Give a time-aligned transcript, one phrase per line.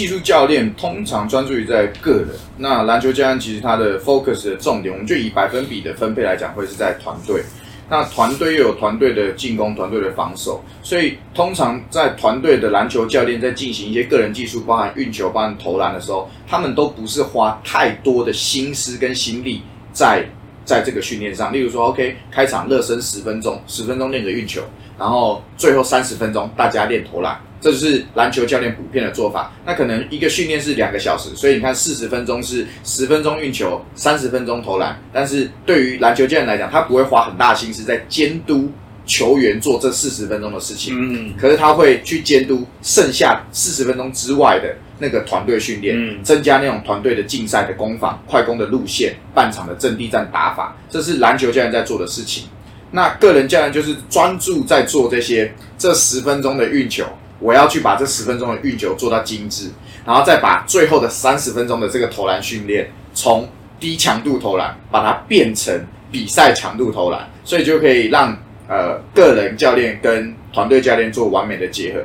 [0.00, 7.42] 技术教练通常专注于在个人，那篮球教练其实他的 focus 的重点，我们就以百分比的分配来讲，会是在团队。
[7.86, 19.60] 那团队又有团队的进攻，团队的防守，所以通常在团队的篮球教练在进行一些个人技术，包含运球、包含投篮的时候，他们都不是花太多的心思跟心力
[19.92, 20.26] 在
[20.64, 21.52] 在这个训练上。
[21.52, 24.62] 例如说，OK，开场热身十分钟，十分钟练个运球，
[24.98, 27.38] 然后最后三十分钟大家练投篮。
[27.60, 29.52] 这就是篮球教练普遍的做法。
[29.66, 34.98] 那可能一个训练是两个小时，所以你看四十分钟是十分钟运球，三十分钟投篮。
[35.12, 38.70] 但是对于篮球教练来讲，他不会花很大心思在监督
[39.04, 40.94] 球员做这四十分钟的事情。
[40.96, 50.76] 嗯，可是他会去监督剩下四十分钟之外的那个团队训练，嗯，增加那种团队的竞赛的攻防、快攻的路线、半场的阵地战打法。
[50.88, 52.44] 这是篮球教练在做的事情。
[52.92, 57.04] 那个人教练就是专注在做这些这十分钟的运球。
[57.42, 59.70] 我要去把这十分钟的运球做到精致，
[60.04, 63.48] 然后再把最后的三十分钟的这个投篮训练，从
[63.80, 68.36] 低强度投篮把它变成比赛强度投篮，所以就可以让
[68.68, 72.00] 呃个人教练跟团队教练做完美的结合。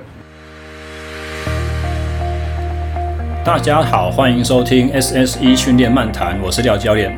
[3.44, 7.14] 大家好，欢迎收听 SSE 训练漫谈，我是廖教练。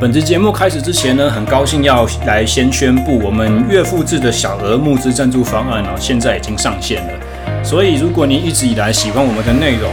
[0.00, 7.12] 本集节目开始之前呢，很高兴要来先宣布，我们月付制的小额募资赞助方案哦，现在已经上线了。
[7.66, 9.90] 所以，如果您一直以来喜欢我们的内容，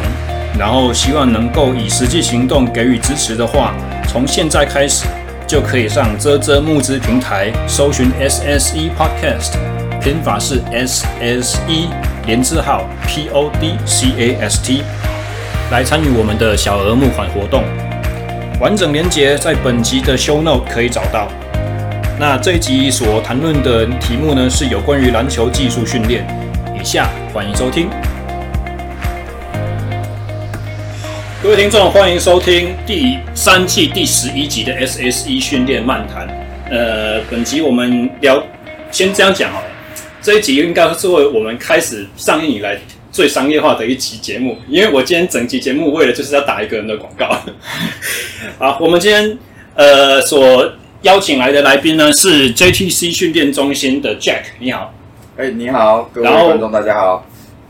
[0.59, 3.73] 然后希望能够以实际行动给予支持的话，
[4.07, 5.05] 从现在开始
[5.47, 9.53] 就可以上遮遮募资平台搜寻 SSE Podcast，
[9.99, 11.87] 拼法是 S S E
[12.27, 14.83] 连字号 P O D C A S T，
[15.71, 17.63] 来参与我们的小额募款活动。
[18.59, 21.27] 完整连结在本集的 show note 可以找到。
[22.19, 26.23] 那这一集所谈论的题目呢，是有关于篮球技术训练。
[26.83, 27.89] 以下欢迎收听。
[31.41, 36.27] 各位听众，欢迎收听第三季第十一集的 SSE 训练漫谈。
[36.69, 38.45] 呃，本集我们聊，
[38.91, 39.67] 先这样讲好了。
[40.21, 42.77] 这一集应该是为我们开始上映以来。
[43.13, 47.39] 最商业化的一期节目，因为我今天整集节目为了就是要打一个人的广告。
[48.59, 49.37] 好，我们今天
[49.75, 50.69] 呃所
[51.03, 54.93] 邀请来的来宾呢是 JTC 训练中心的 Jack，你好。
[55.35, 57.25] 哎，你好，各位观众大家好。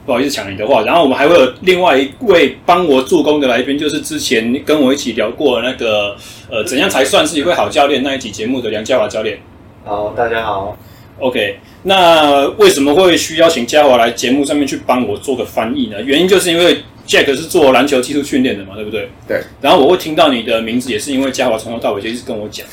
[0.06, 6.14] 不好意思抢你的话，然后我们还会有另外一位帮我助攻的来宾，就是之前跟我一起聊过那个
[6.50, 9.40] 呃怎样才算是一位好教练那一集节目的梁家华教练。
[9.86, 10.78] 好，大家好。
[11.20, 16.02] OK，那为什么会需要请嘉华来节目上面去帮我做个翻译呢？
[16.02, 19.08] 原因就是因为 Jack 是做篮球技术训练的嘛，对不对？
[19.26, 19.42] 对。
[19.62, 22.68] 然后我会听到你的名字，也是因为嘉华从头到尾就一直跟我讲，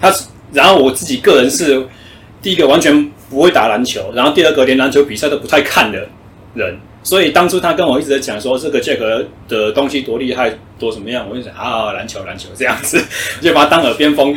[0.00, 0.10] 他，
[0.54, 1.86] 然后我自己个人是
[2.40, 6.06] 第一个完全不会打篮球，然后第二个连篮球比赛都不太看的
[6.54, 6.76] 人。
[7.04, 13.02] 所以当初他跟我一直在讲说这个 Jack 的东西多厉害多怎么样，我就想啊篮球篮球这样子，
[13.42, 14.36] 就把他当耳边风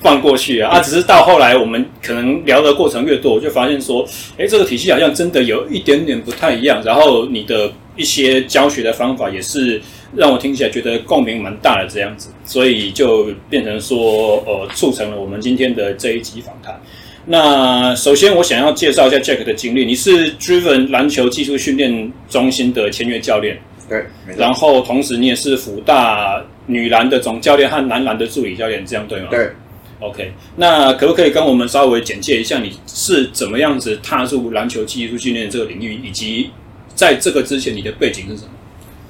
[0.00, 0.70] 放过去啊。
[0.70, 4.06] 啊，只是到后来我们可能聊的过程越多，我就发现说，
[4.36, 6.80] 诶，这个体系好像真的有一点点不太一样。
[6.84, 9.82] 然后你的一些教学的方法也是
[10.14, 16.80] 让我听起来觉得共鸣蛮大的这样子，所以就变成说，呃，促成了我们今天的这一集访谈。
[17.26, 19.86] 那首先，我想要介绍一下 Jack 的经历。
[19.86, 23.58] 你是 Driven 篮球技术训练中心的签约教练，
[23.88, 24.04] 对。
[24.36, 29.28] 然后同时，你也是福大女篮的总教练和男篮的助理教练，这样对吗？
[29.30, 29.52] 对。
[30.00, 36.50] OK，那可不可以跟我们稍微简介一下，你是怎么样子踏入篮球技术训练这个领域，以及
[36.94, 38.50] 在这个之前你的背景是什么？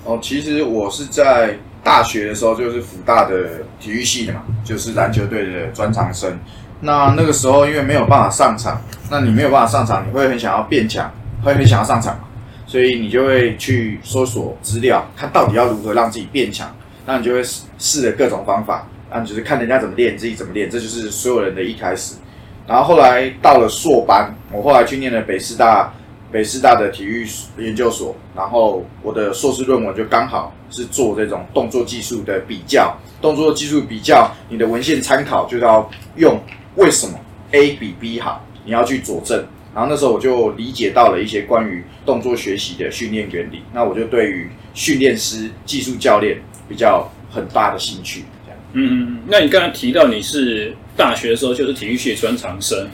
[0.05, 6.39] 哦，其实我是在大学的时候就是福大的体育系的嘛，就是篮球队的专长生。
[6.85, 8.79] 那那个时候，因为没有办法上场，
[9.11, 11.11] 那你没有办法上场，你会很想要变强，
[11.43, 12.15] 会很想要上场，
[12.67, 16.71] 所以你就会去搜索资料，看到底要如何让自己变强。
[17.07, 22.17] 那你就会试试着各种方法，那你就是看人家怎么练，自己怎么练，这就是所有人的一开始。
[22.67, 25.91] 然后后来到了硕班，我后来去念了北师大，
[26.31, 36.39] 北师大的体育研究所，然后我的硕士论文就刚好是做这种动作技术的比较，动作技术比较，你的文献参考就要用。
[36.77, 37.19] 为什么
[37.53, 38.45] A 比 B 好？
[38.65, 39.45] 你要去佐证。
[39.75, 43.63] 然后那时候我就理解到了一些关于动作学习的训练原理。
[43.73, 48.25] 那我就对于训练师、技术教练比较很大的兴趣。
[48.45, 48.59] 这样。
[48.75, 49.19] 嗯嗯。
[49.27, 52.89] 那你刚才提到你是大学的时候就是体育系专长生，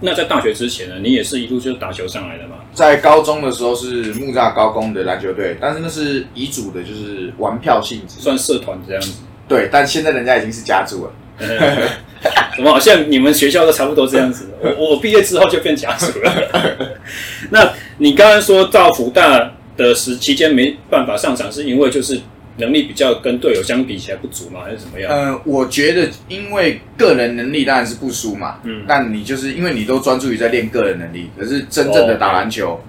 [0.00, 2.56] 那在大学之前呢，你也是一路就是打球上来的嘛？
[2.74, 9.22] 在高中的时候是木栅高工的篮球队，但是那是乙组的，就是玩票性质，算社团这样子。
[9.48, 11.12] 对，但现在人家已经是甲组了。
[12.56, 14.48] 怎么好像你们学校都差不多这样子？
[14.62, 16.90] 我我毕业之后就变家属了。
[17.50, 22.18] 那你刚刚说到福大的时期间没办法上场，是因为就是
[22.56, 24.62] 能力比较跟队友相比起来不足吗？
[24.64, 25.12] 还是怎么样？
[25.12, 32.80] 呃，我觉得因为个人能力当然是不输嘛，嗯，但你就是因为你都专注于在练个人能力，可是真正的打篮球，哦、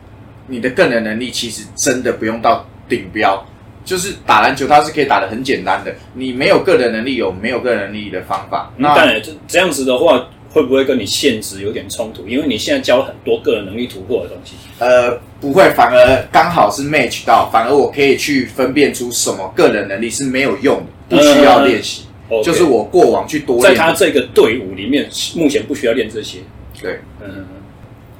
[0.48, 3.46] 你的个人能力其实真的不用到顶标。
[3.88, 5.95] 就是打篮球，它是可以打的很简单的。
[6.13, 8.69] 你没有个人能力，有没有个人能力的方法。
[8.75, 12.28] 那当然，这这样子的话，会不会跟你现职有点冲突？
[12.28, 14.56] 因为你现在教很多个人能力突破的东西。
[14.80, 22.04] 呃，不会，反而刚好是 match 到，反而我可以去分辨出什么个人能力是没有用的，不需要练习。
[22.30, 26.39] 嗯、就是我过往去多练，在他这个队伍里面，目前不需要练这些。
[26.81, 27.45] 对，嗯。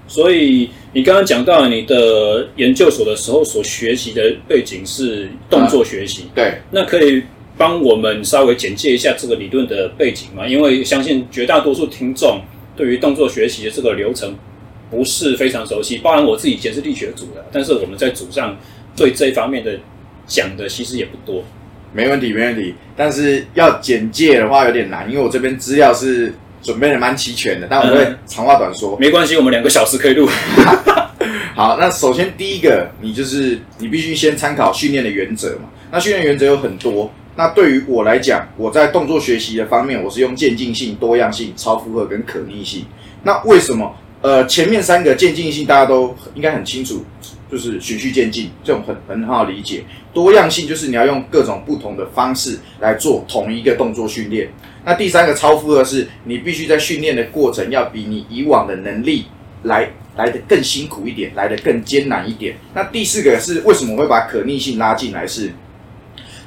[0.08, 7.22] 所以你刚刚讲到你的研究所的时候所学习的背景是动作学习，嗯，对，那可以
[7.58, 10.48] 帮我们稍微简介一下这个理论的背景吗？
[10.48, 12.40] 因为相信绝大多数听众
[12.76, 14.34] 对于动作学习的这个流程
[14.90, 18.58] 不是非常熟悉，包含我自己以前是力学组的，但是我们在组上
[18.96, 19.78] 对这一方面的
[20.26, 21.44] 讲的其实也不多。
[21.94, 26.34] 没问题，没问题，但是要简介的话有点难，因为我这边资料是。
[26.68, 28.98] 准备的蛮齐全的，但我会长话短说。
[28.98, 30.28] 嗯、没关系，我们两个小时可以录。
[31.56, 35.70] 好，那首先第一个，你就是你必须先参考训练的原则嘛。
[35.90, 37.10] 那训练原则有很多。
[37.38, 42.84] 那对于我来讲，我在动作学习的方面，我是用渐进性、多样性、超负荷跟可逆性。
[43.24, 43.96] 那为什么？
[44.22, 47.06] 呃，前面三个渐进性大家都应该很清楚，
[47.52, 49.84] 就是循序渐进，这种很很好理解。
[50.14, 54.50] 多样性就是你要用各种不同的方式来做同一个动作训练。
[54.84, 59.26] 那第三个超负荷是，你必须在训练的过程要比你以往的能力
[59.64, 62.56] 来来得更辛苦一点，来得更艰难一点。
[62.74, 65.28] 那第四个是为什么会把可逆性拉进来？
[65.28, 65.52] 是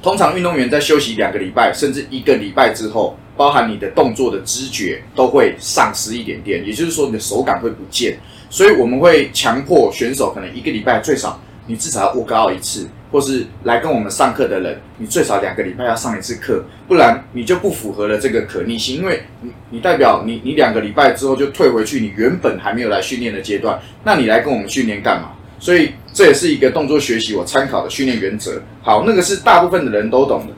[0.02, 8.18] 通常运动员在休息两个礼拜甚至一个礼拜之后，包含你的动作的知觉都会丧失一点点，也就是说你的手感会不见。
[8.50, 12.86] 所以我们会强迫选手可能一个礼拜最少你至少要 work out 一次。
[13.12, 25.32] 或是来跟我们上课的人，你最少两个礼拜要上一次课，不然你就不符合了这个可逆性，因为你你代表你你两个礼拜之后就退回去你原本还没有来训练的阶段，那你来跟我们训练干嘛？
[25.58, 28.62] 所以这也是一个动作学习我参考的训练原则。
[28.80, 30.54] 好，那个是大部分的人都懂的。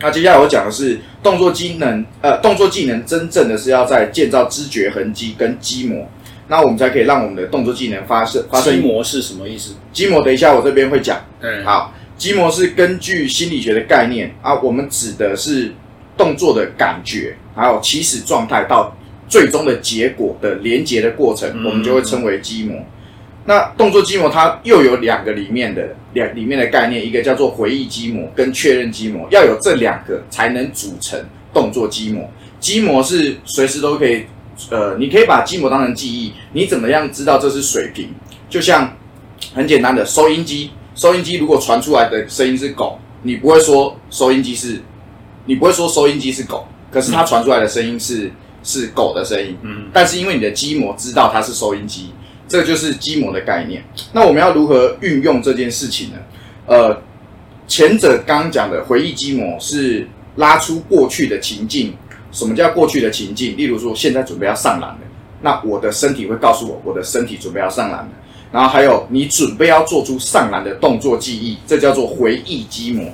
[0.00, 6.06] 那接下来我讲的是动作机能，呃，动作技能真正的是要在建造知觉痕迹跟基模。
[6.50, 8.74] 那我们才可以让我们的动作技能发生发生。
[8.74, 9.72] 基模是什么意思？
[9.92, 11.16] 基模等一下我这边会讲。
[11.40, 15.72] 嗯，好，基模是根据心理学的概念啊，我们指的是
[16.16, 18.92] 动作的感觉，还有起始状态到
[19.28, 22.84] 最终的结果的连接的过程，嗯、我们就会称为基模。
[23.44, 31.16] 那动作基模它又有两个里面的两里面的概念，一个叫做回忆基模跟确认基模，要有这两个才能组成
[31.54, 32.28] 动作基模。
[32.58, 34.24] 基模是随时都可以。
[34.70, 36.32] 呃，你可以把基模当成记忆。
[36.52, 38.10] 你怎么样知道这是水平？
[38.48, 38.96] 就像
[39.54, 44.80] 很简单的收音机，收音机如果传出来的声音是狗，你不会说收音机是，
[45.46, 48.30] 你不会说收音机是狗，可是它传出来的声音是
[48.62, 49.56] 是狗的声音。
[49.62, 52.12] 嗯，但是因为你的基模知道它是收音机，
[52.46, 53.82] 这就是基模的概念。
[54.12, 56.16] 那我们要如何运用这件事情呢？
[56.66, 57.02] 呃，
[57.66, 60.06] 前者刚刚讲的回忆基模是
[60.36, 61.94] 拉出过去的情境。
[62.32, 63.56] 什么叫过去的情境？
[63.56, 64.98] 例如说，现在准备要上篮了，
[65.42, 68.08] 那我的身体会告诉我，我的身体准备要上篮了。
[68.52, 73.04] 然后还有，你准备要做出上篮的动作记忆，这叫做回忆基模。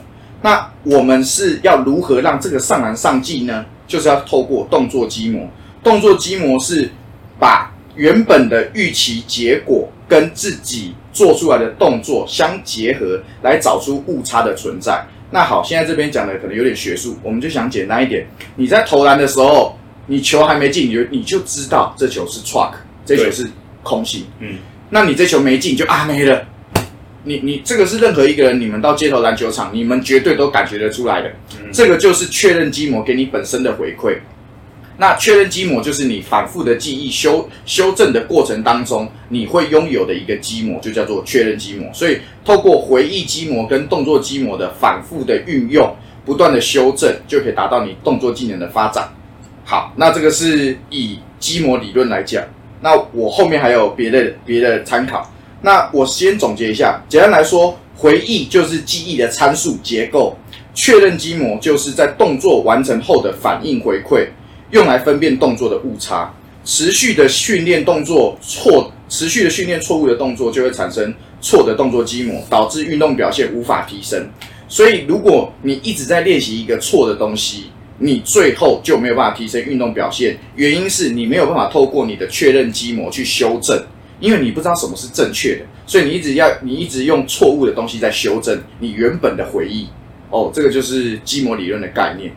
[0.43, 3.65] 那我们是要如何让这个上篮上记呢？
[3.87, 5.49] 就是要透过动作基模。
[5.83, 6.91] 动作基模是
[7.39, 15.07] 把原本的预期结果跟自己做出来的动作相结合，来找出误差的存在。
[15.31, 18.27] 那好，现在这边讲的可能有点学术，我们就想简单一点。
[18.55, 22.73] 你在投篮的时候，你球还没进，你就你就知道这球是 truck，
[23.05, 23.49] 这球是
[23.83, 24.25] 空心。
[24.39, 24.59] 嗯，
[24.91, 26.47] 那你这球没进就啊没了。
[27.25, 31.29] 你你这个是任何一个人，你们到街头篮球场，你们绝对都感觉得出来的。
[31.61, 34.17] 嗯，这个就是确认基模给你本身的回馈。
[34.99, 41.93] 那确认基模就是你反复的记忆修修正的过程当中，你会拥有的一个基模，就叫做确认基模。
[41.93, 49.07] 所以透过回忆基模跟动作基模的反复的运用，不断的修正，就可以达到你动作技能的发展。
[49.65, 52.43] 好，那这个是以基模理论来讲。
[52.81, 55.31] 那我后面还有别的别的参考。
[55.61, 60.37] 那我先总结一下，简单来说，回忆就是记忆的参数结构，
[60.73, 64.27] 确认基模就是在动作完成后的反应回馈。
[64.71, 66.33] 用来分辨动作的误差，
[66.65, 74.29] 持续的训练动作错，持续的训练错误的动作就会产生错的动作基模，导致运动表现无法提升。
[74.69, 77.67] 所以，如果你一直在练习一个错的东西，
[77.99, 80.37] 你最后就没有办法提升运动表现。
[80.57, 83.81] 原因是你没有办法透过你的确认基模去修正，
[84.19, 89.87] 因为你不知道什么是正确的，所以你一直要你一直用错误的东西在修正你原本的回忆。
[90.31, 92.35] 哦，这个就是基模理论的概念。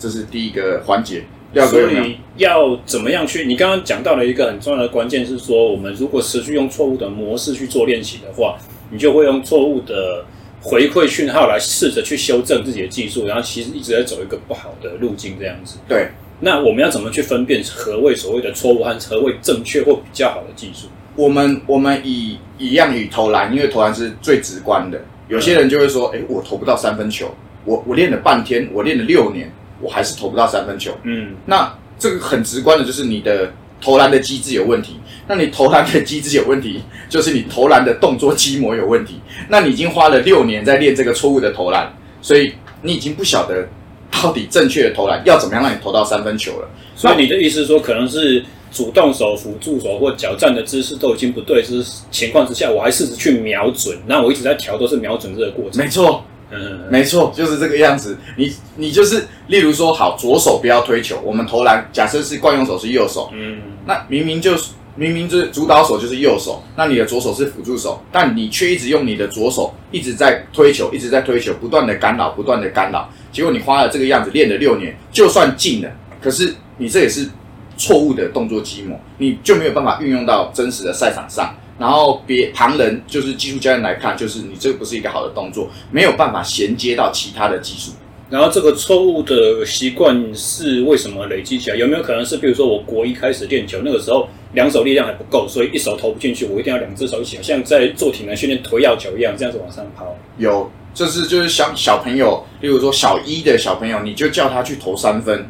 [0.00, 1.24] 对，这是第一个环节。
[1.68, 3.44] 所以要怎么样去？
[3.44, 8.56] 你刚刚讲到了一个很重要的关键，是说我们如果持续用错误的模式去做练习的话，
[8.90, 10.24] 你就会用错误的
[10.60, 15.78] 回馈讯号来试着去修正自己的技术，然后其实一直在走一个不好的路径，这样子。
[15.88, 16.10] 对。
[16.38, 20.86] 那我们要怎么去分辨何谓所谓的错误和何谓正确或比较好的技术？
[21.16, 24.98] 我们我们以一样以投篮，因为投篮是最直观的。
[25.28, 29.50] 有些人就会说：“哎、欸，我投不到三分球，我我练了半天，我练了六年。”
[29.80, 30.92] 我还是投不到三分球。
[31.02, 34.96] 嗯，那这个很直观的就是你的投篮的机制有问题。
[35.26, 39.20] 那你投篮的机制有问题，就是你投篮的动作机模有问题。
[39.48, 43.68] 那你已经花了六年在练这个错误的投篮，所以你已经不晓得
[44.10, 46.68] 到底正确的投篮要怎么样让你投到三分球了。
[46.96, 53.96] 所以你的意思是说，可能是主动手、辅助手或脚站的姿势都已经不对，是情况之下，我还试着去瞄准。
[54.06, 55.82] 那我一直在调，都是瞄准这个过程。
[55.82, 56.24] 没错。
[56.50, 58.16] 嗯，没错，就是这个样子。
[58.36, 61.20] 你你就是，例如说，好，左手不要推球。
[61.24, 73.08] 我们投篮，假设是惯用手是右手，嗯，那明明就是明明就是主导手就是右手，那你的左手是辅助手，但你却一直用你的左手一直在推球，一直在推球，不断的干扰，不断的干扰。
[73.30, 75.90] 结果你花了这个样子练了六年，就算进了，
[76.20, 77.28] 可是你这也是
[77.76, 81.54] 错误的动作积模，你就没有办法运用到真实的赛场上。
[81.80, 87.90] 然后别旁人就是技术教练来看，就是你这个不是一个好的动作，没有办法衔接到其他的技术。
[88.28, 91.76] 然后这个错误的习惯是为什么累积起来？
[91.76, 100.14] 有没有可能是，比如说我国一开始练球，那个时候两手力量还不够，所以一手投不进去，我一定要两只手一起，像在做体能训练推药球一样，这样子往上抛。
[100.36, 105.44] 有，这是就是小小朋友，例如说小一的小朋友，你就叫他去投三分，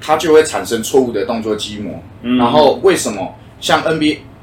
[0.00, 1.92] 他就会产生错误的动作积模。
[2.22, 2.36] 嗯。
[2.36, 3.82] 然后为什么像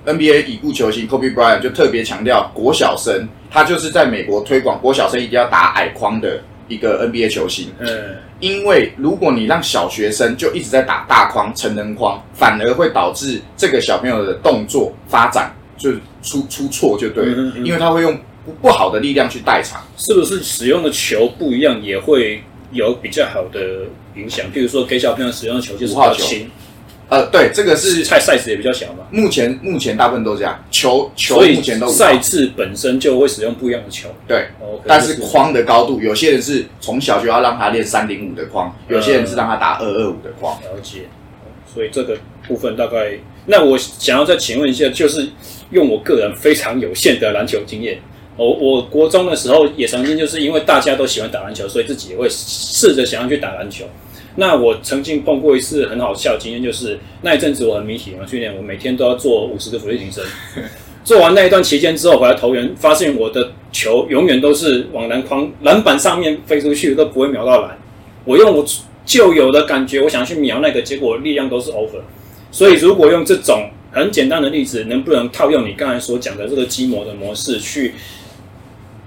[0.10, 7.72] NBA？NBA 已故球星 Kobe Bryant 就特别强调，国小生他就是在美国推广国小生一定要打矮框的一个 NBA 球星。
[7.80, 7.88] 嗯，
[8.40, 19.82] 因为如果你让小学生就一直在打大框、成人框，反而会导致这个小朋友的动作发展就出出错就对了，嗯嗯，因为他会用不不好的力量去代偿。
[19.98, 23.86] 是不是使用的球不一样也会有比较好的
[24.16, 24.46] 影响？
[24.54, 26.50] 譬如说给小朋友使用的球就是比较轻。
[27.10, 29.00] 呃，对，这个是菜 size 也比较小嘛。
[29.10, 34.10] 目前目前大部分都这样，球球目前都赛制本身就会使用不一样的球。
[34.28, 40.56] 对，okay, 但是框的高度，有些人是从小就要让他练三零五的框，有些人是让他打二二五的框。
[40.62, 41.08] 了解，
[41.74, 42.16] 所以这个
[42.48, 45.30] 部分大概，那我想要再请问一下，就是
[45.72, 48.00] 用我个人非常有限的篮球经验，
[48.38, 53.86] 我我国中的时候也曾经就是因为大家都喜欢打篮球，所以自己也会试着想要去打篮球。
[54.40, 60.24] 那我曾经碰过一次很好笑的经验，就是那一阵子我很迷体能训练，我每天都要做五十个俯卧撑。
[61.04, 67.78] 做完那一段期间之后，回来投篮，发现我的球永远都是往篮筐篮板上面飞出去，都不会瞄到篮。
[68.26, 68.66] 我用我
[69.06, 72.02] 旧有的感觉，我想去瞄那个，结果力量都是 over。
[72.52, 77.94] 所以如果用这种很简单的例子，能不能套用你刚才所讲的这个基模的模式去，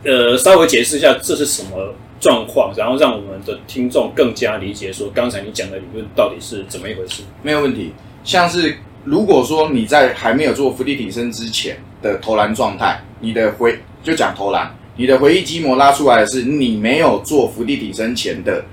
[0.05, 1.95] 呃，稍微解释一下这是什么？
[2.23, 7.25] 状况，然后让我们的听众更加理解，说刚才你讲的理论到底是怎么一回事？
[7.43, 7.93] 没有问题。
[8.23, 18.65] 像是如果说你在还没有做伏地挺身之前的投篮状态，你的回就讲投篮，你的回忆基模拉出来的是你没有做伏地挺身前的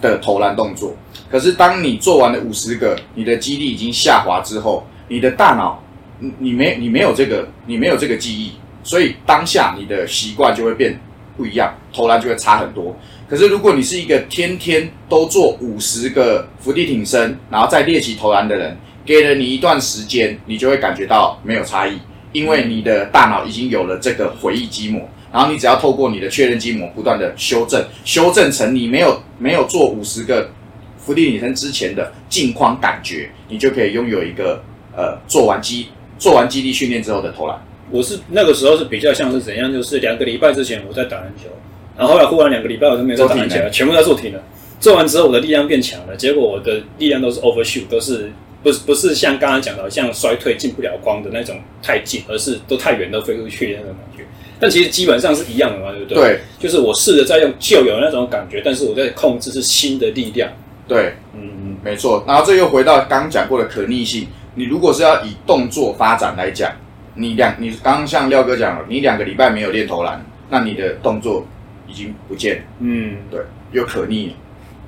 [0.00, 0.96] 的投篮动作。
[1.30, 5.82] 可是当你做完了五十个，你的肌力已经下滑之后，你的大脑
[6.20, 10.98] 你你没你没有这个你没有这个记忆，所以当下你的习惯就会变。
[11.36, 12.96] 不一样，投篮就会差很多。
[13.28, 21.98] 可是如果你是一个天天都做五十个伏地挺身，然后再练习投篮的人，给了你一段时间，你就会感觉到没有差异，
[22.32, 30.50] 因为你的大脑已经有了这个回忆基模，然后你只要透过你的确认基模不断的修正，修正成你没有没有做五十个
[30.98, 34.62] 伏地挺身之前的镜框感觉，你就可以拥有一个
[34.94, 35.88] 呃做完肌
[36.18, 37.58] 做完肌力训练之后的投篮。
[37.90, 41.48] 我是那个时候是比较像是怎样，就是两个礼拜之前我在打篮球，
[41.96, 44.40] 然后后来忽然两个礼拜我就没有在打篮球了，全部在做体能。
[44.80, 48.30] 做完之后我的力量变强了，结果我的力量都是 overshoot，都是
[48.62, 54.24] 不是不是像刚刚讲的像衰退进不了光的那种太近，而是都太远都飞出去的那种感觉。
[54.58, 56.16] 但其实基本上是一样的嘛，对不对？
[56.16, 60.50] 对，就是我试着在用旧有的那种感觉，但是我在控制是新的力量。
[60.88, 62.24] 对，嗯嗯，没错。
[62.26, 66.72] 然后这又回到刚刚讲过的可逆性，你如果是要以动作发展来讲。
[67.14, 71.46] 你两，你刚刚像廖哥讲了，你两个礼拜没有练投篮，那你的动作
[71.88, 73.40] 已经不见，嗯，对，
[73.72, 74.32] 又可逆了，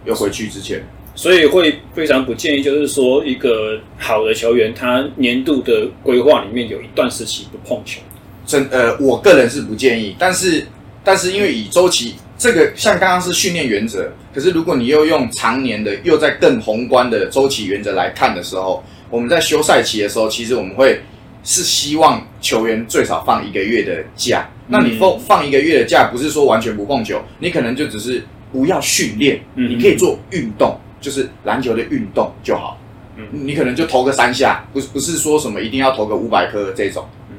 [0.05, 0.83] 又回去之前，
[1.15, 8.01] 所以会非常不建议，就是说一个好的球员，他年度的规划里面有一段时期不碰球。
[8.45, 10.65] 真呃，我个人是不建议，但是
[11.03, 21.01] 但是因为以周期这个，像刚刚是训练原则，可是如果你又用常年的，又在更宏观的周期原则来看的时候，我们在休赛期的时候，其实我们会
[21.47, 24.47] 是希望球员最少放一个月的假。
[24.69, 28.23] 那你放放一个月的假，不是说完全不碰球，你可能就只是
[28.53, 30.79] 不要训练，你可以做运动。
[30.99, 32.81] 就是篮球的运动就好，
[33.17, 37.37] 嗯，你可能就投个三下，不是不是说什么一定要投个五百颗这种，嗯，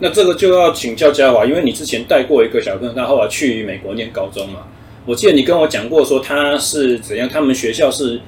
[0.00, 4.60] 那这个就要请教嘉华，因为你之前带过一个小朋友，他后来去美国念高中嘛，
[5.04, 8.20] 我记得你跟我讲过说他是怎样，他们学校是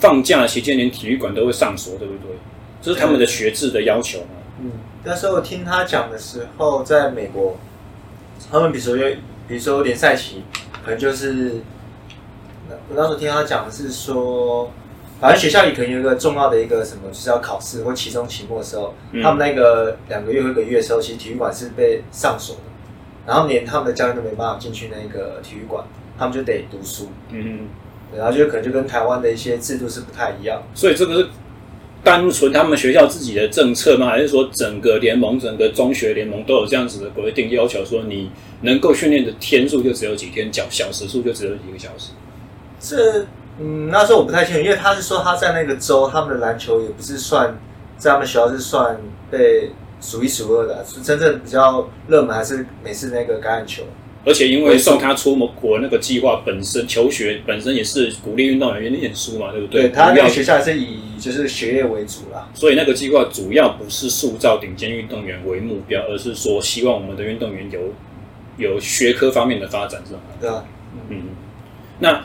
[0.00, 2.34] 放假期间连体育馆都会上锁，对不对？
[2.80, 4.41] 这是他们的学制的要求嘛。
[4.60, 4.70] 嗯，
[5.04, 7.56] 那时候我听他讲的时候，在美国，
[8.50, 9.16] 他们比如说有，
[9.48, 10.42] 比如说联赛期，
[10.84, 11.62] 可能就是。
[12.88, 14.70] 我当时听他讲的是说，
[15.20, 22.62] 反正学校里可能有一个重要的一个什么，就是要考试或期中、期末的时候，嗯、他们那个两个月或一个月的时候，其实体育馆是被上锁的，
[23.26, 25.84] 然后连他们的教练都没办法进去那个体育馆，
[26.18, 27.08] 他们就得读书。
[27.28, 27.68] 嗯，
[28.16, 30.62] 然后就可能就跟台湾的一些制度是不太一样。
[30.74, 31.28] 所以这个是
[32.04, 34.06] 单纯他们学校自己的政策吗？
[34.06, 38.30] 还是说整个联盟、整个中学联盟都有这样子的规定要求，说你
[38.62, 42.10] 能够训练的天数就只有几天，小小时数就只有几个小时？
[42.80, 43.24] 这，
[43.60, 47.56] 嗯，那时候我不太清楚，因为他是说他在那个州，他们的篮球也不是算
[47.96, 53.84] 在他们学校是算被数一数二的，是真正比较热门还是美式那个橄榄球。
[54.24, 59.82] 而且因为送他出国那个计划本身，求学本身也是鼓励运动员念书嘛，对不对？
[59.82, 62.48] 对，他那个学校还是以就是学业为主啦。
[62.54, 67.94] 所以那个计划主要不是塑造顶尖运动员为目标，而是说希望我们的运动员有
[68.56, 70.20] 有学科方面的发展，是吗？
[70.40, 70.64] 对啊，
[71.08, 71.22] 嗯，
[71.98, 72.24] 那。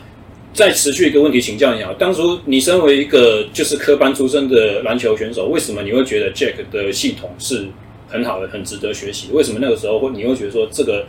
[0.54, 7.68] 再持续一个问题请教你啊，当初你身为一个就是科班出身的篮球选手，为什么你会觉得 Jack 的系统是
[8.08, 9.28] 很好的，很值得学习？
[9.32, 11.06] 为什么那个时候会你会觉得说这个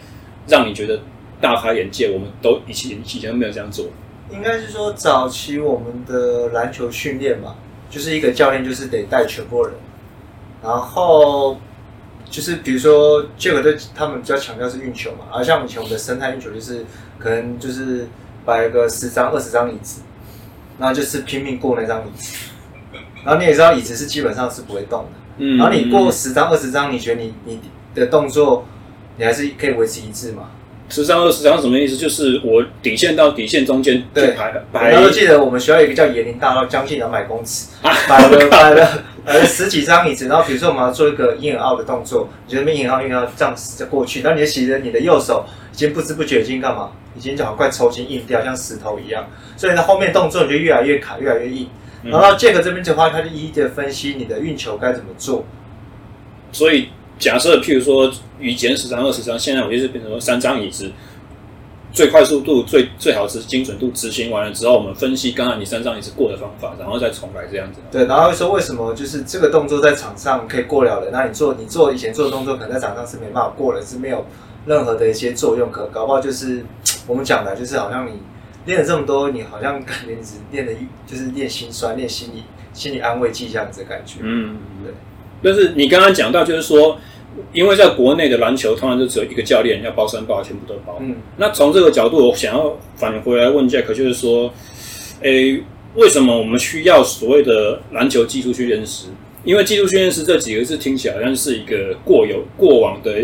[0.48, 1.00] 让你觉得
[1.40, 2.10] 大开眼界？
[2.10, 3.86] 我们都以前以前都没有这样做。
[4.30, 7.54] 应该是说早期我们的篮球训练嘛，
[7.88, 9.74] 就是一个教练就是得带全部人，
[10.62, 11.58] 然后
[12.28, 16.84] 就是比如说 Jack 对他们比较强调是运球嘛，而像以前我们的生态运球就是
[17.18, 18.08] 可能就是。
[18.44, 20.00] 摆个十张、二十张椅子，
[20.78, 22.48] 然后就是拼命过那张椅子，
[23.22, 27.60] 然后你也知道椅子是基本上是不会动的，嗯，然后你过十张、二十张，你觉得你你
[27.94, 28.64] 的动作
[29.18, 30.44] 你还是可以维持一致嘛？
[30.88, 31.96] 十三、二十张什么意思？
[31.96, 34.90] 就是我底线到底线中间对排排。
[34.90, 46.90] 然后记得我们学校有一个叫椰林大道，将近两百公尺，摆了摆了摆了十几张椅子，然后比如说我们要做一个 in and out 的动作，你觉得 in and out in out 这样子过去，然后你的洗着你的右手已经不知不觉已经干嘛？
[47.14, 51.68] 已经就好快抽筋硬掉，像石头一样，所以呢后面动作你就越来越卡，越来越硬。
[52.04, 55.44] 然后 Jack 这边的话，他就一一的分析你的运球该怎么做。
[56.52, 60.90] 所以假设譬如说，以前十张、二十张，现在我就是变成说三张椅子，
[61.92, 67.80] 最快速度、最最好是精准度执行完了之后，我们分析刚才你三张椅子过的方法，然后再重来这样子。
[67.90, 74.24] 对，然后会说为什么就是这个动作在场上可以过了的，那你做你做以前做的动作，可能在场上是没办法过了，是没有
[74.66, 76.64] 任何的一些作用可，搞不好就是。
[77.06, 78.20] 我们讲的，就是好像你
[78.66, 80.74] 练了这么多，你好像感觉你只练的，
[81.06, 82.42] 就是练心酸、练心理、
[82.74, 84.18] 心理安慰剂这样子的感觉。
[84.20, 84.92] 嗯，对。
[85.42, 86.98] 但是你刚刚讲到，就是说，
[87.52, 90.98] 因为在国内的篮球，通常就只有一个教练要包山包，全部都包。
[91.00, 91.16] 嗯。
[91.36, 94.52] 那从这个角度，我想要返回来问 Jack，就是说，
[95.22, 95.62] 诶，
[95.94, 99.08] 为什么我们需要所谓的篮球技术训练师？
[99.44, 103.14] 因为技术训练师这几个字听起来好像是一个过有过往的。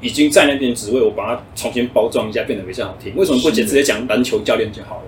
[0.00, 3.12] 已经在那边职位，我把它重新包装一下，变得比较好听。
[3.16, 5.02] 为什么不直接讲篮球教练就好了？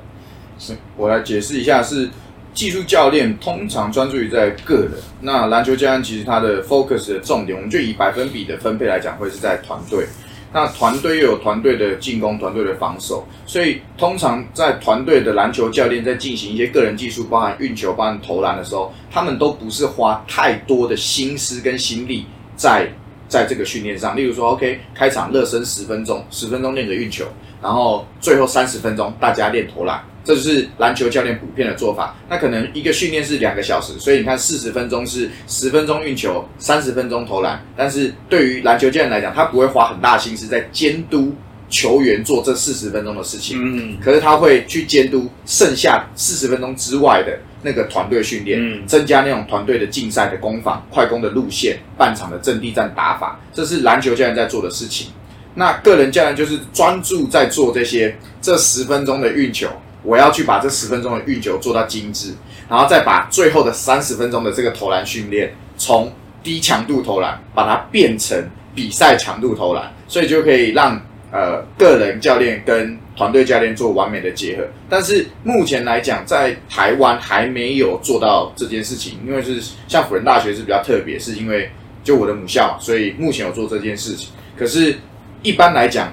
[0.59, 2.11] 是我来解释一下，是
[2.53, 10.07] 技术教练通常专注于在个人，那篮球教练其实他的 focus 的重点，我们就以百分比的分配来讲，会是在团队。
[10.53, 22.89] 那团队又有团队的进攻，团队的防守，所以通常在团队的篮球教练在进行一些个人技术，包含运球、包含投篮的时候，他们都不是花太多的心思跟心力在。
[23.29, 27.25] 在这个训练上，例如说，OK，开场热身十分钟，十分钟练个运球，
[27.63, 32.15] 然后最后三十分钟大家练投篮，这就是篮球教练普遍的做法。
[32.29, 37.61] 那可能一个训练是两个小时，所以你看四十分钟是十分钟运球，三十分钟投篮。
[37.77, 41.35] 但是对于篮球教练来讲，他不会花很大心思在监督
[41.69, 47.37] 球员做这四十分钟的事情，嗯，可是他会去监督剩下四十分钟之外的。
[47.63, 55.09] 那个团队训练，嗯，增加那种团队的竞赛的攻防、快攻的路线、半场的阵地战打法，这是篮球教练在做的事情。
[55.55, 59.69] 那个人教练就是专注在做这些，这十分钟的运球，
[60.03, 62.35] 我要去把这十分钟的运球做到精致，
[62.69, 68.43] 然后再把最后的三十分钟的这个投篮训练，从低强度投篮把它变成
[68.75, 74.65] 比赛强度投篮，所以就可以让呃个人教练跟团队教练做完美的结合。
[74.89, 81.71] 但是目前来讲，在台湾还没有做到这件事情，因为是像辅仁大学是比较特别，是因为
[82.03, 84.31] 就我的母校，所以目前有做这件事情。
[84.57, 84.97] 可是，
[85.43, 86.13] 一般来讲，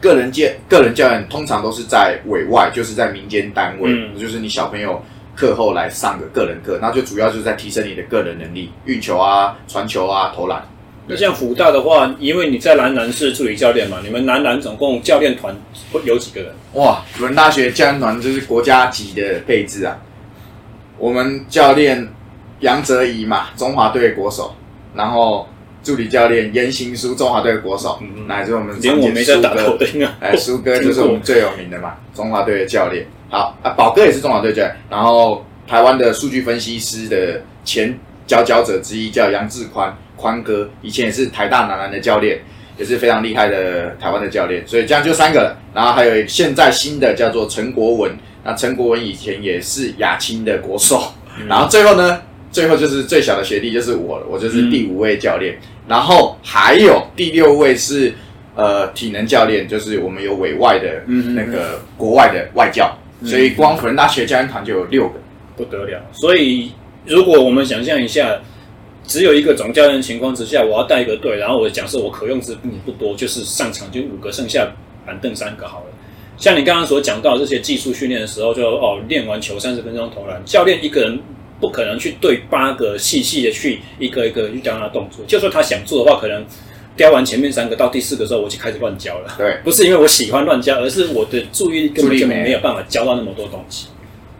[0.00, 5.02] 个人教个人教练通常都是在委外，就是在民间单位，嗯、就是你小朋友
[5.34, 10.62] 课后来上个个人课，那就主要就是在提升你的个人能力，运球啊、传球啊、投篮。
[11.06, 15.54] 那像辅大的话，因为你在男篮是助理教练嘛，你们男篮总共教练团
[15.92, 16.52] 会有几个人？
[16.74, 19.96] 哇，辅仁大学教练团就是国家级的配置啊。
[20.98, 22.06] 我们教练
[22.60, 24.54] 杨哲仪嘛，中华队国手，
[24.94, 25.48] 然后。
[25.86, 27.96] 助理教练严行书，中华队的国手，
[28.26, 29.86] 乃至、嗯、我们连我没在打头的
[30.18, 33.06] 哎，苏哥就是 我们最有名的嘛，中华队的教练。
[33.30, 34.76] 好啊，宝哥也是中华队教练。
[34.90, 37.96] 然后台湾的数据分析师的前
[38.26, 42.40] 佼佼者之一叫杨志宽，宽哥以前也是台大男篮的教练，
[42.76, 44.66] 也是非常厉害的台湾的教练。
[44.66, 45.56] 所以这样就三个了。
[45.72, 48.10] 然后还有现在新的叫做陈国文，
[48.42, 51.12] 那陈国文以前也是亚青的国手。
[51.38, 52.20] 嗯、然后最后呢，
[52.50, 55.54] 最后就是最小的学弟就是我了，我就是第五位教练。
[55.54, 58.12] 嗯然后还有第六位是
[58.56, 65.14] 呃体能教练，就是我们有委外的那个国外的外教，嗯、所以光辅仁大学教练团就有六个，
[65.56, 66.00] 不得了。
[66.12, 66.72] 所以
[67.04, 68.40] 如果我们想象一下，
[69.04, 74.66] 只有一个总教练的情况之下，我要带一个队，然后我假设我可用之兵不多，就是上场就五个，剩下
[75.06, 75.86] 板凳三个好了。
[76.36, 81.20] 像你刚刚所讲到这些技术训练的时候就，就哦练完球三十分钟投篮，教练一个人。
[81.60, 85.24] 不可能去对八个细细的去一个一个去教他动作。
[85.26, 86.44] 就说他想做的话，可能
[86.96, 89.34] 教完前面三个到第四个时候，我就开始乱教了。
[89.38, 93.88] 对，不是因为我喜欢乱教，而是我的注意力根本就没有办法教到那么多东西。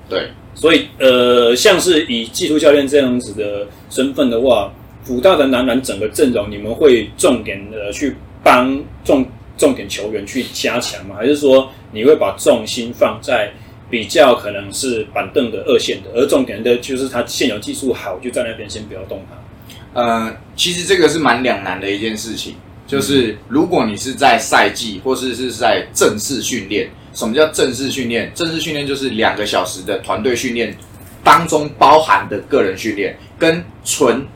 [0.08, 9.26] 对，所以呃，像是以技术教练这样子的身份的话，辅大的男篮整个阵容，你们会重点的去帮重
[9.56, 11.16] 重点球员去加强吗？
[11.18, 13.52] 还是说你会把重心放在？
[13.88, 20.00] 比较可能是板凳的二线的，而重点的就是他现有技术好，就在那边先不要动他。
[20.00, 22.54] 呃，其实这个是蛮两难的一件事情，
[22.86, 28.30] 就是如果你是在赛季或是是在正式训练，什么叫正式训练？
[28.34, 30.76] 正式训练就是两个小时的团队训练
[31.24, 34.26] 当中包含的个人训练，跟纯。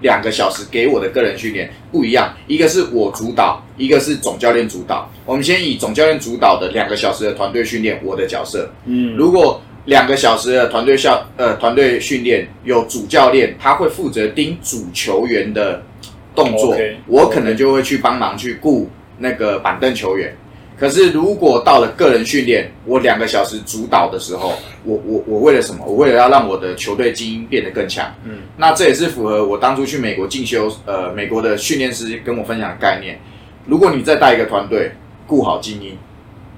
[0.00, 5.10] 两个小时给我的个人训练不一样，一个是我主导，一个是总教练主导。
[5.24, 8.70] 我们先以总教练主导的两个小时的团队训练，我的角色。
[8.84, 15.82] 嗯，如果两个小时的团队校呃团队训练有主教练，他会负责盯主球员的
[16.34, 16.96] 动作，Okay.
[17.06, 20.36] 我可能就会去帮忙去顾那个板凳球员。
[20.78, 24.52] 可是，如果到了个人训练，我两个小时主导的时候，
[24.84, 25.82] 我我我为了什么？
[25.86, 28.14] 我为了要让我的球队精英变得更强。
[28.24, 33.18] 嗯，那这也是符合我当初去美国进修，呃，美国的训练师跟我分享的概念。
[33.64, 34.92] 如果你再带一个团队，
[35.26, 35.96] 顾好精英，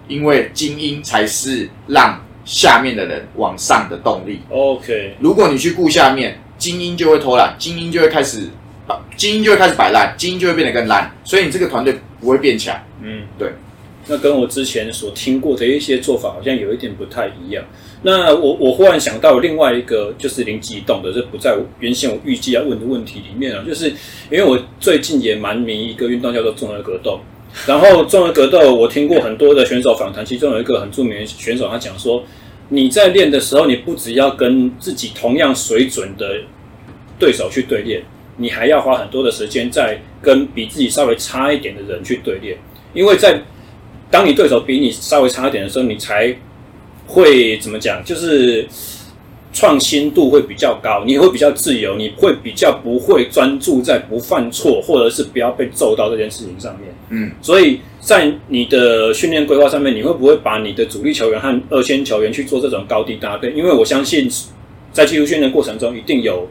[0.09, 4.41] 因为精英才是让下面的人往上的动力。
[4.51, 8.49] OK，如果你去顾下面，精英就会偷懒，精英就会开始，
[9.17, 12.77] 精英就会开始摆烂，精英就会变得更烂，所以你这个团队不会变强。
[13.01, 13.53] 嗯，对。
[14.09, 17.65] 那跟我之前所听过的一些做法好像有一点不太一样。
[18.03, 23.63] 那我我忽然想到另外一个就是灵机一动的，这不在原先我预计要问的问题里面啊。
[23.67, 23.89] 就是
[24.31, 27.21] 因为我最近也蛮迷一个运动叫做综合格斗，
[27.67, 32.23] 然后综合格斗我听过很多的选手访谈，其中有一个很著名的选手，他讲说，
[32.69, 36.41] 你在练的时候，你不只要跟自己同样水准的
[37.19, 38.03] 对手去对练，
[38.37, 42.57] 你还要花很多的时间在跟比自己稍微差一点的人去对练，
[42.95, 43.43] 因为在
[44.11, 46.35] 当你对手比你稍微差一点的时候，你才
[47.07, 48.03] 会怎么讲？
[48.05, 48.67] 就是
[49.53, 56.95] 创新度会比较高，你会比较自由，你会比较不会专注在不犯错或者是不要被揍到这件事情上面。
[57.11, 63.51] 嗯，所以在你的训练规划上面，你会不会把你的主力球员和二线球员去做这种高低搭配？
[63.53, 64.31] 因为我相信
[64.93, 66.49] 在技术训练过程中，一定有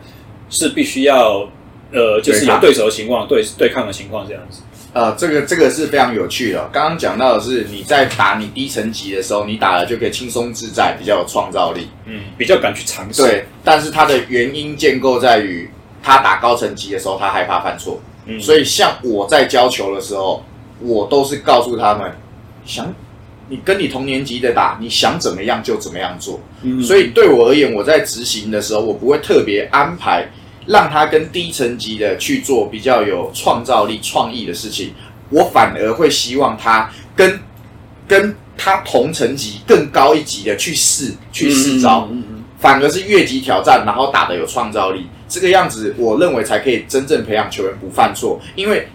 [0.49, 1.47] 是必须要
[1.91, 4.61] 呃，就是有对手的情况，对对抗的情况这样子。
[4.93, 6.69] 呃，这个这个是非常有趣的。
[6.71, 13.21] 刚刚讲到的是你在打你低层级的时候，你打了就可以轻松自在，比较有创造力，嗯，比较敢去尝试。
[13.21, 15.69] 对，但是它的原因建构在于
[16.01, 18.01] 他打高层级的时候，他害怕犯错。
[18.25, 20.43] 嗯，所以像我在教球的时候，
[20.79, 22.11] 我都是告诉他们，
[22.65, 22.91] 想
[23.49, 26.39] 你跟你同年级的打，你想怎么样就怎么样做。
[26.63, 30.27] 嗯，所以对我而言，我在执行的时候，我不会特别安排。
[30.67, 34.93] 让他跟低层级的去做比较有创造力、创意的事情，
[35.29, 37.39] 我反而会希望他跟
[38.07, 48.87] 跟他同层级更高一级的去试去试招，嗯嗯嗯反而是越级挑战，然后打的有创造力，这个样子我认为才可以真正培养球员不犯错，因为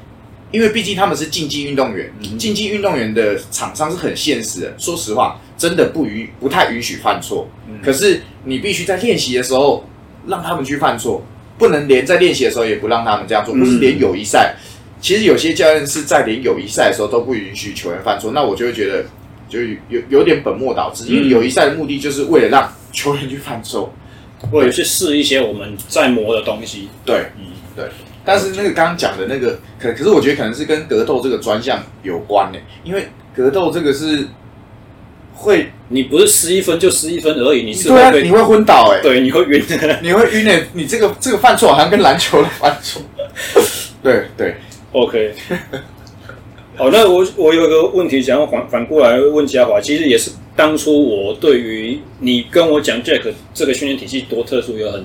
[0.50, 2.38] 因为毕竟他们是竞技运动员，嗯。
[2.38, 7.78] 竞技运动员的场上是很现实的，说实话，真的不允不太允许犯错，嗯。
[7.82, 9.84] 可是你必须在练习的时候
[10.26, 11.24] 让他们去犯错，
[11.62, 14.56] 不能连在练习的时候也不让他们这样做，嗯不是连友谊赛。
[15.00, 19.04] 其实有些教练是在连友谊赛的时候都不允许球员犯错，那我就会觉得
[19.48, 23.92] 就有有点本末倒置，因为友谊赛的目的就是为了让球员去犯错。
[24.50, 26.88] 或者去试一些我们在磨的东西。
[27.04, 27.46] 对嗯，
[27.76, 27.84] 对，
[28.24, 34.26] 但是那个刚刚讲的那个，可可是我觉得可能是跟格斗这个专项有关呢，因为格斗这个是
[35.34, 39.62] 会，你不是失一分就失一分而已，你是对啊，会你会昏倒哎，对，你会晕。
[40.02, 43.02] 你会晕哎，你这个这个犯错好像跟篮球的犯错，
[44.02, 44.54] 对对
[44.92, 45.32] ，OK，
[46.76, 55.04] 好，那我我有一个问题想要反反过来问嘉华，其实也是当初我对于你跟我讲 Jack 这个训练体系多特殊有很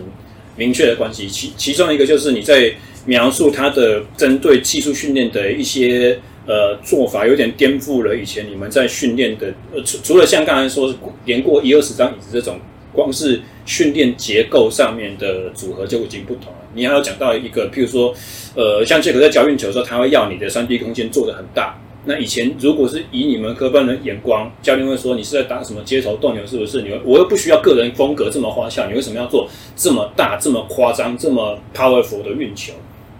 [0.55, 2.73] 明确的关系，其其中一个就是你在
[3.05, 10.91] 描述他的针对技术训练的一些呃做法，有点颠覆了以前你们在训练的呃除除了像刚才说
[11.25, 12.60] 连过一二十张椅子这种，
[12.91, 16.60] 光是训练结构上面的组合就已经不同了。
[16.73, 18.15] 你还要讲到一个，譬如说。
[18.55, 21.79] 呃，像杰克在教运球的时候，他会要你的三 D 空间做得很大。
[22.05, 26.81] 那以前如果是以你们科班的眼光，教练会说你是在打什么街头斗牛，是不是？
[26.81, 32.73] 你我又不需要个人风格这么花俏，你为什么要做这么大、这么夸张、这么 powerful 的运球？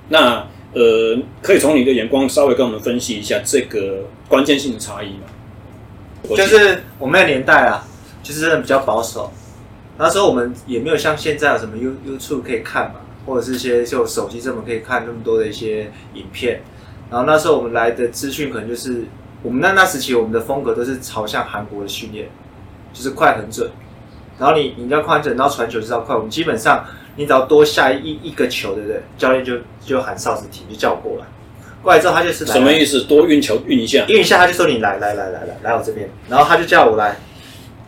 [0.10, 5.24] 那 呃，可以从你的眼光稍微跟我们分析一下这个关键性的差异吗？
[6.36, 7.86] 就是我们那年代啊，
[8.22, 9.32] 就是真的比较保守。
[9.98, 13.02] 那时候我们也没有像现在有什么 You YouTube 可以看嘛。
[13.28, 16.62] 或者是一些就手机这么可以看那么多的一些影片，
[17.12, 19.04] 然后那时候我们来的资讯可能就是
[19.44, 22.30] 我们那那时期我们的风格都是朝向韩国的训练，
[22.94, 23.70] 就是快很准，
[24.40, 26.16] 然后你你要快很准，然后传球就是要快。
[26.16, 26.86] 我们基本上
[27.18, 29.02] 你只要多下一一个球，对不对？
[29.18, 31.26] 教练就就喊哨子停，就叫我过来。
[31.84, 33.02] 过来之后他就是来什么意思？
[33.02, 37.18] 多运球运一下，运一下他就说你来来来来来来我这边，然后他就叫我来，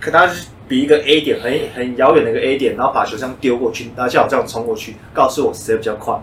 [0.02, 0.48] 可他是。
[0.70, 6.14] 比一个 A 点很很遥远的一个 A 点，然后把球这样丢过去，然后叫我这样冲过去，告诉我谁比较快。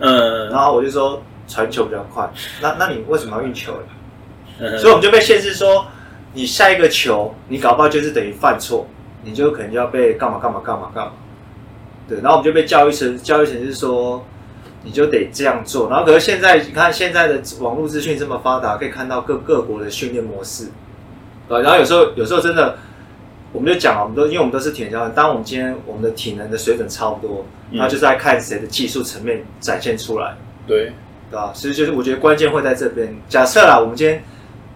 [0.00, 2.30] 嗯，然后我就说传球比较快。
[2.60, 3.72] 那那你为什么要运球？
[4.58, 5.86] 嗯，所以我们就被限制说，
[6.34, 8.86] 你下一个球你搞不好就是等于犯错，
[9.24, 11.12] 你就可能就要被干嘛干嘛干嘛干嘛。
[12.08, 14.24] 对，然后我们就被教育成教育成是说，
[14.82, 15.88] 你就得这样做。
[15.90, 20.68] 然后可是现在你看现在的网络资讯这么发达，可以看到各各国的训练模式。
[21.48, 22.78] 对，然后有时候有时候真的。
[23.52, 30.92] 我们就讲了，我们都因为我们都是体能教练，当我们今天我们的体能的水准差不多，那、嗯、就是在看谁的技术层面展现出来，对，
[31.30, 31.52] 对吧？
[31.54, 33.16] 其实就是我觉得关键会在这边。
[33.30, 34.22] 假设啦，我们今天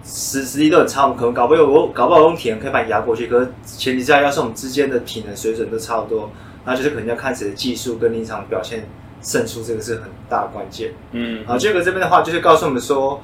[0.02, 6.30] 实实力都很差，我们可能搞不好我搞不好用体能可以把你压过去，可是前提之下要是我们之间的体能水准都差不多，
[6.64, 8.88] 那就是可能要看谁的技术跟临场表现
[9.22, 10.92] 胜出，这个是很大的关键。
[11.12, 13.20] 嗯，好，这个这边的话就是告诉我们说，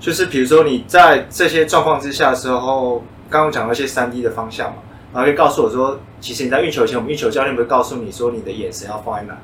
[0.00, 3.02] 就是比如说你在这些状况之下的时候。
[3.30, 4.76] 刚刚讲到一些三 D 的方向嘛，
[5.12, 9.36] 然后可以告诉我说，其实你在运球前，我们运球教练不会告诉你说你的眼神要放在哪。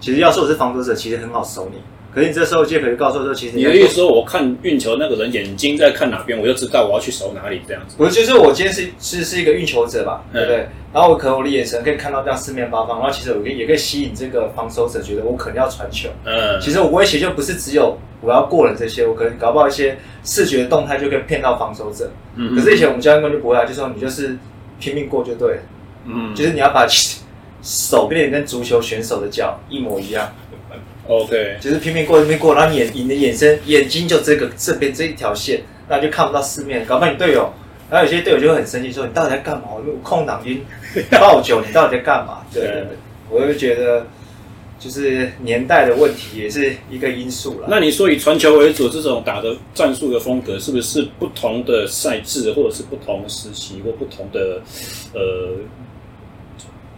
[0.00, 1.76] 其实要是我是防守者，其实很好守你。
[2.14, 7.96] 可是你这时候就可以告诉我说，其实你，你的意思说，我看运球那个人眼睛在看哪边，我就知道我要去守哪里这样子。
[7.96, 10.66] 不是，就是我今天是是是一个运球者吧，对不对？
[10.92, 16.10] 然后我可能我的眼神可以看到这样四面八方，然后其实我也可以吸引这个防守者觉得我可能要传球。
[16.26, 22.10] 嗯，其实我威胁就不是只有我要过人这些，我可能搞不好一些视觉动态就可以骗到防守者。
[22.36, 24.36] 嗯，可是以前我们教练官就不会啊，就说你就是
[24.78, 25.62] 拼命过就对了。
[26.04, 26.86] 嗯，就是你要把
[27.62, 30.30] 手变成跟足球选手的脚一模一样。
[31.08, 37.52] OK，就是拼命过拼命过，然后你眼你的眼神眼睛就这个这边这一条线，那就看不到四面，搞不好你队友，
[37.90, 39.64] 然后有些队友就会很生气，说你到底在干嘛？
[39.74, 40.64] 我空档军
[41.10, 42.38] 爆酒，你到底在干嘛？
[42.54, 42.86] 对对对，
[43.28, 44.06] 我就觉得
[44.78, 47.66] 就是年代的问题也是一个因素了。
[47.68, 54.60] 那你说以传球为主这种打的战术的风格，是不是不同的赛制或者是不同时期或不同的
[55.14, 55.20] 呃？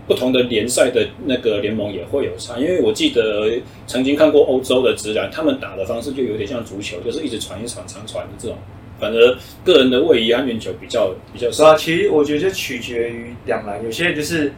[0.07, 3.51] 不同的联赛的那个联盟也会有差，因为我记得
[3.87, 8.57] 曾经看过欧洲的直男，他们打的方式就有点像足球，就是一直传一传长传的这种。
[9.01, 11.67] 反而个人的位移安全球比较比较少。
[11.67, 14.53] 啊，其实我觉得就取决于两篮，有些人就是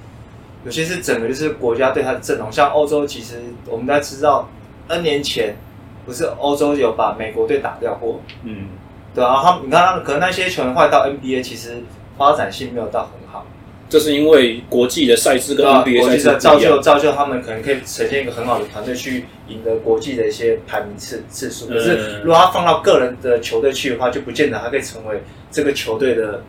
[0.64, 4.48] 有些是整个就是国家队他的阵容，像欧洲，其实我们大家知道
[4.88, 5.56] ，N 年前
[6.04, 8.66] 不是欧洲有把美国队打掉过，嗯，
[9.14, 11.82] 对啊，他们你看，可能那些球员换到 NBA，其实
[12.18, 13.46] 发展性没有到很好。
[13.88, 21.66] 这是因为国际的赛事跟 NBA 赛事造就造就他们可能可以呈现一个很好的团队去赢得国际的一些排名次次数。
[21.66, 26.42] 可是如果他放到个人的球队去的话，就不见得他可以成为这个球队的。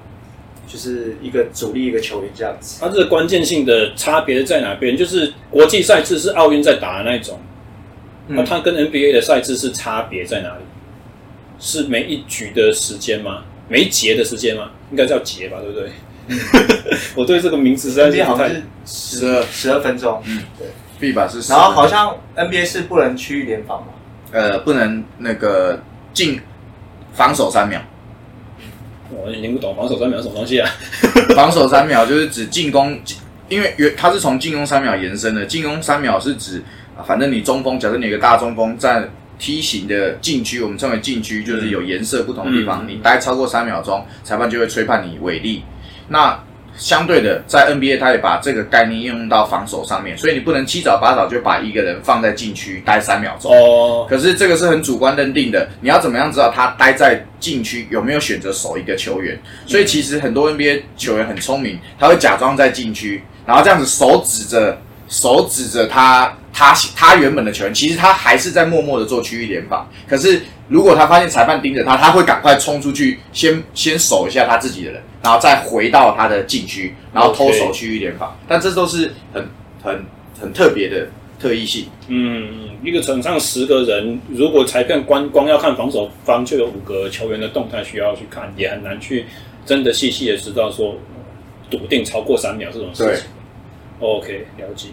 [0.69, 4.97] 就是一个主力一个球员这样子，它这个关键性的差别在哪边？
[4.97, 7.39] 就是国际赛制是奥运在打的那一种，
[8.27, 10.65] 那、嗯、它跟 NBA 的赛制是差别在哪里？
[11.57, 13.45] 是每一局的时间吗？
[13.69, 14.71] 每一节的时间吗？
[14.91, 15.89] 应该叫节吧，对不对？
[16.27, 16.37] 嗯、
[17.15, 18.49] 我对这个名词实在是不太
[18.85, 23.87] 十二十二分钟，嗯，对，FIBA 是，然后好像 NBA 是不能区域联防嘛？
[24.31, 25.81] 呃，不能那个
[26.13, 26.39] 进
[27.13, 27.81] 防守三秒。
[29.09, 30.69] 我已经不懂防守三秒是什么东西啊？
[31.33, 32.99] 防守三秒就是指进攻，
[33.47, 35.45] 因为原它是从进攻三秒延伸的。
[35.45, 36.61] 进攻三秒是指，
[37.05, 39.07] 反正你中锋，假设你有个大中锋在
[39.39, 45.63] 梯形的禁区，我们称为禁区，就是有颜色不同的地方，嗯、你待超过三秒钟，裁判就会吹判你违例。
[46.07, 46.39] 那
[46.77, 53.51] 相对的，在 NBA，他也把这个概念应用到防守上面，所以你不能七早八早就把一个人放在禁区待三秒钟。
[53.51, 54.05] 哦。
[54.07, 59.39] 可是这个是很主观认定的，你要怎么样知道他待在禁区有没有选择守一个球员？
[59.65, 69.89] 所以其实很多 NBA 球员很聪明，他会假装在禁区，然后这样子手指着手指着他他他原本的球员，其实他还是在默默的做区域联防。
[70.07, 75.01] 可是如果他发现裁判盯着他，他会赶快冲出去，先先守一下他自己的人。
[75.23, 79.45] 然后再回到他的禁区，然后偷守区域联防但这都是很
[79.83, 80.05] 很
[80.39, 81.05] 很特别的
[81.37, 81.87] 特异性。
[82.07, 89.25] 嗯，一个场上十个人，如果裁判光光要看防守方，就有五个球员的动态需要去看，也很难去
[89.65, 90.95] 真的细细的知道说
[91.69, 93.25] 笃定超过三秒这种事情。
[93.99, 94.89] 对，OK，了解。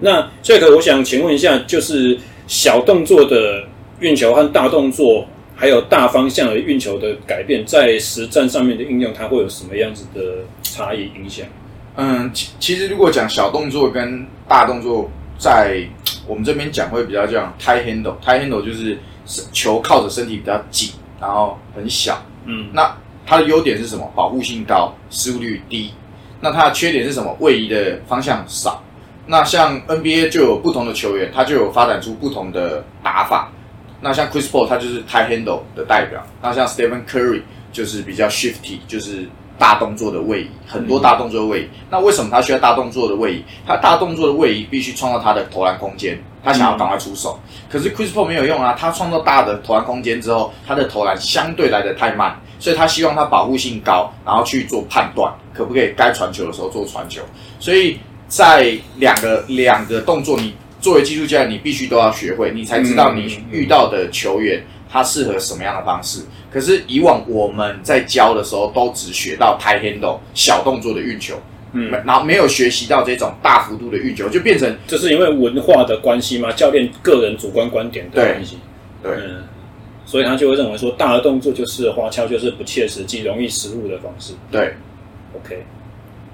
[0.00, 3.66] 那这个我想请问一下，就是小动作的
[4.00, 5.26] 运球和大动作。
[5.60, 11.44] 还有大方向的运球的改变，在实战上面的应用，它会有什么样子的差异影响？
[11.96, 15.82] 嗯，其其实如果讲小动作跟大动作，在
[16.28, 18.96] 我们这边讲会比较像 tight handle，tight handle 就是
[19.50, 22.24] 球靠着身体比较紧，然后很小。
[22.44, 24.08] 嗯，那它的优点是什么？
[24.14, 25.90] 保护性高，失误率低。
[26.40, 27.36] 那它的缺点是什么？
[27.40, 28.82] 位移的方向少。
[29.26, 33.52] 那像 NBA 就有不同的球员，他就有发展出不同的打法。
[34.00, 36.24] 那像 Chris Paul，他就是 tie handle 的代表。
[36.40, 41.64] 那像 Stephen Curry 就是比较 shifty，就是大动作的位移，很多大动作的位移。
[41.64, 43.44] 嗯、那为什么他需要大动作的位移？
[43.66, 47.38] 他大动作的位移必须创造他的投篮空间，他想要赶快出手。
[47.44, 57.22] 嗯、可是 Chris Paul 没有用啊，他创造大的投篮空间之后，他的投篮相对来的太慢，所以他希望他保护性高，然后去做判断，可不可以该传球的时候做传球。
[57.58, 60.54] 所以在两个两个动作你。
[60.80, 66.20] 作为技术教练，你必须都要学会，你才知道你遇到的球员他适合什么样的方式。
[66.50, 71.34] 可是以往我们在教的时候，都只学到 tight handle 小动作的运球，
[71.72, 76.50] 嗯，然后没有学习到这种大幅度的运球，就变成这是因为文化的关系吗？
[76.52, 78.58] 教练个人主观观点的关系，
[79.02, 79.44] 对，对嗯，
[80.04, 84.32] 所以他就会认为说，大的动作就是花俏，就是不切实际、容易失误的方式。
[84.50, 84.74] 对
[85.34, 85.64] ，OK，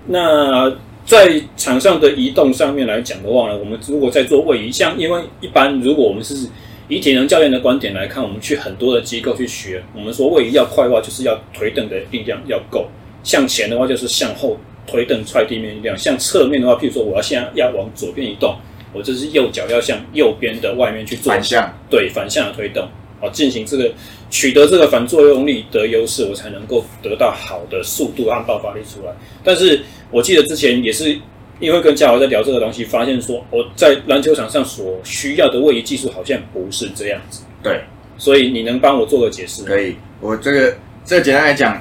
[0.07, 0.72] 那。
[1.07, 6.48] 在场上的移动上面来讲的话呢，我们如果在做位移，像因为一般如果我们是
[6.88, 12.87] 以体能教练的观点来看，我们去很多的机构去学，我们说位移要快的话，就是要腿蹬的力量要够；
[13.23, 18.55] 向前的话，就是向后腿蹬踹地面力量；向侧面的话，譬如说我要现在要往左边移动，
[18.92, 22.87] 我就是右脚要向右边的外面去做反向，对反向的推动，
[23.18, 23.90] 好进行这个
[24.29, 29.12] 取得这个反作用力的优势，我才能够得到好的速度和爆发力出来。
[29.42, 31.16] 但是我记得之前也是
[31.64, 37.40] 因为跟嘉豪在聊这个东西，发现说我在篮球场上所需要的位移技术好像不是这样子。
[37.62, 37.81] 对，
[38.18, 39.64] 所以你能帮我做个解释？
[39.64, 41.81] 可以，我这个这个简单来讲，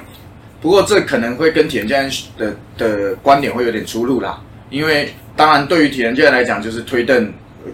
[0.62, 4.42] 不过这可能会跟体能教练的的观点会有点出入啦。
[4.70, 7.30] 因为当然对于体能教练来讲，就是推蹬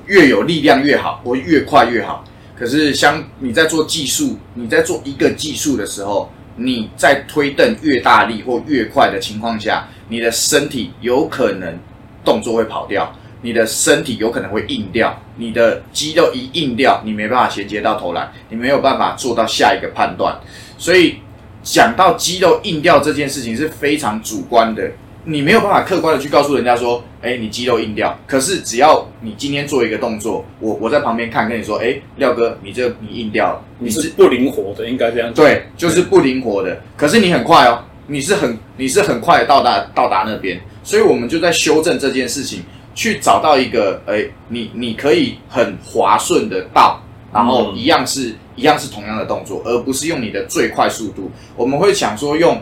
[0.06, 2.24] 越有力量越好，或越快越好。
[2.58, 11.78] 可是像你在做技术，你在做一个技术的时候，你在推蹬越大力或越快的情况下，你的身体有可能
[12.24, 20.38] 动作会跑掉，你的身体有可能会硬掉，你的肌肉一硬掉，你没办法衔接到投篮，你没有办法做到下一个判断。
[20.76, 21.16] 所以
[21.62, 24.90] 讲到肌肉硬掉这件事情是非常主观的。
[25.24, 28.18] 你没有办法客观的去告诉人家说，哎，你肌肉硬掉。
[28.26, 35.30] 可是只要你今天做一个动作，我我在旁边看，跟你说，哎，廖哥，你这你硬掉了，你是不灵活的，应该这样。
[35.34, 36.80] 对，就是不灵活的。
[36.96, 42.62] 可是你很快哦，你是很你是很快到达到达那边，所以我们就在修正这件事情，
[42.94, 47.00] 去找到一个，哎，你你可以很滑顺的到，
[47.32, 51.30] 然后一样是、嗯、一样是同样的动作，而不是用你的最快速度。
[51.56, 52.60] 我们会想说用。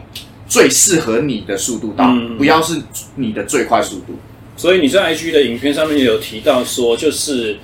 [0.50, 2.80] 最适合你的速度到，嗯不要是
[3.16, 4.18] 你的最快速度。
[4.56, 7.58] 所以你在 IG 的影片上面也有提到说，就是，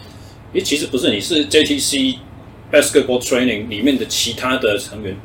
[0.53, 2.17] 诶，其实不是，你是 JTC
[2.71, 5.17] Basketball Training 里面的其他的成员，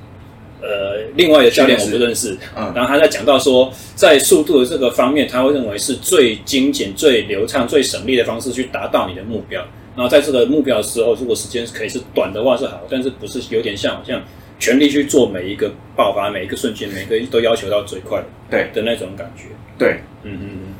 [0.61, 9.65] 呃，另外的教练我不认识，嗯，然后他在讲到说，在速度的这个方面，他会认为是最精简、最流畅、最省力的方式去达到你的目标。
[9.95, 14.21] 然后在这个目标的时候，如果时间可以是短的话是好，但是不是有点像好像
[14.59, 19.45] 全力去做每一个爆发、每一个瞬间、每个都要求到最快对的那种感觉。
[19.77, 20.73] 对，嗯嗯嗯。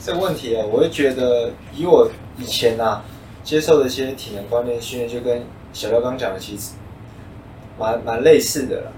[0.00, 3.04] 这个问题啊，我会觉得以我以前啊
[3.42, 5.42] 接受的一些体能观念训练，就跟
[5.72, 6.70] 小廖刚讲的其实
[7.78, 8.92] 蛮蛮类似的啦。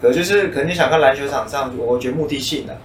[0.00, 2.76] 可就是可能你想看篮球场上，我觉得目的性的。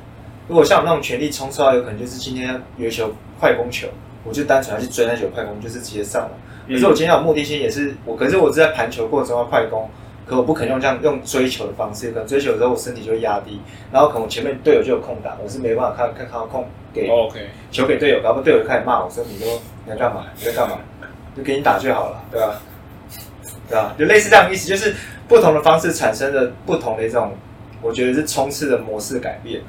[0.47, 3.87] 如果像我那种全力冲刺的话，有可能就是今天有一球快攻球，
[4.23, 6.31] 我就单纯要去追那球快攻，就是直接上了。
[6.67, 9.89] 可是我今天有目的性也是我，可是我是在盘球过程中要快攻，
[10.25, 13.59] 可我不可能用这样用追求的方式，可能追求的时候我身体就会压低，
[13.91, 17.09] 然后可能我前面队友就有空档，我是没办法看看看到空给。
[17.09, 19.45] OK，球给队友，然后队友就开始骂我说：“你都
[19.85, 20.25] 你在干嘛？
[20.37, 20.77] 你在干嘛？
[21.35, 22.61] 就给你打就好了，对吧？
[23.69, 23.95] 对吧？
[23.97, 24.95] 就类似这样的意思，就是
[25.27, 27.33] 不同的方式产生的不同的这种，
[27.81, 29.61] 我觉得是冲刺的模式改变。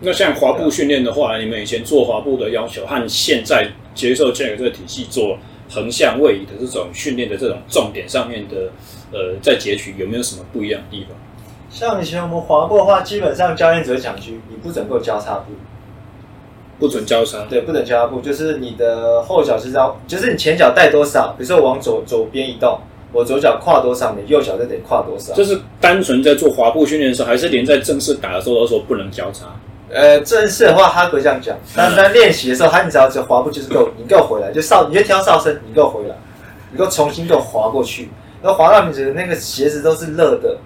[0.00, 5.36] 那像滑步训练的话，你们以前做滑步的要求和现在接受 Jack 这个体系做
[5.68, 8.70] 横向位移的这种训练的这种重点上面的，
[9.12, 11.16] 呃，在截取有没有什么不一样的地方？
[11.70, 15.52] 像以前我们滑步的话，基本上教练只会讲句：你不准够交叉步。”
[16.80, 22.80] 不准交叉，对，不准交叉步，就是你的后脚是要，就是你前脚带多少，比如说我往左左边移动，
[23.12, 25.32] 我左脚跨多少，你右脚就得跨多少。
[25.34, 29.46] 就是单纯在做滑步训练的时候，还是连在正式打的时候都说不能交叉？
[29.92, 36.14] 呃，正式的话他不会这样讲，但在练习的时候，他你只要只滑步就是够，你够回来，就哨，你就挑哨声，你够回来，
[36.70, 38.08] 你够重新给我滑过去，
[38.40, 40.56] 然后滑到你觉得那个鞋子都是热的。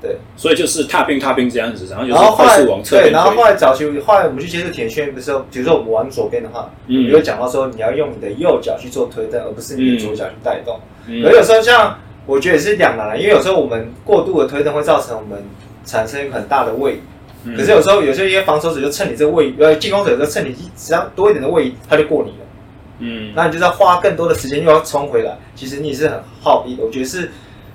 [0.00, 3.08] 对，所以就是踏冰踏冰这样子，然后就是后快速往侧边。
[3.08, 10.78] 对，然后后来早期后来我们去接触铁圈的时候，比如说我们往左边的话，嗯，你会讲到说你要用你的右脚去做推蹬，而不是你的左脚去带动。
[11.08, 15.42] 嗯，而有时候像我觉得也是两难，因为有时候我们过度的推蹬会造成我们
[15.84, 17.00] 产生很大的位移。
[17.44, 22.46] 嗯，可是有时候有些一些防守者就趁你这个位移，呃，进攻者就趁你只要多一点的位移，他就过你了。
[23.00, 26.84] 嗯，那你就是要花更多的时间又要冲回来，其实你是很耗力的。
[26.84, 27.28] 我觉得是。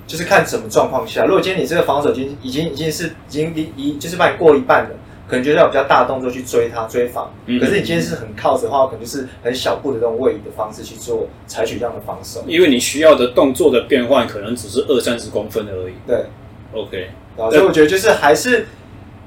[0.05, 4.89] 就是看什么状况下，如果今天你这个防守已经已经已经是已经离离，就是把你过一半了，
[5.27, 7.31] 可能就是要比较大动作去追他追防。
[7.45, 12.43] 嗯、可是你今天是很靠着的话，可能就是很小步的这种位移的方式去做，采取这样的防守。
[12.47, 15.93] 因为你需要的动作的变换可能只是二三十公分而已。
[16.05, 16.25] 对
[16.73, 17.09] ，OK。
[17.35, 18.67] 所以我觉得就是还是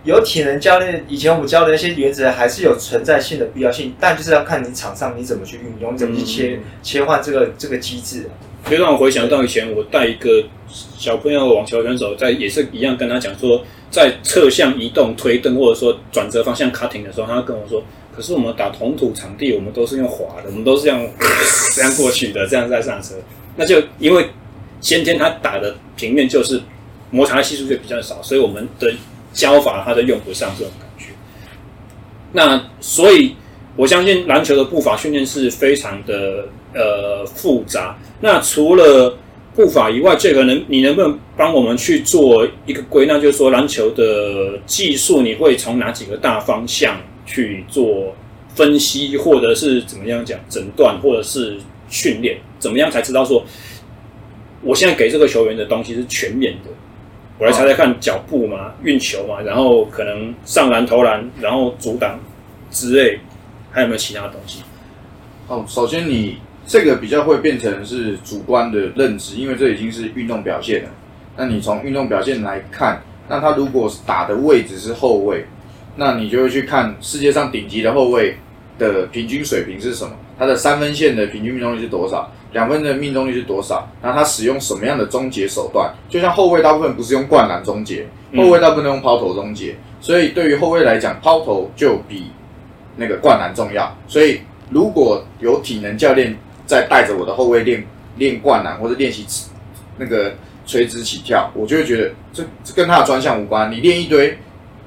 [0.07, 8.31] 有体能教练以前我们教的那些原则还是有存在性的必要性，但就是要看你场上你怎么去运用，你怎么去切、嗯、切换这个这个机制。
[8.71, 10.45] 就让我回想到以前我带一个
[10.97, 17.83] 小朋友网球选手，在也是一样跟他讲说，在侧向移动推蹬或者说转折方向 cutting 的时候，他跟我说
[18.15, 21.05] ：“可是我们打同土场地，我们都是用滑的，我们都是这样
[21.75, 23.15] 这样过去的，这样再上车。
[23.57, 24.31] 那就因为
[24.81, 26.61] 先天他打的平面就是
[27.11, 28.93] 摩擦系数就比较少，所以我们的
[29.37, 31.13] 教法他都用不上这种感觉。
[32.33, 33.37] 那所以
[33.77, 37.97] 我相信篮球的步伐训练是非常的。”呃，复杂。
[38.21, 39.17] 那除了
[39.55, 43.19] 步伐以外，这个能你能不能帮我们去做一个归纳？
[43.19, 48.15] 就是说，篮球的技术，你会从哪几个大方向去做
[48.55, 51.57] 分析，或者是怎么样讲诊断，或者是
[51.89, 52.37] 训练？
[52.59, 53.43] 怎么样才知道说，
[54.61, 56.71] 我现在给这个球员的东西是全面的？
[57.39, 62.19] 我来猜猜看，脚步嘛，运球嘛，然后可能上篮、投篮，然后阻挡
[62.71, 63.21] 之类，
[63.71, 64.63] 还有没有其他东西？
[65.49, 66.39] 哦，首先你。
[66.69, 70.91] 这个比较会变成是主观的认知，因为这已经是运动表现了。
[71.37, 75.47] 那你从运动表现来看，那他如果打的位置是后卫，
[75.95, 78.39] 那你就会去看世界上顶级的后卫
[78.81, 80.11] 的平均水平是什么？
[80.37, 82.33] 他的三分线的平均命中率是多少？
[82.53, 83.89] 两分的命中率是多少？
[84.03, 85.93] 然后他使用什么样的终结手段？
[86.09, 89.77] 就像后卫大部分不是用灌篮终结，后卫大部分用抛投终结。
[90.01, 92.31] 所以对于后卫来讲，抛投就比
[92.97, 93.95] 那个灌篮重要。
[94.07, 94.41] 所以
[94.71, 96.37] 如果有体能教练，
[96.67, 97.87] 在带着我的后卫练
[98.17, 99.27] 练灌篮或者练习
[99.99, 100.33] 那个
[100.67, 103.71] 垂直起跳，我就会觉得这这跟他的专项无关。
[103.71, 104.37] 你练一堆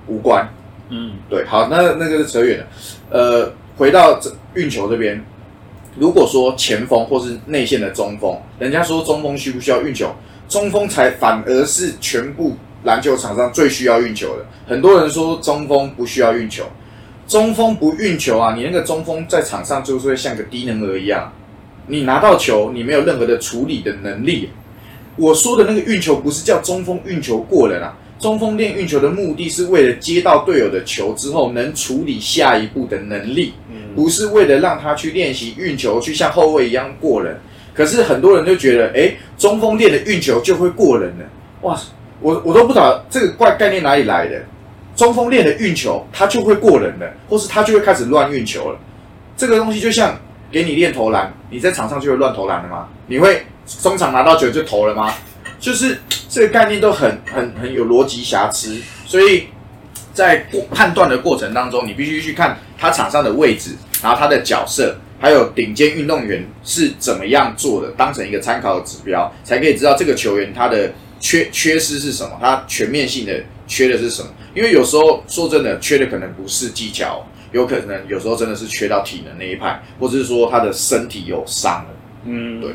[0.07, 0.47] 无关，
[0.89, 1.45] 嗯，对。
[1.45, 2.67] 好，那那个是扯远了。
[3.09, 5.23] 呃，回到这运球这边，
[5.99, 10.09] 如果说前锋或是内线的中锋，人家说中锋需不需要运球？
[10.47, 14.45] 中锋才反而是全部篮球场上最需要运球的。
[14.65, 16.63] 很多人说中锋不需要运球，
[17.27, 21.31] 中锋不运球啊，你那个中锋在场上就是会像个低能儿一样。
[21.87, 24.49] 你拿到球，你没有任何的处理的能力。
[25.17, 33.53] 我说的那个运球不是叫中锋运球过人啊，中锋练运球的目的是为了接到队友的球之后能处理下一步的能力，
[33.99, 37.37] 不是为了让他去练习运球，去像后卫一样过人。
[37.73, 41.25] 可是很多人就觉得，哎、中锋练的运球就会过人了。
[41.63, 41.77] 哇，
[42.21, 44.41] 我我都不知道这个怪概念哪里来的。
[44.95, 48.79] 中锋练的运球，他就会过人了，或是他就会开始乱运球了。
[49.35, 50.17] 这个东西就像
[50.49, 52.87] 给你练投篮，你在场上就会乱投篮了吗？
[53.07, 53.43] 你会
[53.81, 55.13] 中场拿到球就投了吗？
[55.59, 55.97] 就是
[56.29, 59.47] 这个概念都很很很有逻辑瑕疵，所以
[60.13, 63.71] 在判断的过程当中，你必须去看他场上的位置，
[64.01, 74.29] 然后他的角色，还有顶尖运动员是怎么样做的，当成一个参考的指标，才可以知道这个球员他的缺缺失是什么，他全面性的缺的是什么。
[74.55, 81.89] 因为有时候说真的，缺的可能不是技巧，有可能有时候真的是缺到体能那一派，或者是说他的身体有伤了。
[82.25, 82.71] 嗯，对。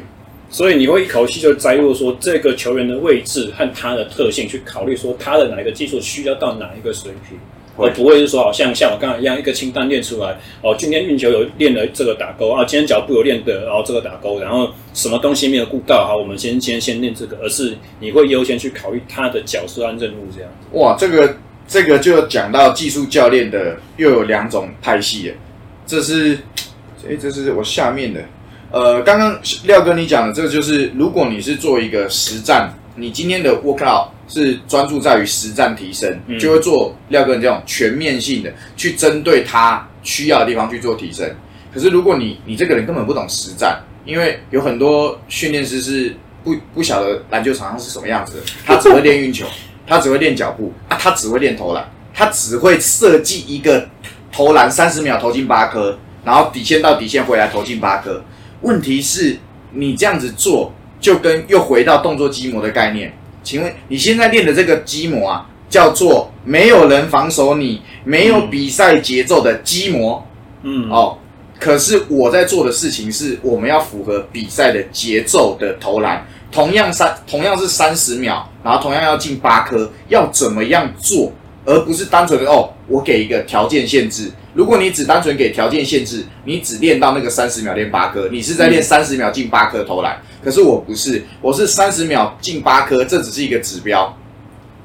[0.51, 7.37] 所以你会一口气就摘录说这个球员的位置和他的特性，去考虑说他的哪一个技术需要到哪一个水平，
[7.77, 20.51] 而不会是说好像像我刚才一样一个清单练出来哦，今天运球有练了这个打勾啊，今天脚步有练的，然后这个打勾，然后什么东西没有顾到，好，我们先先先练这个，而是你会优先去考虑他的角色和任务这样。
[20.73, 21.35] 哇，这个。
[21.67, 25.35] 这个就讲到技术教练的又有两种派系了，
[25.87, 26.37] 这是，
[27.09, 28.21] 哎，这是我下面的，
[28.71, 41.29] 呃，刚刚廖哥你讲的这个就是，如果你是做一个实战，你今天的 workout 是专注在于实战提升，嗯、就会做廖哥你这种全面性的去针对他需要的地方去做提升。
[41.73, 49.47] 可是如果你你这个人根本不懂实战，因为有很多训练师是不不晓得篮球场上是什么样子的，他只会练运球。
[49.87, 53.87] 他只会练脚步啊，他只会练投篮，他只会设计一个
[54.33, 58.25] 投篮三十秒投进八颗，然后底线到底线回来投进八颗。
[58.63, 59.37] 问题是，
[59.73, 63.13] 你这样子做就跟又回到动作基模的概念。
[63.45, 70.27] 请问你现在练的这个肌膜啊，叫做没有人防守你，没有比赛节奏的肌膜。
[70.63, 71.19] 嗯，哦，
[71.61, 76.27] 可是我在做的事情是，我们要符合比赛的节奏的投篮。
[76.51, 81.33] 同样三，同样是三十秒，然后同样要进八颗，要怎么样做，
[81.65, 84.31] 而不是单纯的哦，我给一个条件限制。
[84.53, 90.23] 如果你只单纯给条件限制，你只练到那个三十秒练八颗，你是在练三十秒进八颗投篮。
[90.43, 94.17] 可是我不是，我是三十秒进八颗，这只是一个指标，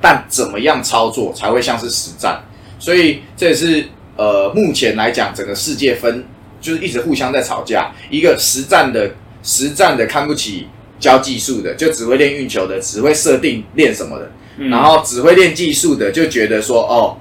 [0.01, 2.41] 但怎么样操作才会像是实战？
[2.80, 6.25] 所以这也是呃，目前来讲，整个世界分
[6.59, 9.11] 就是一直互相在吵架，一个实战的
[9.43, 10.67] 实战的看不起。
[10.99, 14.30] 教技术的就只会练运球的，只会设定练什么的，
[14.60, 17.18] 嗯、然后只会练技术的就觉得说哦，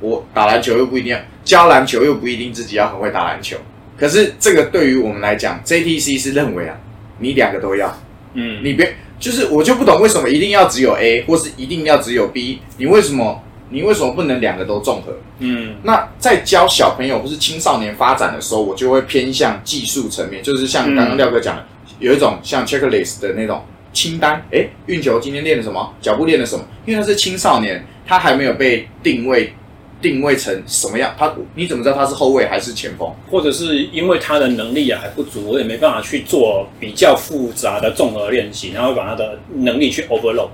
[0.00, 3.56] 我打篮球又不一定要教篮球，又不一定自己要很会打篮球。
[3.96, 6.76] 可是这个对于我们来讲，JTC 是认为啊，
[7.18, 7.92] 你两个都要，
[8.34, 15.16] 嗯，你别就是我就不懂为什么一定要只有 A，或是一定要只有 B，你为什么你为什么不能两个都综合？
[15.38, 21.62] 嗯，那在教小朋友或是青少年发展的时候，我就会偏向技术层面，就是像刚刚廖哥讲的。
[21.62, 21.66] 嗯
[21.98, 25.94] 有一种像 checklist 的那种清单，诶，运球今天练了什么？
[26.00, 26.64] 脚步练了什么？
[26.86, 29.52] 因为他是青少年，他还没有被定位
[30.00, 33.12] 定位成什么样，他你怎么知道他是后卫还是前锋？
[33.30, 40.48] 或者是因为他的能力啊还不足，我也没办法去做比较复杂的综合练习，然后把他的能力去 overload，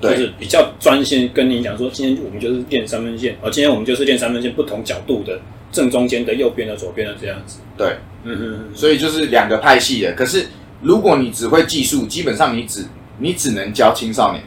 [0.00, 5.38] 对就是比较专心跟你讲说，今天我们就是练三分线，而今天我们就是练三分线不同角度的
[5.72, 7.58] 正中间的、右边的、左边的这样子。
[7.76, 7.88] 对，
[8.24, 10.46] 嗯嗯，所以就是两个派系的，可是。
[10.80, 12.84] 如果你只会技术，基本上你只
[13.18, 14.42] 你只能教青少年。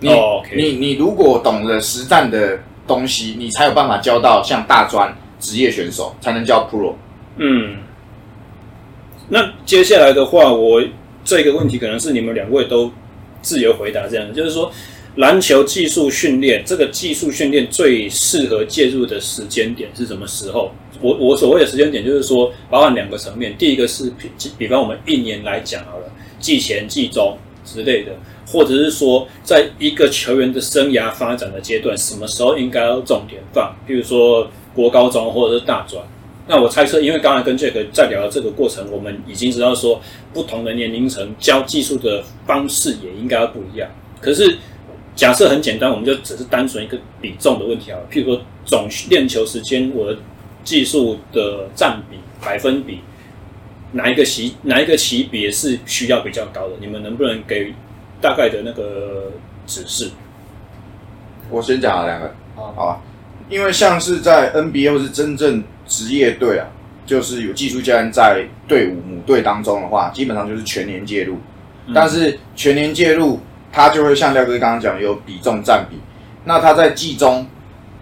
[0.00, 0.56] 你、oh, okay.
[0.56, 6.94] 你你如果懂了实战的东西，你才有办法教到像大专职业选手，才能教 Pro。
[7.36, 7.76] 嗯，
[9.28, 10.82] 那接下来的话，我
[11.24, 12.90] 这个问题可能是你们两位都
[13.40, 14.70] 自由回答这样的，就是说
[15.16, 20.70] 篮球技术训练这个技术训练最适合介入的时间点是什么时候？
[21.00, 23.54] 我我所谓的时间点，就是说，包含两个层面。
[23.58, 28.12] 第一个是比比方我们一年来讲好了，季前、季中之类的，
[28.46, 33.74] 或者是说，在一个球员的生涯发展的阶段，什么时候应该要重点放？
[33.86, 36.02] 比如说国高中或者是大专。
[36.48, 40.00] 那我猜测，因为刚才跟 Jack 在聊的这个过程，我们已经知道说，
[40.32, 43.90] 不同的年龄层教技术的方式也应该不一样。
[44.20, 44.56] 可是
[45.14, 47.98] 假设很简单，我们就只是单纯一个比重的问题啊。
[48.10, 50.18] 譬如说总练球时间，我的。
[50.64, 53.00] 技术的占比百分比，
[53.94, 56.74] 哪一个级哪一个级别是需要比较高的？
[56.78, 57.74] 你们能不能给
[58.20, 59.32] 大概的那个
[59.66, 60.12] 指示？
[61.50, 63.02] 我先讲了两个，好啊，
[63.50, 66.68] 因为像是在 NBA 或是真正职业队啊，
[67.04, 71.38] 就是有技术教练在队伍母队当中的话，基本上就是全年介入。
[71.92, 73.40] 但是全年介入，
[73.72, 75.96] 他就会像廖哥刚刚讲，有比重占比。
[76.44, 77.46] 那他在季中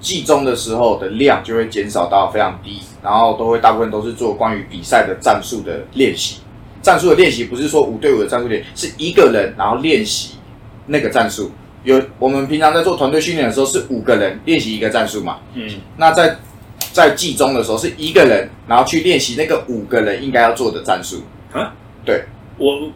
[0.01, 6.41] 季中的时候的量就会减少到非常低，然后都会大部分都是做关于比赛的战术的练习。
[6.83, 10.37] 战术的练习不是说五对五的战术练，是一个人然后练习
[10.87, 11.53] 那个战术。
[11.85, 15.39] 有我们平常在做团队训练的时候是五个人练习一个战术嘛？
[15.55, 16.37] 嗯，那在
[16.93, 21.73] 在季中的时候是一个人然后去练习那个五个人应该要做的战术啊？
[22.05, 22.25] 对，
[22.57, 22.91] 我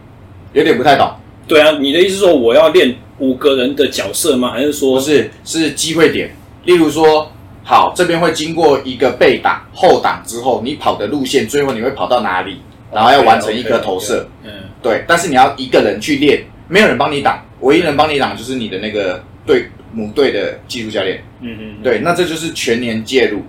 [0.53, 1.11] 有点不太懂。
[1.47, 4.51] 对啊，你的意思是说我要练五个人的角色吗？
[4.51, 6.35] 还是说不是是机会点？
[6.65, 7.31] 例如说，
[7.63, 12.59] 好，这边会经过一个背挡后挡之后，你跑的路线最后你会跑到哪里？
[12.93, 14.27] 然后要完成一颗投射。
[14.45, 14.51] 嗯，
[14.83, 17.45] 对，但是你要一个人去练，没有人帮你挡。
[17.61, 23.43] 唯一能帮你挡就是你的那个队母队的技术教练，嗯嗯，对，那这就是全年介入。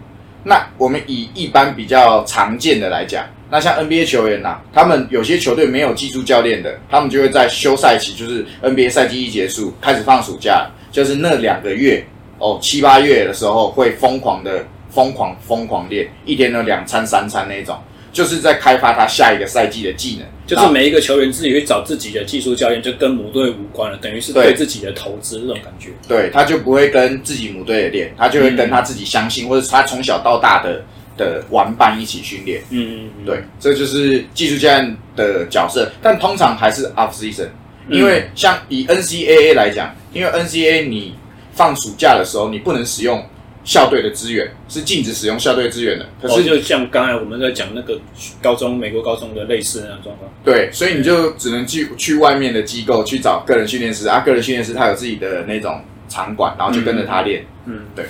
[0.44, 12.06] 那我们以一般比较常见的来讲，那像 NBA 球员呐、啊，他们有些球队没有技术教练的，他们就会在休赛期，就是 NBA 赛季一结束开始放暑假，就是那两个月
[12.40, 17.78] 哦七八月的时候会疯狂的疯狂疯狂练，一天呢两餐三餐那种。
[18.14, 25.90] 就是在开发他下一个赛季的技能，就是每一个球员自己去找自己的技术教练，就跟母队无关了，等于是对自己的投资这种感觉。
[26.08, 30.82] 对，他就不会跟自己母队的练，他就会跟他自己相信、嗯、或者他从小到大的
[31.18, 32.62] 的玩伴一起训练。
[32.70, 37.48] 嗯嗯嗯，对，这就是技术教练的角色，但通常还是 off season，
[37.90, 41.16] 因为像以 NCAA 来讲，因为 NCAA 你
[41.54, 43.24] 放暑假的时候，你不能使用。
[43.68, 48.00] 校队的资源是禁止使用校队资源的，可是、哦、就像刚才我们在讲那个
[48.40, 50.32] 高中美国高中的类似的那种状况。
[50.44, 57.44] 对，所以你就只能去去外面的机构去找个人训练师啊，个人训练师他有自己的那种场馆，然后就跟着他练。
[57.66, 58.06] 嗯，对。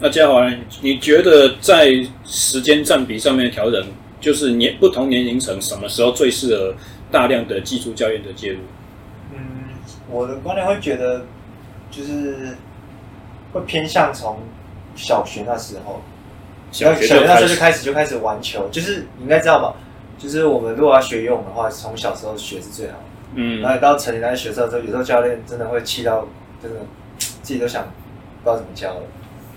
[0.00, 1.92] 那嘉华，你觉得在
[2.24, 3.86] 时间占比上面的调整，
[4.20, 6.74] 就是年不同年龄层什么时候最适合
[7.10, 8.58] 大量的技术教练的介入？
[9.32, 9.38] 嗯，
[10.10, 11.24] 我的观点会觉得
[11.90, 12.56] 就是
[13.52, 14.38] 会偏向从。
[14.96, 16.02] 小学那时候，
[16.72, 19.72] 小学那时候就开始就开始玩球，就是你应该知道吧？
[20.18, 23.04] 就是我们如果要学游泳的话，从小时候学是最好的。
[23.36, 26.26] 嗯，然后到成年来学的时候，有时候教练真的会气到，
[26.60, 26.80] 真的
[27.20, 29.02] 自己都想不知道怎么教了。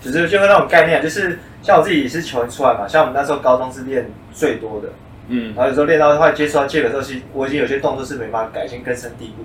[0.03, 4.89] 就是就会那种概念，就是像我自己是球员出来嘛，像我们那时候高中是练最多的，
[5.29, 9.43] 嗯，然后有时候练到后来接触到这个时候，其实我已经有些动作是没办法改，已经根深蒂固，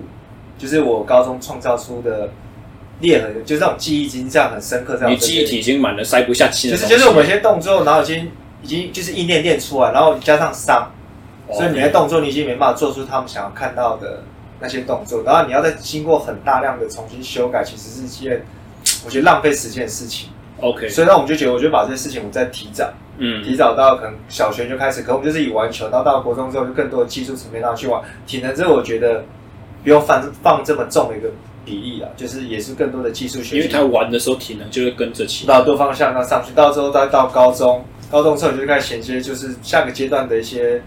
[0.57, 2.29] 就是我高中创造出的。
[3.01, 5.09] 裂痕，就是那种记忆已经这样很深刻，这样。
[5.09, 6.69] 你记忆体已经满了，塞不下气。
[6.69, 8.29] 就是就是我们一些动作，然后已经
[8.61, 10.91] 已经就是一练练出来，然后加上伤
[11.49, 14.21] 所以你的动作你已经没办法做出他们想要看到的
[14.59, 18.43] 那些动作，然后你要再经过很大量的重新修改，其实是一件
[19.05, 20.27] 我觉得浪费时间的事情。
[20.61, 29.23] OK，所以那我们就觉得，我就把这些事情我们再提早，嗯，提早到可能小学就开始，可我们就是以玩球，然后到国中之后就更多的技术层面上去玩体能，这我觉得
[29.83, 31.29] 不用放放这么重的一个。
[31.65, 40.81] 比例啊，就是也是更多的技术学习，因为他玩的时候体能就会跟着起，到多方向那上去，到之后再到高中，高中之后就开始衔接，就是下个阶段的一些，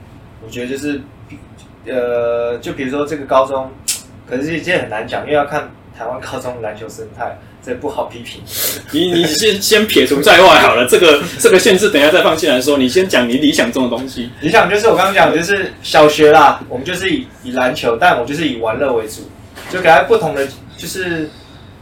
[0.45, 1.01] 我觉得就是，
[1.87, 3.71] 呃，就比如说这个高中，
[4.29, 7.39] 可是这件很难讲，因为要看台湾高中篮球生态。
[7.65, 8.41] 这不好批评，
[8.91, 12.77] 你你先先撇除在外好了，这个这个限制等一下再放进来说。
[12.77, 14.29] 你先讲你理想中的东西。
[14.41, 19.23] 理想就是我刚刚讲，就是小学啦，我们就是以以篮球，但我就是以玩乐为主，
[19.71, 20.45] 就给他不同的，
[20.77, 21.31] 就是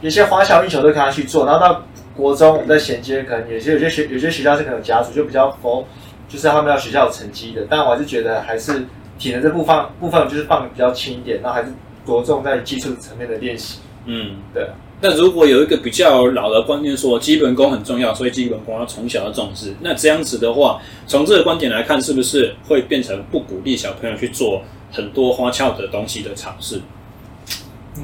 [0.03, 1.47] 有些花巧运球都可以他去做。
[1.47, 1.83] 然后到
[2.14, 5.87] 国中，我们在衔接，可能有些有些学有些学校是可能有甲组，就比较佛，
[6.28, 7.66] 就是他们要学校有成绩的。
[7.70, 8.85] 但我还是觉得还是
[9.18, 11.72] 体能这部分部分就是放比较轻一点，然后还是
[12.07, 13.78] 着重在技术层面的练习。
[14.05, 14.66] 嗯，对。
[15.03, 26.82] 那如果有一个比较老的观念说基本功很重要，所以基本功要从小要重视，那这样子的话，从这个观点来看，是不是会变成不鼓励小朋友去做很多花俏的东西的尝试，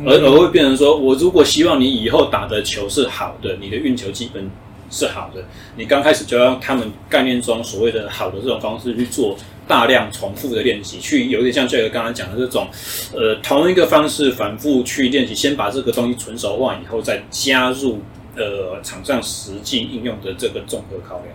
[0.06, 4.50] 而而会变成说，我如果希望你以后打的球是好的，你的运球基本
[4.90, 5.44] 是好的，
[5.76, 9.36] 你刚开始就要他们概念中所谓的好的这种方式去做。
[9.68, 12.68] 大量重复的练习，去有点像这个刚刚讲的这种，
[13.12, 18.00] 呃，同一个方式反复去练习，先把这个东西纯熟化以后，再加入
[18.36, 21.28] 呃场上实际应用的这个综合考量，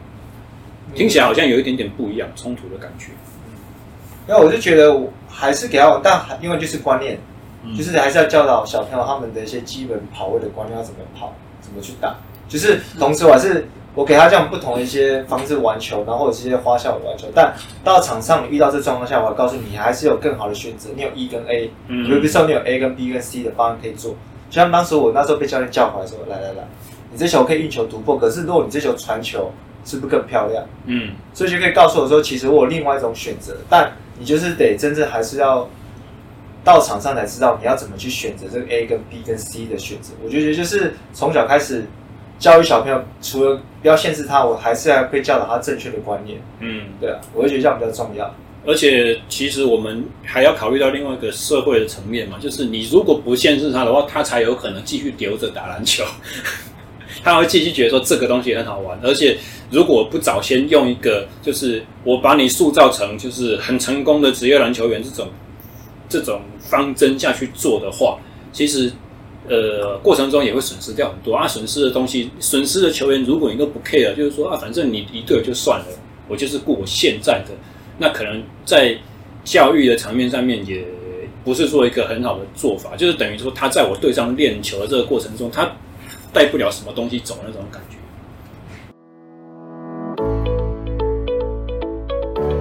[0.95, 3.07] 听起来好像有一点点不一样，冲突的感觉。
[4.27, 7.19] 那我就觉得我还是给他，但因为就是观念，
[7.77, 12.15] 就是还是要教导小朋友他们的一些基本跑位的观念，要怎么跑，怎么去打，
[12.47, 13.67] 就是同时我还是。
[13.93, 20.89] 我给他这样不同的一些方式玩球，然后或者是一些花哨的玩球，但到场上你遇到这状况下，我要告诉你，还是有更好的选择。
[20.95, 24.11] 你有 E 跟 A，嗯，比如说你有 A 跟 B 跟 C 的方案可以做。
[24.49, 26.67] 就像当时我那时候被教练叫回来说：“来来来，
[27.11, 29.51] 你这球可以运球突破，可是如果你这球传球，
[29.85, 35.67] 是不是更漂亮？”嗯，所以就可以告诉我说，其实我有另外一种选择，但你就是得真正还是要
[36.63, 40.13] 到场上才知道你要怎么去选择这个 A 跟 B 跟 C 的选择。
[40.23, 41.85] 我觉得就是从小开始
[42.41, 46.41] 教育小朋友，除了不要限制他，我还是要会教导他正确的观念。
[46.59, 48.33] 嗯，对啊，我会觉得这样比较重要。
[48.65, 56.03] 而且其实我们还要考虑到另外一个社会的层面嘛，就是你如果不限制他的话，他才有可能继续留着打篮球，
[57.23, 58.99] 他会继续觉得说这个东西很好玩。
[59.03, 59.37] 而且
[59.69, 65.27] 如果不早先用一个，就是我把你塑造成就是很成功的职业篮球员这种
[66.09, 68.17] 这种方针下去做的话，
[68.51, 68.91] 其实
[69.47, 75.85] 呃过程中也会损失掉很多啊，损失的东西，损失的球员，如果你都不 care，就是说啊，反正你一队就算了，
[76.27, 77.53] 我就是顾我现在的。
[77.97, 78.97] 那可能在
[79.43, 80.85] 教育的层面上面，也
[81.43, 85.69] 不是说一个很好的做法，就是等于说他在我队上练球的这个过程中，他
[86.31, 87.97] 带不了什么东西走那种感觉。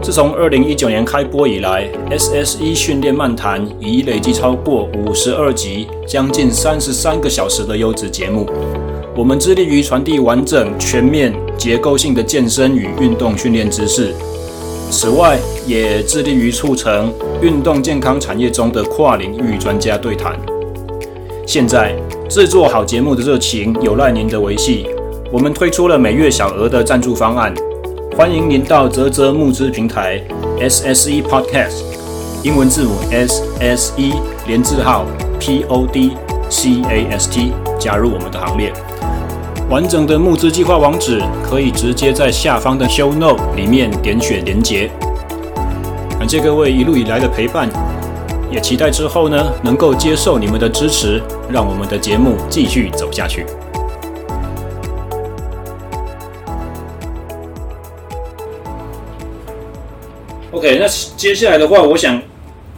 [0.03, 8.49] 自从二零一九年开播以来，SSE 训练漫谈已累计超过五十二集，将近三十三个小时的优质节目。
[9.15, 14.15] 我们致力于传递完整、全面、结构性的健身与运动训练知识。
[14.91, 20.35] 此外，也致力于促成运动健康产业中的跨领域专家对谈。
[21.47, 21.95] 现在，
[22.27, 24.87] 制作好节目的热情有赖您的维系。
[25.31, 27.55] 我们推出了每月小额的赞助方案，
[28.21, 30.23] 欢迎您到泽泽募资平台
[30.59, 31.85] SSE Podcast
[32.43, 34.13] 英文字母 S S E
[34.47, 35.07] 连字号
[35.39, 36.19] P O D
[36.51, 38.75] C A S T 加入我们的行列。
[39.71, 44.91] 完整的募资计划网址可以直接在下方的 Show Note 里面点选连结。
[46.19, 47.71] 感谢各位一路以来的陪伴，
[48.53, 53.47] 也期待之后呢能够接受你们的支持，让我们的节目继续走下去。
[60.61, 60.87] OK，那
[61.17, 62.21] 接下来的话，我想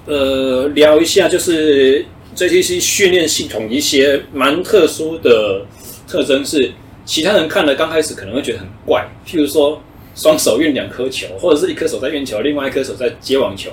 [0.06, 2.04] 呃聊一下，就是
[2.36, 5.66] JTC 训练系统一些蛮特殊的
[6.06, 6.70] 特征是。
[7.04, 9.82] 其他人看了刚开始可能会觉得很怪，譬如说
[10.14, 13.72] 双手运两颗球，或者是一颗手在运球，另外一颗手在接网球，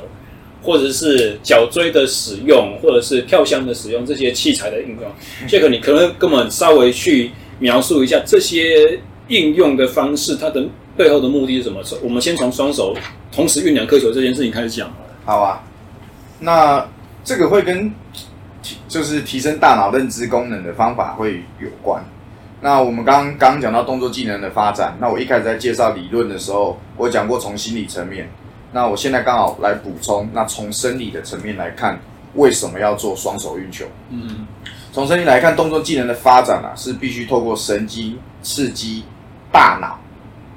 [0.64, 5.48] 或者是脚椎的使用，或者是跳箱的使用，这些器材的应用。
[5.48, 7.30] 杰克，你可能跟我们稍微去
[7.60, 10.66] 描述一下这些应用的方式，它的
[10.98, 11.80] 背后的目的是什么？
[12.02, 12.96] 我们先从双手
[13.40, 14.92] 同时运两颗球这件事情开始讲。
[15.24, 15.64] 好啊，
[16.42, 16.86] 那
[17.24, 17.90] 这个会跟
[18.90, 22.04] 就是提升大脑认知功能的方法会有关。
[22.60, 28.30] 那我们刚刚讲到动作技能的发展，那我一开始在介绍理论的时候，我讲过从心理层面，
[28.74, 31.98] 那我现在刚好来补充，那从生理的层面来看，
[32.34, 33.86] 为什么要做双手运球？
[34.10, 34.46] 嗯，
[34.92, 39.06] 从生理来看，动作技能的发展啊，是必须透过神经刺激
[39.50, 39.98] 大脑，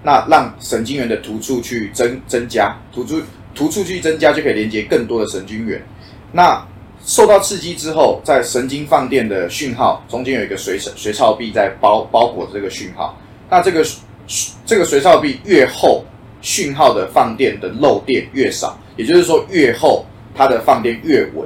[0.03, 3.21] 那让神经元的突触去增增加，突触
[3.55, 5.83] 突触去增加，就可以连接更多的神经元，
[6.33, 6.65] 那。
[7.05, 13.19] 受到刺激之后，在神经放电的讯号中间有一个髓髓鞘壁在包包裹着这个讯号。
[13.51, 13.85] 那这个
[14.65, 16.05] 这个髓鞘壁越厚，
[16.41, 21.45] 讯号的放电的漏电越少，也就是说越厚它的放电越稳。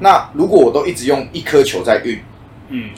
[0.00, 2.20] 那如果我都一直用一颗球在运，
[2.70, 2.90] 嗯，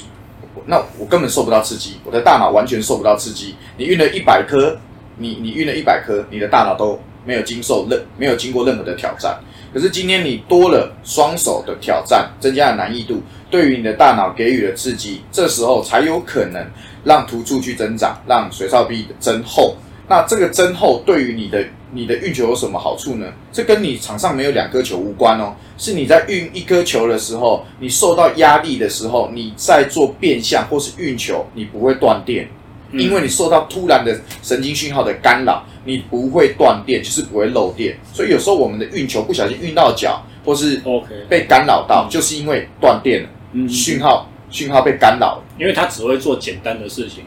[0.64, 3.54] 那我根本受不到刺激，我的大脑完全受不到刺激。
[3.76, 4.74] 你运了一百颗，
[5.20, 9.38] 你你运了一百颗，你的大脑都没有经受任没有经过任何的挑战。
[9.72, 16.66] 可是今天你多了双手的挑战，增加了难易度，对于你的大脑给予了刺激，这时候才有可能
[17.04, 19.76] 让突触去增长，让髓鞘壁增厚。
[20.08, 23.26] 那这个增厚对于你的你的运球有什么好处呢？
[23.52, 32.48] 这跟你场上没有两颗球无关哦，是你在运一颗球的时候，你受到压力的时候，你在做变向或是运球，你不会断电。
[32.92, 37.96] 因为你受到突然的神经讯号的干扰，你不会断电，就是不会漏电。
[38.12, 40.82] 所以有时候我们的运球不小心运到脚，或是
[41.28, 45.44] 被干扰到，就是因为断电了，讯号讯号被干扰了。
[45.58, 47.24] 因为它只会做简单的事情。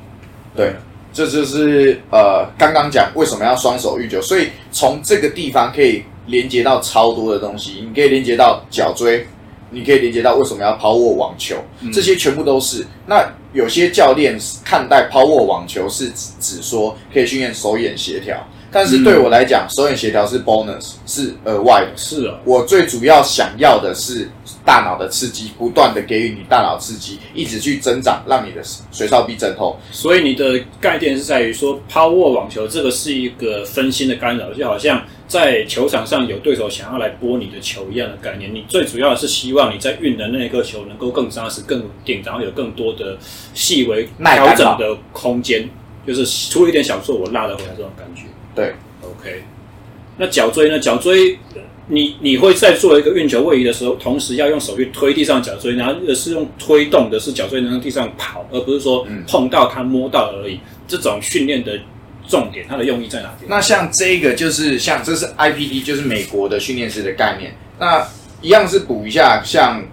[0.55, 0.73] 对，
[1.13, 9.25] 这就是呃刚刚讲为什么要双手运球，所以从这个地方可以连接到超多的东西，你可以连接到脚椎。
[9.73, 11.57] 你可以理解到为什么要抛握网球，
[11.91, 12.85] 这些全部都是。
[13.07, 16.09] 那有些教练看待抛握网球是
[16.39, 18.37] 指说可以训练手眼协调，
[18.71, 21.91] 但是对我来讲，手眼协调是 bonus，是额外的。
[21.95, 24.29] 是啊，我最主要想要的是
[24.65, 29.77] 大脑的刺激，不断的给予你大脑刺激，一直去增长，让你的髓鞘壁增厚。
[29.91, 35.01] 所以你的概念是在于说，抛握网球这个是一个分心的干扰，就好像。
[35.27, 43.17] 在球场上有对手想要来拨你的球一样的概念，你最主要的是希望你在运的那一颗球能够更扎实、更稳定，然后有更多的
[43.53, 45.69] 细微调整的空间，
[46.05, 48.23] 就是出了一点小错我拉得回来这种感觉。
[48.53, 49.43] 对，OK。
[50.17, 50.77] 那脚椎呢？
[50.77, 51.39] 脚椎，
[51.87, 60.59] 你你会在做一个运球位移的时候，同时要用手去推地上脚椎，然后是用推动的，是脚椎能在地上跑，而不是说碰到它摸到而已。
[60.87, 61.79] 这种训练的
[62.27, 63.49] 重点，它的用意在哪边？
[63.49, 67.55] 那像这个就是像这是 IPD，就是美国的训练师的概念。
[67.79, 68.05] 那
[68.41, 69.83] 一样是补一下，像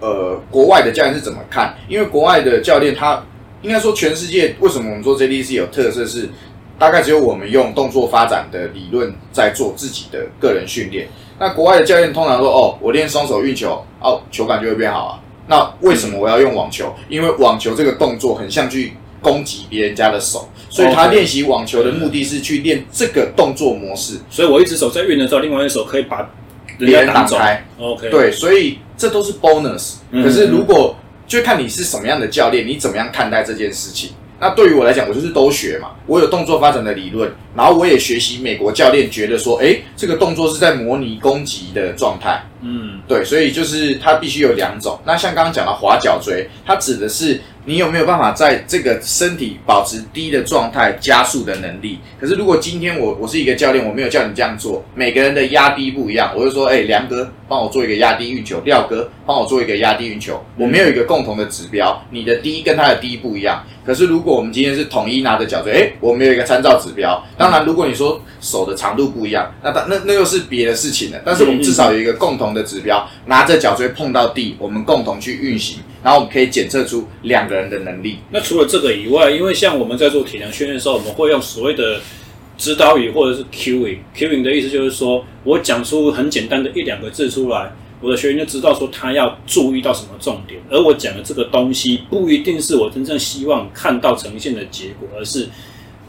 [0.00, 1.76] 呃国外的教练是怎么看？
[1.88, 3.22] 因为国外的教练他
[3.62, 6.28] 应该说全世界为什么我们说 JDC 有特色是？
[6.78, 11.08] 大概只有我们用动作发展的理论在做自己的个人训练。
[11.38, 15.18] 那国外的教练通常说：“哦，我练双手运球，哦，球感就会变好啊。”
[15.48, 16.94] 那为什么我要用网球？
[17.08, 24.18] 因为网球这个动作很像去攻击别人家的手，所以他练习网球的目的是去练这个动作模式。
[24.28, 26.28] 所以我一只手在运的时候，另外一只手可以把
[26.78, 27.64] 别人挡开。
[27.78, 29.94] OK，对，所以这都是 bonus。
[30.12, 30.96] 可是如果
[31.26, 34.10] 就看你是什么样的教练，你怎么样看待这件事情？
[34.38, 35.92] 那对于我来讲，我就是都学嘛。
[36.06, 42.44] 我有动作发展的理论，然后我也学习美国教练觉得说，诶，这个动作是在模拟攻击的状态。
[42.60, 45.00] 嗯，对，所以就是它必须有两种。
[45.06, 47.40] 那像刚刚讲的滑脚锥，它指的是。
[47.68, 51.98] 你有没有办法在这个身体保持低的状态加速的能力？
[52.20, 63.64] 可是如果今天我我是一个教练，我没有叫你这样做，每个人的压低不一样，我就说，哎，梁哥帮我做一个压低运球，廖哥帮我做一个压低运球，我没有一个共同的指标，你的低跟他的低不一样。
[63.84, 67.20] 可是如果我们今天是统一拿着脚椎，哎，我们有一个参照指标。
[67.36, 71.20] 当然，如果你说手的长度不一样，那那那又是别的事情了。
[71.24, 75.80] 但是我们至少有一个共同的指标，拿着脚椎碰到地，我们共同去运行。
[76.06, 78.18] 然后我们可以检测出两个人的能力。
[78.30, 82.00] 那除了这个以外，因为像我们在做体能训练的时候，我们会用所谓的
[82.56, 83.98] 指导语或者是 cueing。
[84.16, 90.60] cueing 的意思就是说我讲出很简单的一两个字出来，我的学员就知道说他要注意到什么重点。
[90.70, 95.48] 而我讲的这个东西不一定是我真正希望看到呈现的结果，而是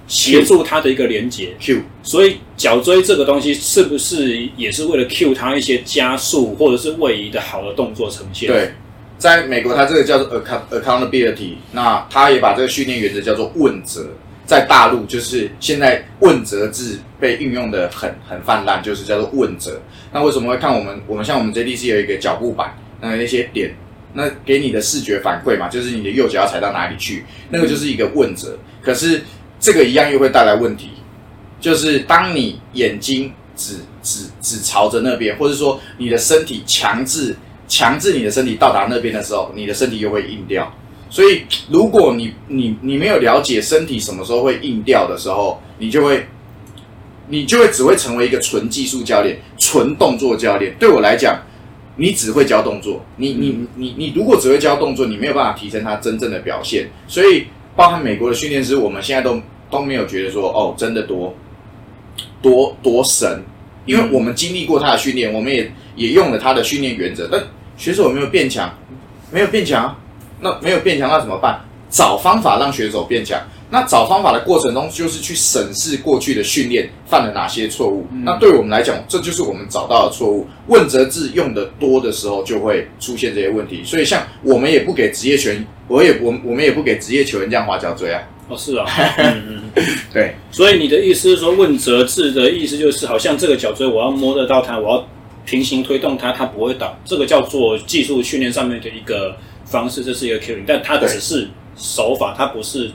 [0.06, 1.82] 协助他的一个连接 cue。
[2.04, 8.48] 所以脚椎这个东西是不是也是为了 cue 他一些加速或者是位移的好的动作呈现？
[8.48, 8.72] 对。
[9.18, 14.08] 在美国，它这个叫做 accountability，那它也把这个训练原则叫做问责。
[14.46, 19.82] 在大陆，就是现在问责制被运用的很很泛滥，就是叫做问责。
[20.14, 21.02] 那为什么会看我们？
[21.06, 23.76] 我们像我们 JDC 有一个脚步板，那那些点，
[24.14, 28.58] 那给你的视觉反馈嘛，就是你的右脚要踩到哪里去，那个就是一个问责。
[28.82, 29.22] 可是
[29.60, 30.92] 这个一样又会带来问题，
[31.60, 37.36] 就是当你眼睛只只只朝着那边，或者说你的身体强制。
[37.68, 40.72] 强制你的身体到达那边的时候，你的身体又会硬掉。
[41.10, 46.28] 所以，如果你你你没有了解身体什么时候会硬掉的时候，你就会
[47.30, 50.76] 你就会只会成为一个纯技术教练、纯动作教练。
[50.78, 51.40] 对我来讲，
[51.96, 56.90] 你只会教动作，你你你你如果只会教动作，你没有办法提升他真正的表现。
[57.08, 57.46] 所以，
[57.76, 59.42] 包含美国的训练师，我们现在都
[59.72, 61.34] 都没有觉得说哦，真的多
[62.42, 63.44] 多多神，
[63.88, 67.42] 因为我们经历过他的训练，我们也也用了他的训练原则，但。
[67.78, 68.74] 选手有没有变强？
[69.32, 69.96] 没有变强，
[70.42, 71.62] 那没有变强，那怎么办？
[71.92, 73.40] 找方法让选手变强。
[73.70, 78.08] 那找方法的过程中，就是去审视过去的训练犯了哪些错误。
[78.12, 80.48] 嗯、那对我们来讲，这就是我们找到的错误。
[80.66, 83.84] 问责制用的多的时候，就会出现这些问题。
[83.86, 88.24] 所以，像我们也不给职业球员，我也我我们也不给职业球员这样花脚椎啊。
[88.48, 88.86] 哦，是啊，
[89.18, 89.44] 嗯
[89.76, 89.84] 嗯，
[90.14, 90.36] 对。
[90.52, 95.08] 所以你的意思是说，问责制的意思就是，好像这个脚椎我要摸得到它，我要。
[95.50, 99.34] 平行推动它，它不会倒，这个叫做技术训练上面的一个
[99.64, 102.92] 方式，这是一个 cueing，但它只是手法，它不是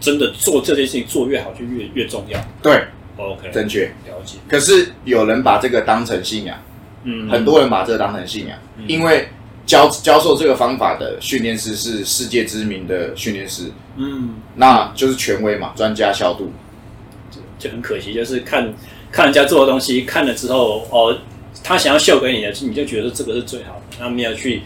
[0.00, 2.40] 真的做这件事情做越好就越越重要。
[2.60, 2.82] 对
[3.16, 4.38] ，OK，正确，了解。
[4.48, 6.58] 可是有人把这个当成信仰，
[7.04, 9.28] 嗯，很多人把这个当成信仰，嗯、因为
[9.66, 16.50] 教教授这个方法的训练师是世界知名的训练师，嗯，那就是权威嘛，专家效度，
[17.30, 18.72] 就就很可惜，就是看
[19.10, 21.16] 看人家做的东西，看了之后哦。
[21.62, 23.96] 他想要秀给你的，你就觉得这个是最好的。
[23.98, 24.60] 那没有去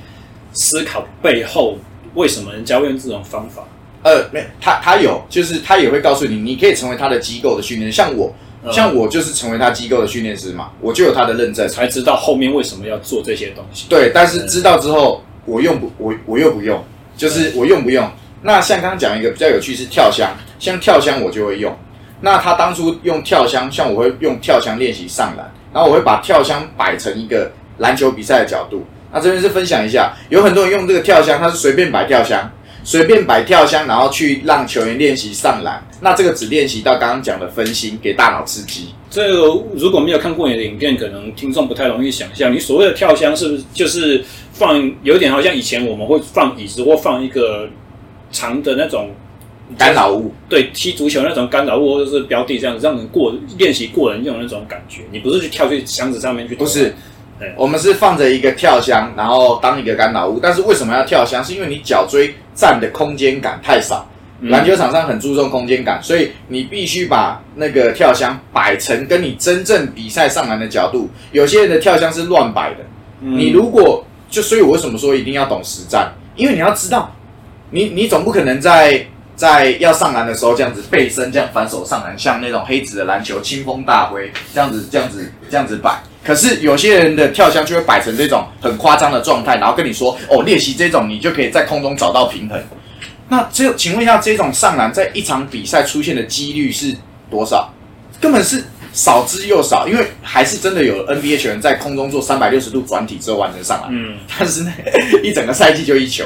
[0.53, 1.79] 思考背后
[2.15, 3.63] 为什么人家会用这种方法？
[4.03, 7.93] 呃，没，他他有，就是他也会告诉你，你可以成为他的机构的训练。
[7.93, 13.87] 像我，嗯、像我就是成为他机构的训练师嘛，我就有他的认证，才知道后面为什么要做这些东西。
[13.89, 16.83] 对，但是知道之后，我用不，我我又不用，
[17.17, 18.11] 就是我用不用？
[18.43, 21.77] 那像刚刚讲一个比较有趣是跳箱，像跳箱我就会用。
[22.21, 25.51] 那他当初用跳箱，像我会用跳箱练习上篮。
[25.73, 28.85] 然后我会把跳箱摆成一个篮球比赛的角度。
[29.13, 32.51] 那这边是分享一下，有很多人用这个跳箱，他是随便摆跳箱，
[32.89, 35.79] 随便摆跳箱，然后去让球员练习上篮。
[36.01, 38.87] 那这个只练习到刚刚讲的分心，给大脑刺激。
[39.11, 42.51] 这个如果没有看过你的影片，可能听众不太容易想象。
[42.51, 44.25] 你所谓的跳箱是不是就是
[44.55, 47.69] 放有点好像以前我们会放椅子或放一个
[48.33, 49.11] 长的那种
[49.77, 55.03] 干扰物，对，踢足球那种干扰物或者是标的这样子，让人过练习过人用的那种感觉。
[55.13, 56.95] 你不是去跳去箱子上面去，不是，
[57.57, 60.39] 我们是放着一个跳箱，然后当一个干扰物。
[60.41, 61.45] 但是为什么要跳箱？
[61.45, 64.07] 是因为你脚椎占的空间感太少。
[64.43, 71.11] 篮球场上很注重空间感，所以你必须把那个跳箱摆成跟你真正比赛上篮的角度。
[71.33, 72.85] 有些人的跳箱是乱摆的，
[73.21, 76.13] 你如果就，所以我为什么说一定要懂实战？
[76.37, 77.13] 因为你要知道，
[77.71, 79.05] 你你总不可能在
[79.39, 85.97] 在要上篮的时候这样子背身这样反手上篮，像那种黑子的篮球清风大挥这样子这样子这样子摆。
[86.25, 92.61] 可是有些人的跳箱就会摆成这种很夸张的状态，然后跟你说哦，练习这种你就可以在空中找到平衡。
[93.29, 96.93] 那这，请问一下，这种上篮在一场比赛出现的几率是
[97.31, 97.73] 多少？
[98.21, 103.89] 根本是少之又少，因为还是真的有 NBA 球员在空中做三百六十度转体之后完成上篮。
[103.93, 104.73] 嗯，但是那
[105.23, 106.25] 一整个赛季就一球。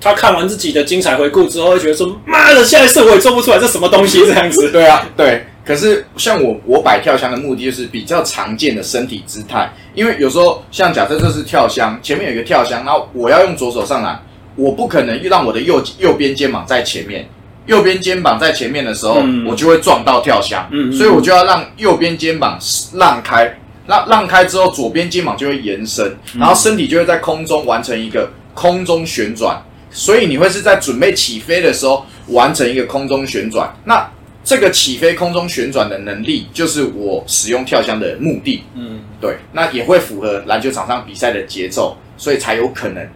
[0.00, 4.70] 他看完自己的精彩回顾之后，会觉得说：“妈的，下一次我也做不出来，这什么东西？”这样子。
[4.72, 5.44] 对啊，对。
[5.64, 14.18] 可是像我，我摆跳箱的目的就是比较常见的身体姿态，因为有时候像假设这是跳箱，前面有一个跳箱，然后我要用左手上来。
[14.56, 17.28] 我不可能让我的右右边肩膀在前面，
[17.66, 22.58] 右边肩膀在前面的时候，嗯、我就会撞到跳箱，嗯，所以我就要让右边肩膀
[22.94, 29.62] 让开，让让开之后，左边肩膀就会延伸，然后身体就会在空中完成一个空中旋转，
[29.98, 33.68] 所以你会是在准备起飞的时候完成一个空中旋转。
[33.84, 34.08] 那
[34.44, 43.06] 这个起飞空中旋转的能力，就是我使用跳箱的目的，嗯，对，那也会符合篮球场上比赛的节奏，所以才有可能。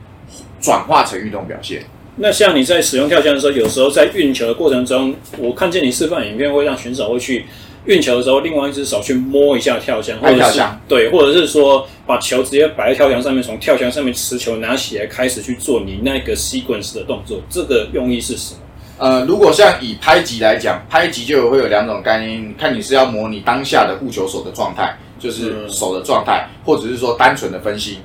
[0.61, 1.83] 转化成运动表现。
[2.15, 7.45] 那像你在使用跳箱的时候，有时候在运球的过程中，我看见你示范影片，会让选手会去
[7.87, 17.41] 运球的时候，另外一只手去摸一下跳箱，或者是对，或者是说把球直接摆在跳箱上面，从跳箱上面持球拿起来，开始去做你那个 sequence 的动作。
[17.51, 18.61] 这个用意是什么？
[18.99, 27.99] 呃，如果像以拍击来讲，拍击就会有两种概念，看你是要模拟当下的护球手的状态，就是手的状态，嗯、或者是说单纯的分析。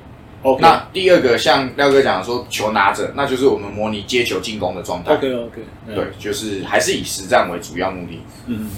[0.43, 0.59] Okay.
[0.59, 5.13] 那第二个像廖哥讲的说，球拿着，那就是我们模拟接球进攻的状态。
[5.13, 5.61] OK OK，
[5.93, 8.21] 对，就是还是以实战为主要目的。
[8.45, 8.69] 嗯，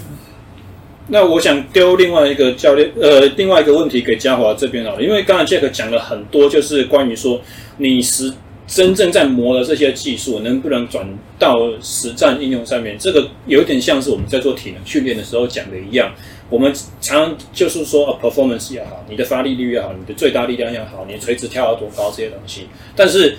[1.10, 7.40] 那我想丢另外一个教练，呃，另外一个问题给嘉华这边好了，因为刚才 Jack 讲了很多，就是关于说
[7.78, 8.32] 你实
[8.66, 11.04] 真正在磨的这些技术能不能转
[11.36, 16.14] 到实战应用上面，这个有点像是我们在做体能训练的时候讲的一样。
[16.48, 23.36] 我们常就是说，performance 也好，你的发力率也好，你的最大力量也好，你垂直跳要多高这些东西，但是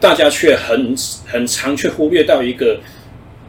[0.00, 0.94] 大家却很
[1.26, 2.78] 很常却忽略到一个，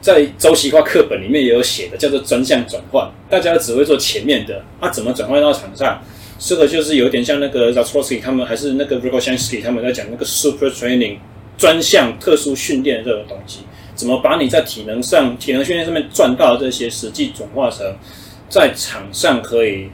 [0.02, 3.10] 在周期化课本里面也有写的，叫做专项转换。
[3.30, 6.02] 大家只会做前面的，啊，怎么转换到场上？
[6.38, 11.18] 这个就是有点像那个 Zastrowski 他们，还是那个 Verkhoshansky 他们在讲那个 super training
[11.58, 13.60] 专项特殊训练这种东西，
[13.94, 17.86] 怎么把你在体能上、体能训练上面赚到的这些实际转化成。
[18.48, 19.90] 在场上可以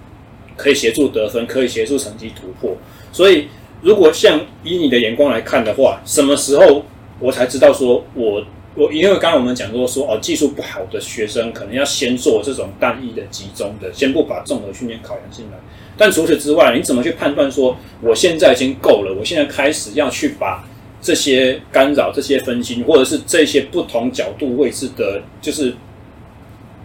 [0.55, 2.77] 可以协助得分，可以协助成绩突破。
[3.11, 3.49] 所以，
[3.81, 6.85] 如果像以你的眼光来看的话，什么时候
[7.19, 8.41] 我才知道说我
[8.75, 15.57] 我因为刚刚我们讲过说哦，技术不好的学生可能要先做这种单一的集中的，先不把综合训练考量进来。
[15.97, 19.15] 但除此之外，你怎么去判断说我现在已经够了？
[19.17, 20.63] 我现在开始要去把
[21.01, 25.73] 这些干扰、这些分心，或者是这些不同角度位置的，就是。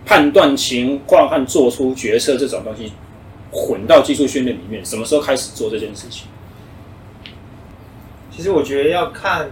[0.07, 2.91] 判断情况和做出决策这种东西
[3.53, 6.27] 混到技术训练里面，什么时候开始做这件事情？
[8.35, 9.49] 其实我觉得要看，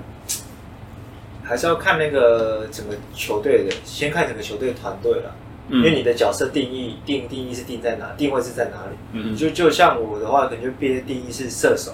[1.49, 5.34] 还是要看那个整个球队的，先看整个球队团队了。
[5.70, 8.96] 嗯、因为你的角色定义定定义是定在哪，定位是在哪里？
[9.12, 11.92] 嗯，就就像我的话，可能就变定义是射手。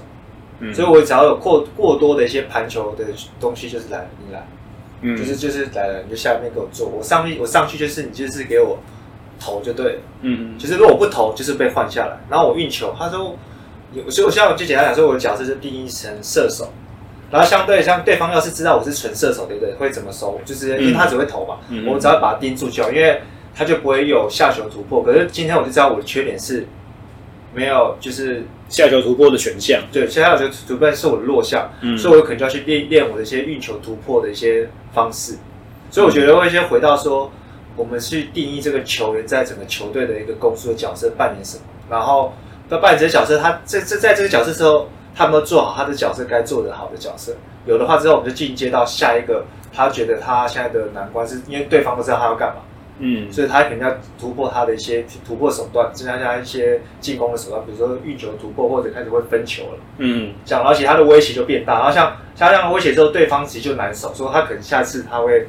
[0.60, 3.04] 嗯，所以我只要有过过多的一些盘球的
[3.40, 4.46] 东西，就是来你来。
[5.00, 8.78] 嗯、就是就是来了，你就下面给我做，我上面我上去就是你就是给我
[9.40, 10.00] 投就对了。
[10.22, 10.58] 嗯嗯。
[10.58, 12.16] 就是如果我不投，就是被换下来。
[12.30, 13.36] 然后我运球，他说，
[14.08, 16.72] 所以我现在我就简单讲说，我的角色是定义成射手。
[17.34, 19.74] 然后相对像对方要是知道我是纯射手，对不对？
[19.74, 20.40] 会怎么收？
[20.44, 23.20] 就是因为他只会投嘛，嗯、我只要把他盯住就好，因为
[23.54, 25.02] 他就不会有下球突破。
[25.02, 26.66] 可是今天我就知道我的缺点是。
[27.56, 29.80] 没有，就是下球突破的选项。
[29.92, 35.36] 对，下球突破是我的弱项，嗯，所以我可能就要去练练我的一些运球突破的一些方式。
[35.88, 37.30] 所以我觉得会先回到说，
[37.76, 42.34] 我们去定义这个球员在整个球队的一个攻速的角色扮演什么，然后
[42.68, 47.32] 在扮演这个角色，他这这在这个角色之后，他有没有做好他的角色该做的好的角色？
[47.66, 52.62] 有的话之后，我们就进阶到下一个，他觉得他现在的难关是因为对方不知道他要干嘛。
[53.00, 59.78] 嗯，所以他肯定要突破他的一些突破手段，增加加一些进攻的手段，比如说运球突破或者开始会分球了。
[59.98, 65.40] 嗯，这样而且他的威胁就变大，然后像像这样威胁之后，对方其实就难守，说他可能下次他会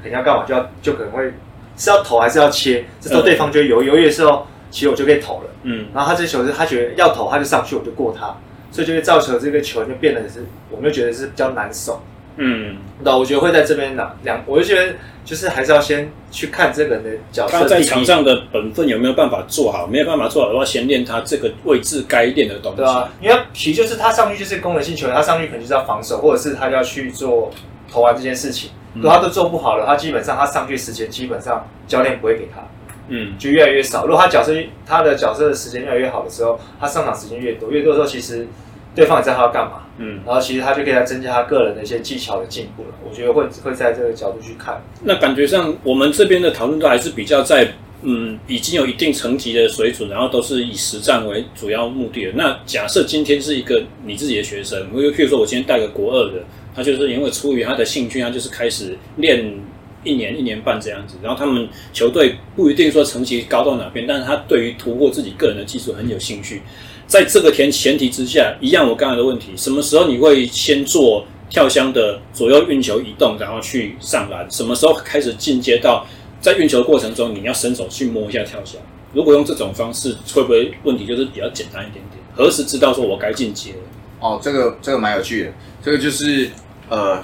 [0.00, 1.32] 可能要干嘛，就要就可能会
[1.76, 5.50] 是要投还是要切，这时候对方就犹豫犹豫的时候，其实我就可以投了。
[5.64, 8.32] 嗯，然后他这球是他觉得要投，他就上去，我就过他，
[8.72, 12.02] 所以就会造成这个球就变得是，我们就觉得是比较难守。
[12.36, 22.78] 嗯，那我觉得会在这边拿两，我就觉得就是还是要先去看这个人的角色，他在场上的本分有没有办法做好，没有办法做好的话，先练他这个位置该练的东西。
[22.78, 27.50] 对啊，因为其实就是他上去就是功能性球员，他上去可能就是要防守，或者是他要去做
[27.92, 28.70] 投篮这件事情。
[28.94, 32.66] 如果他都做不好了，他基本上他上去时间基本上教练不会给他，
[33.12, 34.06] 嗯，就越来越少。
[34.06, 34.52] 如果他角色
[34.84, 38.48] 他的角色的时间越来越好的时候，他上场时间越多，越多的时候其实。
[38.94, 42.88] 对方也知道他要干嘛，嗯，然后其实他就可以来增加他个人的一些技巧的进步了。
[43.02, 44.82] 我觉得会会在这个角度去看。
[45.02, 47.66] 那感觉上，我们这边的讨论都还是比较在，
[48.02, 52.32] 嗯，已经有一定层级的水准，然后都是以实战为主要目的的。
[52.34, 56.44] 那假设今天是一个你自己的学生，因为譬如说我今天带个国二的，
[56.76, 59.58] 他就是因为出于他的兴趣，他就是开始练
[60.04, 66.62] 一年一年半这样子，然后他们球队不一定说成绩高到哪边，但是他对于突破自己个人的技术很有兴趣。
[67.06, 74.50] 在这个前前提之下，一样我刚才的问题，什么时候你会先做跳箱的左右运球移动，然后去上篮？
[74.50, 76.06] 什么时候开始进阶到
[76.40, 78.80] 在运球过程中，你要伸手去摸一下跳箱？
[79.12, 82.18] 如果用这种方式，会不会问题就是比较简单一点点？
[82.34, 83.78] 何时知道说我该进阶了？
[84.20, 85.52] 哦，这个这个蛮有趣的，
[85.84, 86.48] 这个就是
[86.88, 87.22] 呃，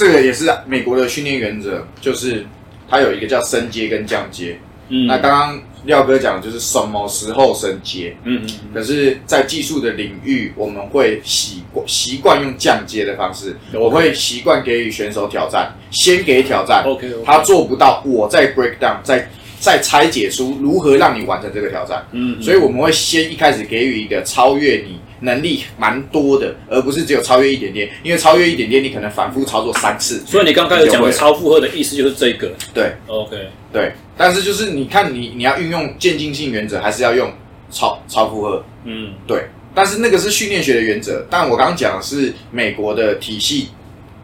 [0.00, 2.46] 这个也是美国的训练原则，就是
[2.88, 4.58] 它有一个叫升阶跟降阶。
[4.88, 5.60] 嗯，那刚刚。
[5.86, 13.56] 廖哥讲的就是什么时候升阶，嗯，嗯嗯，可是，在技术的领域，我们会习惯习惯用降阶的方式。
[13.72, 13.78] Okay.
[13.78, 17.24] 我会习惯给予选手挑战，先给挑战，OK，, okay.
[17.24, 19.26] 他做不到，我再 break down，再
[19.58, 22.06] 再拆解出如何让你完成这个挑战。
[22.12, 30.22] 嗯，嗯，所以我们会先一开始给予一个超越你能力蛮多的，而不是只有超越一点点，因为超越一点点，你可能反复操作三次。
[30.26, 33.36] 所以你刚开始讲的超负荷的意思就是这个，对，OK，
[33.72, 33.92] 对。
[34.16, 37.32] 但是就是你看你你要运用渐进性原则，还是要用
[37.70, 38.64] 超超负荷？
[38.84, 39.44] 嗯，对。
[39.74, 43.68] 但是那个是训练学的原则，但我刚刚讲的是美国的体系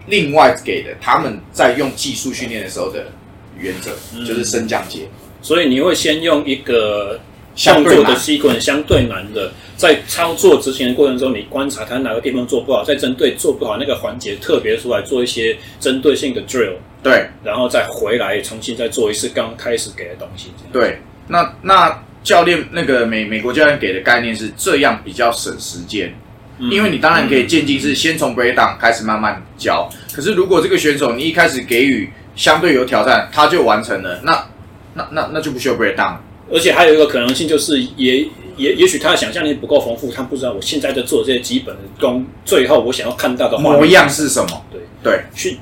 [0.06, 3.06] 另外给的，他们在用技术训练的时候的
[3.58, 5.08] 原则，嗯、就是升降阶。
[5.40, 7.20] 所以你会先用一个
[7.64, 16.74] 动作的习惯相对难的，在操作执行的过程中，你观察他哪个地方做不好，再针对做不好那个环节特别出来做一些针对性的 drill。
[17.02, 20.50] 对，然后再回来重新再做一次刚开始给的东西。
[20.72, 20.98] 对，
[21.28, 26.12] 那那教练那个美美国教练给的概念是这样比较省时间，
[26.58, 29.88] 嗯、因为你当然可以渐进式先从 breakdown 开始慢慢教。
[30.12, 34.44] 可是如果这个选手你一开始给予相对有挑战，他就完成了，那
[34.92, 36.16] 那那那就不需要 breakdown。
[36.52, 44.64] 而且还有一个可能性就是也，也也也许他的想象力不够丰富，他不知道我现在在做这些基本的功，最后我想要看到的模样是什么？
[44.70, 45.58] 对对，去。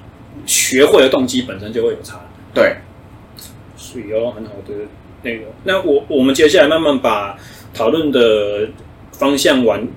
[0.47, 2.21] 学会的动机本身就会有差，
[2.53, 2.77] 对，
[3.79, 4.75] 所以有很好的
[5.23, 5.47] 内容。
[5.63, 7.35] 那我我们接下来慢慢把
[7.73, 8.69] 讨论的
[9.13, 9.89] 方向往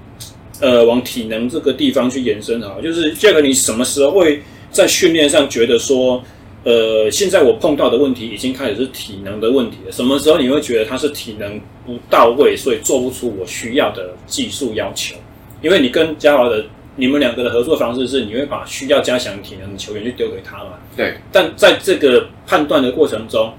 [0.61, 6.23] 呃往体能这个地方去延伸哈，就是 Jack，你什么时候会在训练上觉得说，
[6.63, 9.91] 呃，现在我碰到的问题已经开始是体能的问题了？
[9.91, 15.15] 什么时候你会觉得他是体能不到位，所以做不出我需要的技术要求？
[15.61, 16.65] 因为你跟嘉华的。
[16.99, 20.79] 你们两个的合作方式是，你会把需要加强体能的球员去丢给他嘛？
[20.95, 21.13] 对。
[21.31, 23.53] 但在这个判断的过程中，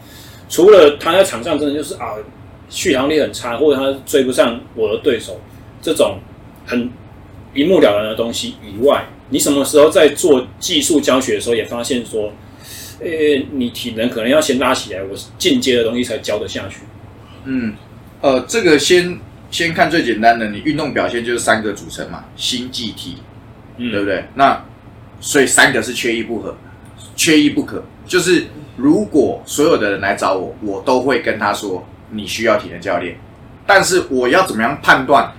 [0.48, 2.14] 除了他在场上真的就是啊，
[2.68, 5.40] 续航力很差，或者他追不上我的对手
[5.80, 6.18] 这种
[6.66, 6.90] 很
[7.54, 12.32] 一目了然的东西以外，你什么时候在做技术教学的时候也发现说，
[13.00, 16.80] 诶，你体能可能要先拉起来，我进阶的东西才教得下去。
[17.44, 17.74] 嗯，
[18.20, 19.18] 呃，这个先。
[19.50, 23.16] 先看最简单的，你运动表现就是三个组成嘛，心、技、体，
[23.78, 24.22] 嗯、对不对？
[24.34, 24.62] 那
[25.22, 26.54] 所以三个是缺一不可，
[27.16, 27.82] 缺一不可。
[28.06, 28.44] 就是
[28.76, 33.16] 如果所有的人来找我，我都会跟他说，你需要体能教练。
[33.66, 35.32] 但是我要怎么样判断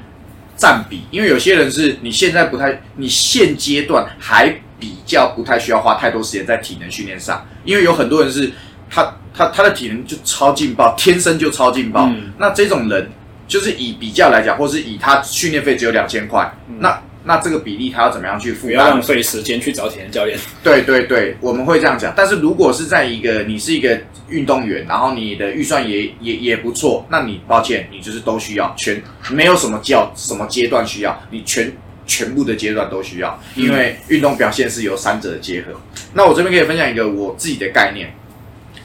[0.58, 1.04] 占比？
[1.12, 8.52] 因为有些人是你现在不太，你现阶段还比较不太需要花太多时间在体能训练上，因为有很多人是
[8.90, 12.06] 他他他的体能就超劲爆，天生就超劲爆。
[12.08, 13.10] 嗯、那这种人。
[13.50, 18.70] 就是以比较来讲，或是以他训练费只有两千块，嗯、那那这个比例他要怎么样去负担？
[18.70, 20.38] 不要浪费时间去找体能教练。
[20.62, 22.14] 对对对，我们会这样讲。
[22.16, 29.02] 但是如果是在一个你是一个运动员，然后你的预算也也也不错，那你抱歉，你就是都需要全，
[29.32, 31.76] 没有什么叫什么阶段需要，你全
[32.10, 35.74] 全部的阶段都需要，因为运动表现是由三者的结合。
[35.74, 38.14] 嗯、那我这边可以分享一个我自己的概念，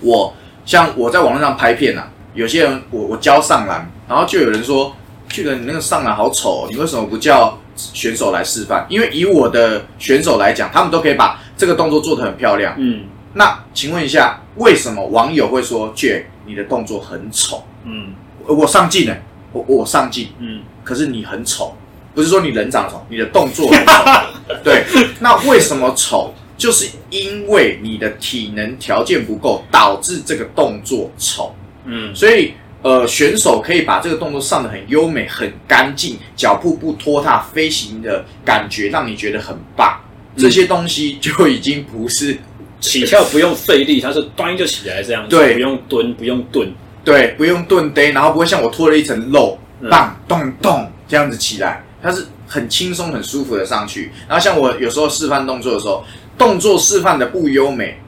[0.01, 0.35] 我
[0.67, 3.91] 像我在网络上拍片啊，有些人我我教上篮。
[4.07, 4.95] 然后就有人说
[5.29, 8.85] ：“这个你那个上篮好丑，你为什么不叫选手来示范？
[8.91, 12.75] 因为以我的选手来讲，他们都可以把这个动作做得很漂亮。
[12.77, 17.65] 嗯，那请问一下，为什么网友会说 Jack 你的动作很丑？
[17.85, 18.13] 嗯，
[18.47, 19.17] 我上镜了，
[19.53, 21.75] 我我上镜，嗯，可是你很丑，
[22.15, 23.93] 不是说你人长得丑，你的动作很丑。
[24.63, 24.85] 对，
[25.21, 26.33] 那为什么丑？
[26.57, 31.55] 就是因为你的体能条件不够，导致这个动作丑。
[31.85, 40.01] 嗯，所以呃，选手可以把这个动作上得很优美、很干净，脚步不拖沓，飞行的感觉让你觉得很棒。
[40.37, 42.37] 这些东西就已经不是
[42.81, 46.73] 起跳不用费力，它是端就起来这样，对，不用蹲，不用蹲，
[47.05, 49.59] 对，不用蹲蹲，然后不会像我拖了一层肉，
[49.91, 54.13] 棒咚咚这样子起来，它是很轻松、很舒服的上去。
[54.29, 56.05] 然后像我有时候示范动作的时候，
[56.37, 57.99] 动作示范的不优美，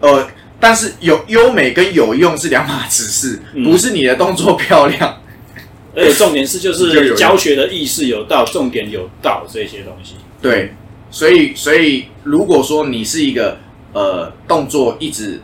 [0.00, 0.26] 呃，
[0.58, 5.20] 但是有优美跟有用是两码子事，不是你的动作漂亮，
[5.94, 10.72] 而且重点是就是教学的意识有到，重点有到这些东西，对。
[11.12, 13.58] 所以，所以如果说你是一个
[13.92, 15.40] 呃动作一直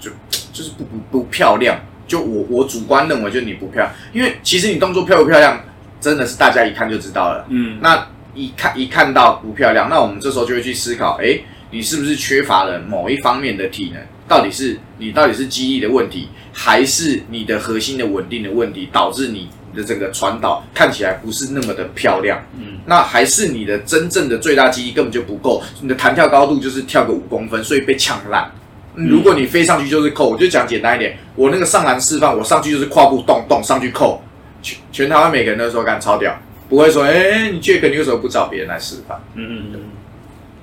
[0.00, 0.10] 就
[0.50, 5.62] 就是不不不漂亮，就我我主观认为就是你不漂亮，因为其实你动作漂不漂亮，
[6.00, 7.46] 真的是大家一看就知道了。
[7.48, 14.02] 嗯，那一看一看到不漂亮，那我们这时候就会去思考，诶，你是不是缺乏了某一方面的体能？
[14.26, 19.48] 到底是你到底是肌力的问题，还是你的核心的稳定的问题，导致你？
[19.76, 28.50] 的这个传导看起来不是那么的漂亮，嗯，那还是你的真正的最大肌力根本就不够，你的弹跳高度就是跳个五公分，所以被抢烂。
[28.94, 34.20] 如果你飞上去就是扣，我就讲简单一点，我那个上篮示范，我上去就是跨步动动上去扣，
[34.62, 36.36] 全全台湾每个人都说干超屌，
[36.68, 39.20] 不会说，哎，你这个你为什么不找别人来示范？
[39.34, 39.80] 嗯嗯嗯。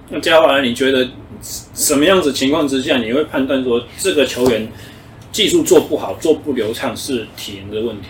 [0.09, 1.09] 那接下来你觉得
[1.41, 4.67] 什么样子情况之下，你会判断说这个球员
[5.31, 8.09] 技术做不好、做不流畅是体能的问题？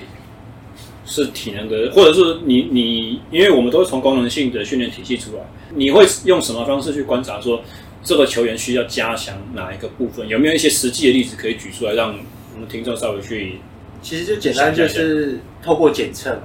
[1.06, 5.42] 是体能的，或者是你你，因为我们都是从功能性的训练体系出来，
[5.76, 7.62] 你会用什么方式去观察说
[8.04, 10.28] 这个球员需要加强哪一个部分？
[10.28, 13.60] 有没有一些实际的例子可以举出来，让我们听众稍微去？
[14.06, 16.44] 其实就简单，就是透过检测嘛，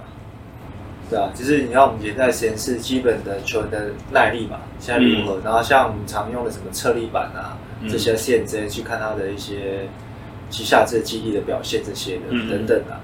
[1.11, 5.35] 对啊，就是你看我们也在实验室基本的球员的耐力嘛，现在如何？
[5.35, 9.87] 嗯、然后像我们常用的什么侧立板啊，嗯、这些线针去看他的一些
[10.49, 12.97] 膝下肢肌力的表现这些的、嗯、等等啊。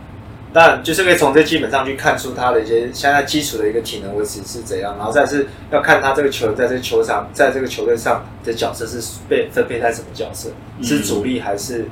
[0.55, 10.49] 但就是可以从这基本上去看出他的一些现在基础的一个体能维持是怎样，然后再是要看他这个球在这个球场，在这个球队上的角色是被分配在什么角色，
[10.83, 11.85] 是主力还是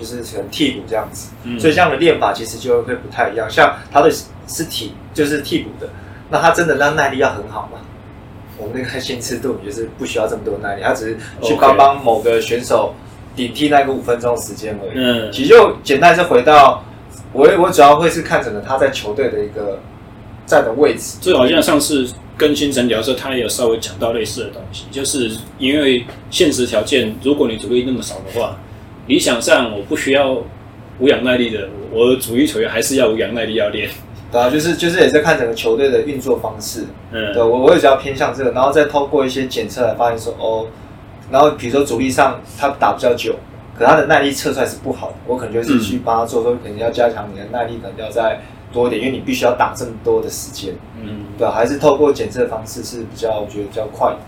[0.00, 1.28] 就是成替补这样子。
[1.58, 3.48] 所以这样的练法其实就会不太一样。
[3.48, 4.10] 像他的
[4.48, 5.88] 是体就是替补的，
[6.30, 7.78] 那他真的让耐力要很好嘛？
[8.58, 12.94] 我们那个心吃度就是不需要这么多耐力，他只是去帮帮某个选手
[13.36, 14.92] 顶替那个五分钟时间而已。
[14.94, 16.82] 嗯，其实就简单是回到。
[17.32, 19.78] 我我主要会是看整个他在球队的一个
[20.46, 21.16] 站的位置。
[21.20, 28.58] 这好像上次跟星辰聊的时候，他也有稍微讲到类似的东西，就是因为现实条件，如果你主力那么少的话，
[29.10, 30.36] 理想上我不需要
[31.00, 33.90] 无氧耐力的，我的主力球员还是要无氧耐力要练。
[34.30, 36.84] 对啊，就是就是也是看整个球队的运作方式。
[37.10, 40.68] 嗯，对我我也比较偏向这个，然后再透过一些检测来发现说哦，
[41.32, 43.34] 然后比如说主力上他打比较久。
[43.76, 48.38] 可他的耐力测出来是不好的，我可能就是去帮他做说，肯定要加强你的耐力，可能要再
[48.70, 50.74] 多一点，因为你必须要打这么多的时间。
[51.02, 54.18] 嗯，对，还是透过检测的方式是比较，我觉得比较快的，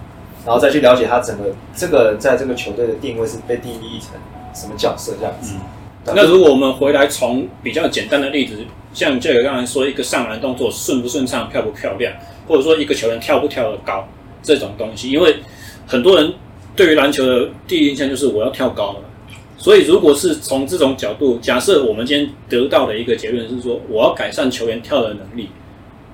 [0.47, 4.13] 然后再去了解他整个这个在这个球队的定位是被定义成
[4.55, 5.55] 什么角色这样子。
[6.07, 8.59] 嗯，那如果我们回来从比较简单的例子，
[8.93, 12.13] 像这个刚才说一个上篮动作顺不顺畅、漂不漂亮，
[12.47, 14.09] 或者说一个球员跳不跳得高
[14.43, 15.37] 这种东西，因为
[15.87, 16.35] 很多人
[16.75, 19.01] 对于篮球的第一印象就是我要跳高了。
[19.57, 25.51] 所以，如果是从这种角度，假设我们今天得到的一个结论是说，我要改善球员跳的能力，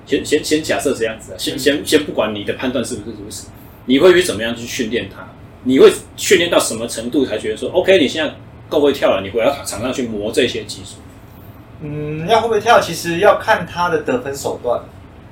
[0.05, 3.47] 先先先假设这样子啊，先先先不管你的判断是不是如此，
[3.85, 5.27] 你会去怎么样去训练他？
[5.63, 8.33] 你会训练到什么程度才觉得说，OK，你现在
[8.69, 10.95] 够会跳了，你回到场上去磨这些技术？
[11.81, 14.81] 嗯，要会不会跳，其实要看他的得分手段。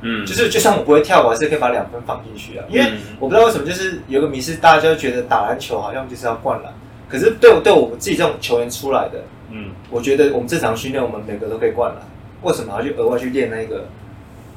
[0.02, 2.64] 嗯，就是就算我不会跳，我还是可以把两分放进去啊。
[2.70, 6.72] 因为我不知道为什么，就是有个迷思，大家就觉得打篮球好像就是要灌篮。
[7.10, 12.02] 可是对我对我们自己这种球员出来的，嗯，我觉得我们正常训练，我们每个都可以灌篮。
[12.44, 13.88] 为什么要去额外去练那个，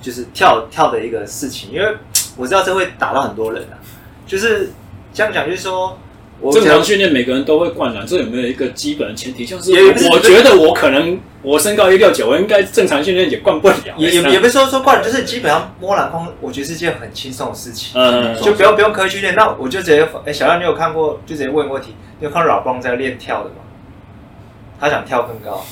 [0.02, 1.70] 就是跳跳的一个事情？
[1.72, 1.96] 因为
[2.36, 3.80] 我知道这会打到很多人啊。
[4.26, 4.70] 就是
[5.12, 5.98] 这样讲，就是说，
[6.40, 9.44] 我正常训练每个人都会灌篮，这有没有一个基本的前提？
[9.44, 9.72] 就是
[10.10, 13.76] 我觉得我可能我身高一六九，我应该正常训练也灌不了。
[13.96, 18.00] 也也也不是说说灌，就是基本上摸篮筐，我觉得是件很轻松的事情。
[18.00, 19.34] 嗯，就不用不用刻意训练。
[19.34, 21.20] 那我就直接，哎，小亮，你有看过？
[21.26, 21.94] 就直接问问题。
[22.18, 23.56] 你有看到老邦在练跳的吗？
[24.78, 25.64] 他想跳更高。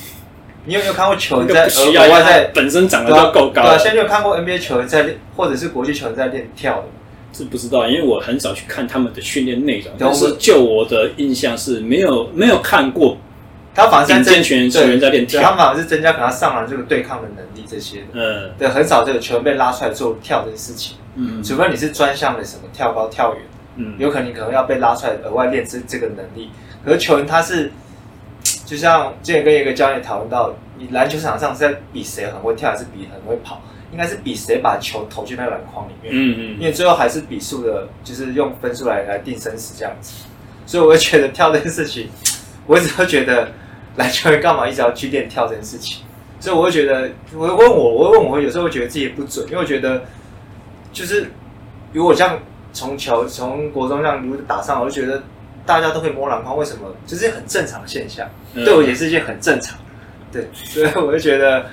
[0.65, 3.63] 你有没有看过球员在额外在本身长得就够高？
[3.63, 6.87] 对啊，现在你有看过 NBA 球员在练，或者是国际球员在练跳的吗？
[7.31, 9.85] 这不知道，因为我很少去看他们的训练内容。
[9.97, 13.17] 对但是就我的印象是没有没有看过，
[13.73, 18.05] 他反而是增全员球员在练跳，他反而是增加可能上篮这个对抗的能力这些的。
[18.13, 20.97] 嗯，对，很少这个球员被拉出来做跳这些事情。
[21.15, 23.43] 嗯，除非你是专项的什么跳高、跳远，
[23.75, 26.49] 嗯，有可能你可能要被拉出来额外练这这个能力。
[26.83, 27.71] 可是球员他是，
[28.65, 33.61] 就像之前跟一个教练讨论到，你篮球场上是在比谁很会跳，还是比很会跑？
[33.91, 36.13] 应该是比谁把球投进那个篮筐里面。
[36.13, 36.59] 嗯嗯。
[36.59, 40.25] 因为最后还是比数的，就是用分数来来定生死这样子。
[40.65, 42.09] 所以我会觉得跳这件事情，
[42.65, 43.51] 我一直都觉得
[43.95, 46.03] 篮球人干嘛一直要去练跳这件事情？
[46.39, 50.03] 所以我会觉得，我会问我，我会问我，有时候会觉得自己不准，因为我觉得
[50.93, 51.31] 就是
[51.93, 52.39] 如果像
[52.73, 55.21] 从球从国中这样如果打上，我就觉得。
[55.65, 56.91] 大家都可以摸篮筐，为什么？
[57.05, 59.77] 这、就是很正常的现象，嗯、对我也是一件很正常。
[60.31, 61.63] 对，所以我就觉得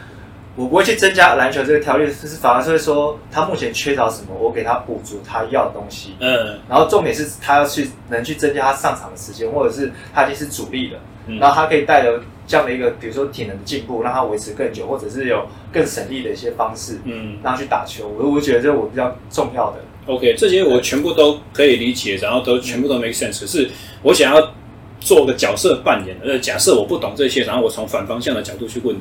[0.57, 6.15] 我不会去增加篮球这个条例，就是反而是会说他目前缺少什么，我给他补足他要的东西。
[6.19, 18.09] 嗯，然后重点是他要去能去增加他上场的时间，或者是他已经是主力了，嗯、然后他可以带着这样的一个，比如说体能的进步，让他维持更久，或者是有更省力的一些方式，嗯，让他去打球。
[18.19, 19.79] 我我觉得这是我比较重要的。
[20.07, 23.41] OK，这些我全部都可以理解，然后都全部都 make sense。
[23.41, 23.69] 可是
[24.03, 24.53] 我想要
[25.01, 29.01] 做个角色扮演，呃，假设我不懂这些，然后我从反方向的角度去问你，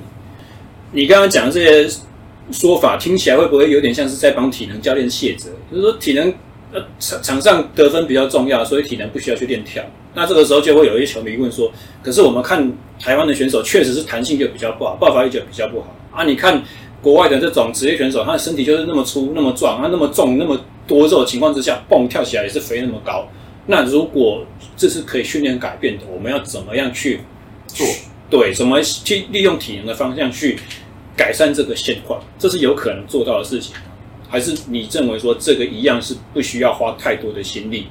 [0.95, 1.99] 你刚刚讲的这些
[2.51, 5.49] 说法听起来会不会有点像是在帮体能教练卸责？
[5.69, 6.33] 就是说体能
[6.71, 9.83] 呃场场上得分比较重要，所以体能不需要去练跳。
[10.13, 11.69] 那这个时候就会有一些球迷问说：
[12.01, 16.23] 可是我们看台湾的选手确实是弹性就比较不好，爆发力就比较不好啊？
[16.23, 16.63] 你看
[17.01, 20.59] 国外的这种职业选手，他的身体就是那么粗、那么壮，他那么重、那么。
[20.87, 23.27] 多肉的情况之下，蹦跳起来也是飞那么高。
[23.65, 24.45] 那如果
[24.77, 27.21] 这是可以训练改变的，我们要怎么样去
[27.65, 27.83] 做？
[28.29, 30.59] 对，怎么去利用体能的方向去
[31.15, 32.21] 改善这个现况？
[32.37, 33.75] 这是有可能做到的事情，
[34.29, 37.87] 还是你认为说这个一样是不需要花太多的心力？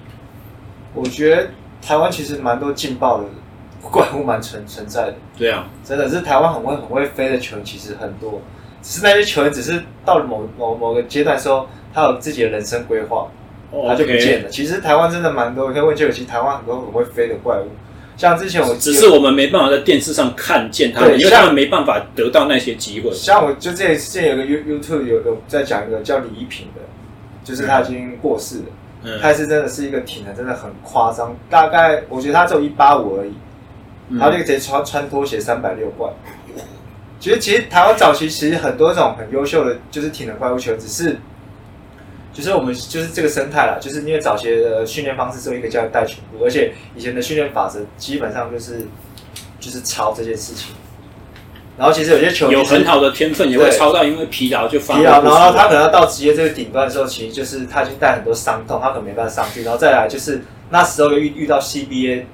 [0.94, 1.48] 我觉得
[1.80, 3.24] 台湾其实蛮多劲爆的
[3.80, 5.14] 怪物蛮存存在的。
[5.38, 8.40] 对啊，真的是台湾很会很会飞的球员其实很多，
[8.82, 11.68] 只是那些球员只是到了某某某个阶段的时候。
[11.96, 13.28] 他有自己的人生规划，
[13.70, 14.48] 他就不见了。
[14.48, 14.52] Okay.
[14.52, 17.68] 其实台湾真的蛮多，可以问就有，其实台湾很多很会飞的怪物，
[18.16, 23.10] 像之前我只是我们没办法在电视上看见他们，因为他们没办法得到那些机会。
[23.12, 26.80] 像我就之前之前有个 You YouTube 有个在讲一个叫李一平的，
[27.42, 28.64] 就是他已经过世了，
[29.02, 33.32] 嗯、他是真的是一个体能真的很夸张，大概我觉得他只有一八五而已，
[34.18, 36.08] 他那个直接穿穿拖鞋三百六怪。
[37.18, 41.16] 其实其实台湾早期其实很多这种很优秀的就是体能怪物球，只是。
[42.34, 48.80] 就是我们就是这个生态了，就是因为早期的训练方式只有一个教练带全部，而且以前的训练法则基本上就是
[49.60, 50.74] 就是抄这件事情。
[51.78, 59.62] 然后其实有些球员有很好的天分，也会抄到，因为疲劳就发疲劳，然后他可能要到职业这个顶端的时候，其实就是他已经带很多伤痛，他可能没办法上去。
[59.62, 62.24] 然后再来就是那时候又遇遇到 CBA，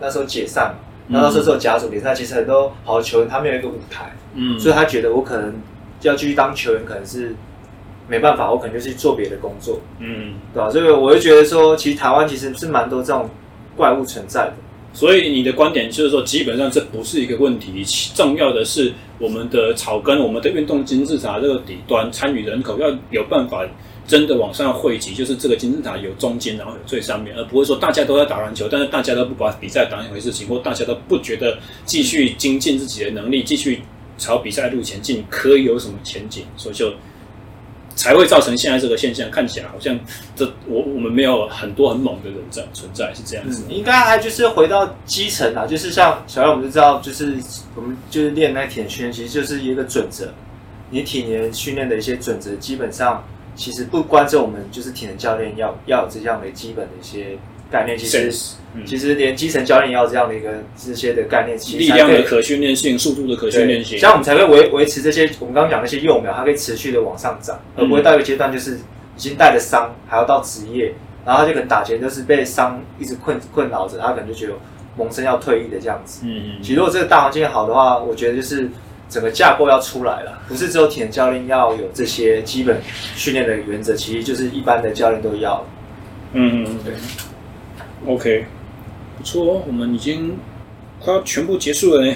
[0.00, 0.74] 那时候解散，
[1.08, 5.54] 然后那时候只有甲组联赛，其实很多好的球员他没有一个舞台，嗯，所以他觉得我可能
[6.02, 7.32] 要继续当球员，可能是。
[8.06, 10.70] 没办法，我可能就去做别的工作，嗯，对吧？
[10.70, 13.28] 所以我就觉得说，其实台湾其实是蛮多这种
[13.76, 14.54] 怪物存在的。
[14.92, 17.82] 所以你的观点就是说，基本上这不是一个问题，
[18.14, 23.66] 重要的是我们的草根、我们的运动金字塔这个底端参与人口要有办法
[24.06, 33.80] 真的往上汇集，就是这个金字塔有中间，然后有最上面，而不会说大家都在打篮球，但是大家都不把比赛当一回事情，或大家都不觉得继续精进自己的能力，继续
[34.16, 36.92] 朝比赛路前进可以有什么前景，所以就。
[37.96, 39.98] 才会造成现在这个现象，看起来好像
[40.34, 43.64] 这我我们没有很多很猛的人在存在，是这样子。
[43.68, 47.36] 应该还就是回到基层啊，就是像小艾，我们就知道，就是
[47.74, 50.32] 我们就是练那体能训练，其实就是一个准则。
[50.90, 53.24] 你体能训练的一些准则，基本上
[53.56, 57.38] 其实不光是我们就是体能教练要要有这样的基本的一些
[57.74, 58.54] 概念，其实。
[58.84, 70.92] 其实连基层教练也要这样的一个这些的概念，其实力量的可训练性、速度的可训练性，这样我们才会维维持这些我们刚刚讲那些幼苗，它可以持续的往上涨，而不会到一个阶段就是已经带着伤，还要到职业，
[71.24, 74.54] 然后他就可能打拳就是被伤一直困困扰着，他可能就觉得
[74.96, 76.22] 萌生要退役的这样子。
[76.24, 76.50] 嗯嗯。
[76.60, 78.68] 其实如果这个大环境好的话，我觉得就是
[79.08, 82.80] 整个架构要出来了，不是只有体能教练要有这些基本
[83.14, 85.64] 训练的原则，其实就是一般的教练都要。
[86.32, 86.92] 嗯嗯对。
[88.06, 88.46] OK。
[89.16, 90.36] 不错哦，我们已经
[90.98, 92.14] 快要全部结束了呢。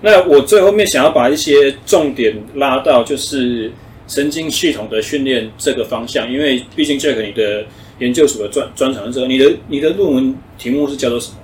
[0.00, 3.70] 那我最后面想要把一些重点拉到，就是
[4.08, 7.66] 神经系统的训练这个方向，因为毕竟 Jack 你的
[7.98, 11.36] 研究所的专专长是这个，你的你的论文题目是叫做什么？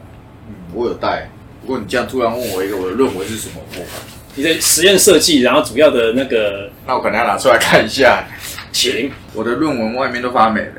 [0.48, 1.30] 嗯，我有带。
[1.60, 3.82] 不过你这样突然问我一个我的论文是什么，我
[4.34, 8.24] 你的实验设计，然后主要的那个，那我可能要拿出来看一下。
[8.72, 10.72] 请，我的论文外面都发霉了。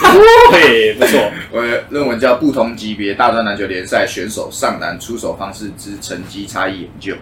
[0.52, 1.30] 对，不错。
[1.50, 7.14] 我的论文叫《不同级别大专篮球联赛选手上篮出手方式之成绩差异研究》，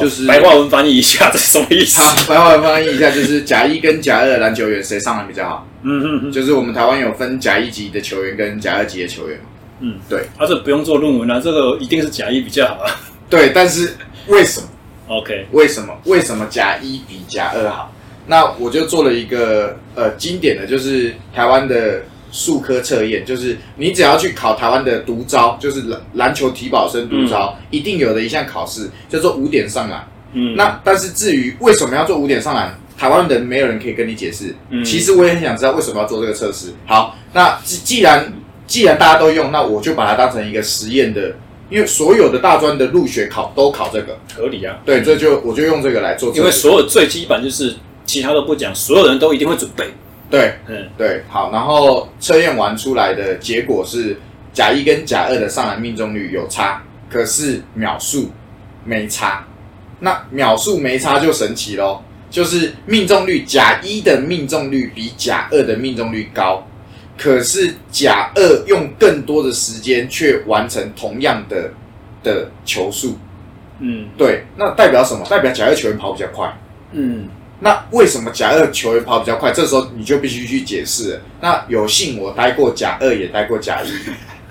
[0.00, 2.00] 就是白话文翻译一下，这什么意思？
[2.02, 5.66] 好，白话文翻译一下，就是甲一跟甲二篮球员谁上篮比较好？
[5.82, 9.40] 嗯嗯嗯，就是我们台湾有分甲一级的球员跟甲二级的球员。
[9.80, 10.20] 嗯，对。
[10.36, 12.90] 啊，这不用做论文啊，这个一定是甲一比较好啊。
[13.30, 13.94] 对，但是
[14.26, 14.66] 为什么
[15.08, 15.94] ？OK，为什么？
[16.04, 17.94] 为什么甲一比甲二好？
[18.26, 30.06] 那我就做了一个呃经典的就是台湾的术科测验，就是你只要去考台湾的独招，就是篮篮球体保生独招，嗯、一定有的一项考试叫做五点上篮。
[30.32, 34.54] 嗯，那但是至于为什么要做五点上篮，台湾人没有人可以跟你解释。
[34.70, 36.74] 嗯，其实我也很想知道为什么要做这个测试。
[36.86, 38.32] 好，那既既然
[38.66, 41.34] 既然大家都用，那我就把它当成一个实验的，
[41.70, 44.78] 因为所有的大专的入学考都考这个，合理啊。
[44.84, 47.74] 对，这就我就用这个来做，因为所有最基本就是。
[48.08, 49.84] 其他都不讲，所有人都一定会准备。
[50.30, 54.16] 对，嗯，对，好，然后测验完出来的结果是
[54.52, 58.30] 甲一跟甲二的上篮命中率有差，可是秒数
[58.84, 59.46] 没差。
[60.00, 66.66] 那秒数没差就神奇咯，就是命中率甲一的命中率比甲二的命中率高，
[67.16, 71.70] 可是甲二用更多的时间却完成同样的
[72.22, 73.16] 的球数。
[73.80, 75.24] 嗯，对，那代表什么？
[75.28, 76.52] 代表甲二球员跑比较快。
[76.92, 77.28] 嗯。
[77.60, 79.50] 那为什么甲二球员跑比较快？
[79.50, 81.20] 这时候你就必须去解释了。
[81.40, 83.90] 那有幸我待过甲二，也待过甲一，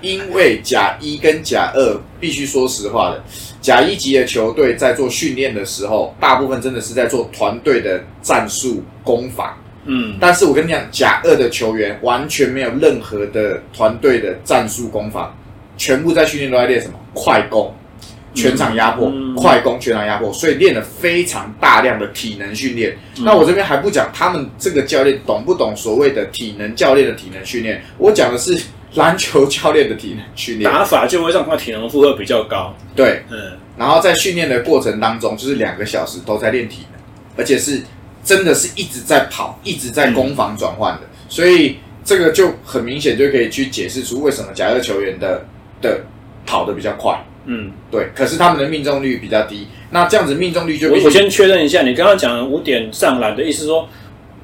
[0.00, 3.24] 因为甲一跟甲二必须说实话的，
[3.60, 9.56] 甲一级的球队在做训练的时候，大部分真的是在做团队的战术攻防。
[9.86, 15.34] 嗯，但是我跟你讲，甲二的球员完全没有任何的团队的战术攻防，
[15.78, 16.94] 全部在训练都在练什么？
[17.14, 17.74] 快攻。
[18.34, 22.96] 全场压迫，嗯、快攻，全场压迫，所以练了非常大量的体能训练。
[23.16, 28.56] 嗯、那我这边还不讲他们这个教练懂不懂所谓的体能教练的体能训练，我讲的是
[28.94, 30.70] 篮球教练的体能训练。
[30.70, 32.74] 打法就会让他体能负荷比较高。
[32.94, 33.52] 对，嗯。
[33.76, 37.00] 然后在训练的过程当中，就是两个小时都在练体能，
[37.36, 37.80] 而且是
[38.24, 41.00] 真的是一直在跑，一直在攻防转换的。
[41.02, 45.44] 嗯、所以这个就很明显就可以去解释出为什么甲二球员的
[45.80, 46.00] 的
[46.44, 47.16] 跑得比较快。
[47.50, 50.90] 嗯，对，可是他们的命中率比较低，那这样子命中率就……
[50.90, 53.88] 我我先确认一下，你刚刚讲的五点上篮的意思说，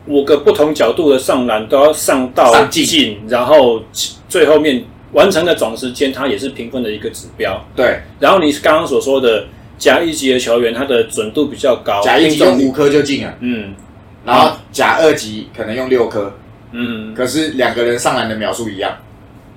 [0.06, 3.20] 五个不同角度的上篮都要上到进，进。
[3.28, 3.82] 然后
[4.26, 4.82] 最后面
[5.12, 7.62] 完成的总时间，它也是评分的一个指标。
[7.76, 13.74] 对，然后你刚刚所说的甲一级的球员，他的准度比较高，甲一级用五颗就进了，嗯，
[14.24, 16.32] 然后甲二级可能用六颗，
[16.72, 18.96] 嗯，可是两个人上篮的秒数一样。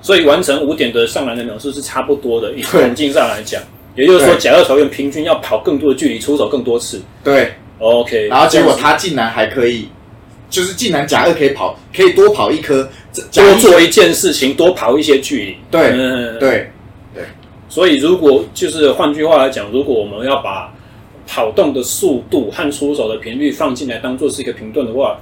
[0.02, 3.62] 所以完成五点的上篮的秒数是差不多的，以环境上来讲，
[3.96, 7.02] 也就是说，甲二球员平均要跑更多的距离，出手更多次。
[7.24, 8.28] 对，OK。
[8.28, 9.90] 然后结果他竟然还可以，
[10.50, 12.88] 就是竟然甲二可以跑，可以多跑一颗，
[13.34, 15.56] 多做一件事情，多跑一些距离。
[15.72, 16.72] 对，嗯，对，
[17.14, 17.24] 对。
[17.68, 20.72] 所以如果就是换句话来讲，如果我们要把
[21.26, 25.20] 跑动的速度和出手的频率放进来，当做是一个评断的话。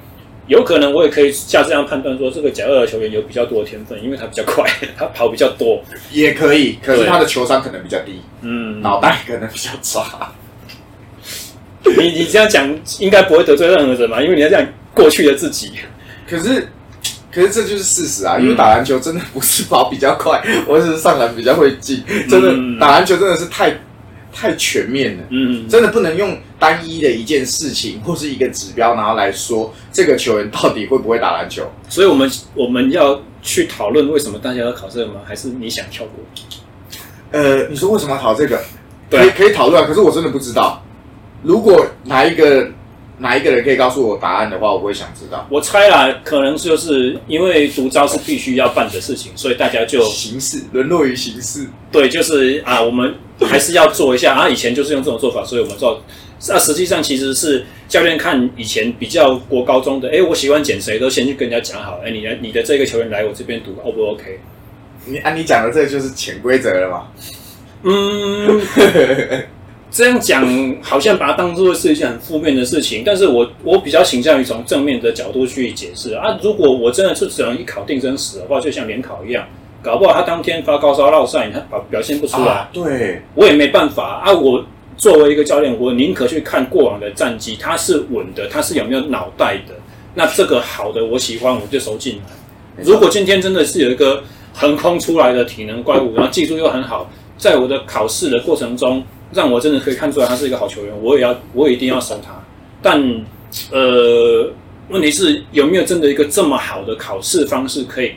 [0.47, 4.63] 有可能我也可以下这样判断说，这个甲二的球员有比较多的天分，因为他比较快，
[4.95, 6.77] 他跑比较多，也可以。
[6.83, 10.31] 可是他的球商可能比较低，嗯，脑袋可能比较差。
[11.97, 12.67] 你你这样讲
[12.99, 14.21] 应该不会得罪任何人嘛？
[14.21, 15.71] 因为你要这样过去的自己。
[16.29, 16.67] 可是，
[17.31, 18.37] 可是这就是事实啊！
[18.39, 23.75] 因为打篮球真的不是跑比较快，我只是上篮比较会进，真的打篮球真的是太。
[24.35, 31.71] 太全面了，嗯嗯，真的不能用单一的一件事情或是一个指标，然后来说这个球员到底会不会打篮球。
[31.87, 35.21] 所以，我们我们要去讨论为什么大家要考这个吗？
[35.25, 36.15] 还是你想跳过？
[37.31, 38.61] 呃，你说为什么要考这个？
[39.09, 39.87] 对，可以可以讨论啊。
[39.87, 40.83] 可是我真的不知道，
[41.41, 42.69] 如果哪一个。
[43.17, 45.47] 哪一个人可以告诉我答案的话，我会想知道。
[45.49, 51.65] 我猜啦，可能就是因为独招是必须要办的事情，所以大家就形式沦落于形式。
[51.93, 54.47] 对，就是啊，我们还是要做一下啊。
[54.47, 56.01] 以前就是用这种做法，所以我们做。
[56.47, 64.39] 那，实际上其实是教练看以前比较国高中的，哎，我喜欢捡谁，都先去跟人家讲好，哎，你来，你的这个球员来我这边读，O 不 OK？
[65.05, 67.07] 你按、啊、你讲的这个就是潜规则了嘛？
[67.83, 68.61] 嗯。
[69.91, 70.45] 这样讲
[70.81, 76.37] 好像把它当做是一件很负面的事情，但是我我比较倾向于从正面的角度去解释啊。
[76.43, 79.47] 如果我真的是只能一考定生死的话，就像联考一样，
[79.85, 84.33] 搞不好他当天发高烧落赛，他表表现不出来，啊、对，我也没办法啊。
[84.33, 84.65] 我
[84.97, 89.75] 作为一个教练，我宁可去看过往的战绩，他是稳的，他是有没有脑袋的。
[90.15, 92.83] 那这个好的我喜欢，我就收进来。
[92.83, 97.07] 如果今天真的是有一个横空出来的体能怪物，然后技术又很好，
[97.37, 99.03] 在我的考试的过程中。
[99.33, 102.31] 让我真的可以看出来他是一个好球员，我也要，我也一定要收他。
[102.81, 103.03] 但，
[103.71, 104.49] 呃，
[104.87, 108.11] 问题是有没有真的一个这么好的考试方式可以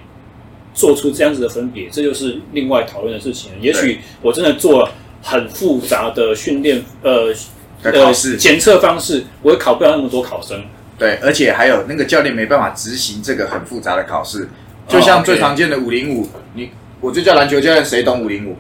[0.79, 3.51] 做出这样子的分别，这就是另外讨论的事情。
[3.61, 7.35] 也许我真的做了很复杂的训练，呃，
[7.83, 10.65] 考试检测方式，我也考不了那么多考生。
[10.97, 14.49] 对，而且还有那个教练没办法执行这个很复杂的考试，
[14.87, 18.57] 就像最常见的五零五，你我就叫篮球教练，谁懂五零五？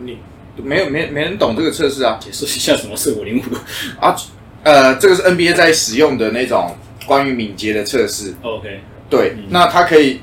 [0.00, 0.18] 你
[0.62, 2.18] 没有没没人懂这个测试啊？
[2.20, 3.42] 解释一下什么是五零五
[3.98, 4.14] 啊？
[4.62, 6.76] 呃，这个是 NBA 在使用的那种
[7.06, 8.34] 关于敏捷的测试。
[8.42, 10.20] OK，对，嗯、那它可以啊、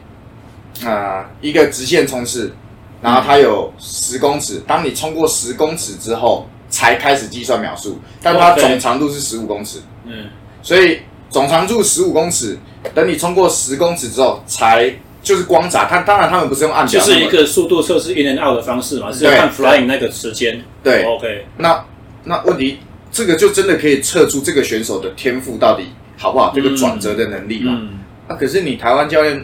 [0.83, 2.53] 呃、一个直线冲刺，
[3.01, 9.79] 然后它有十公尺，当你冲过十公尺之后才开始计算秒数，但它总长度是十五公尺。
[10.05, 10.25] 嗯，
[10.61, 10.99] 所以。
[11.29, 12.55] 总长度十五公尺，
[12.93, 14.93] 等你冲过十公尺之后，才
[15.23, 15.85] 就是光闸。
[15.85, 20.63] 它当然他们不是用按表，就是一个速度测试 in and out 的方式嘛，是看 flying 那个时间。
[20.83, 21.47] 对，OK。
[21.57, 21.83] 那
[22.25, 22.77] 那问题，
[23.11, 25.87] 这个就真的可以测出这个选手的天赋到底
[26.19, 27.79] 好不好，这个转折的能力嘛。
[27.81, 27.97] 嗯。
[28.27, 29.43] 那、啊、可是你台湾教练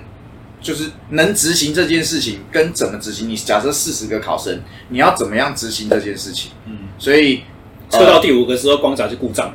[0.62, 3.30] 就是能执行这件事情，跟怎么执行？
[3.30, 6.52] 你假设四十个考生，你要怎么样执行这件事情？
[6.66, 6.78] 嗯。
[6.98, 7.44] 所以
[7.90, 9.54] 测到第五个时候，光闸就故障。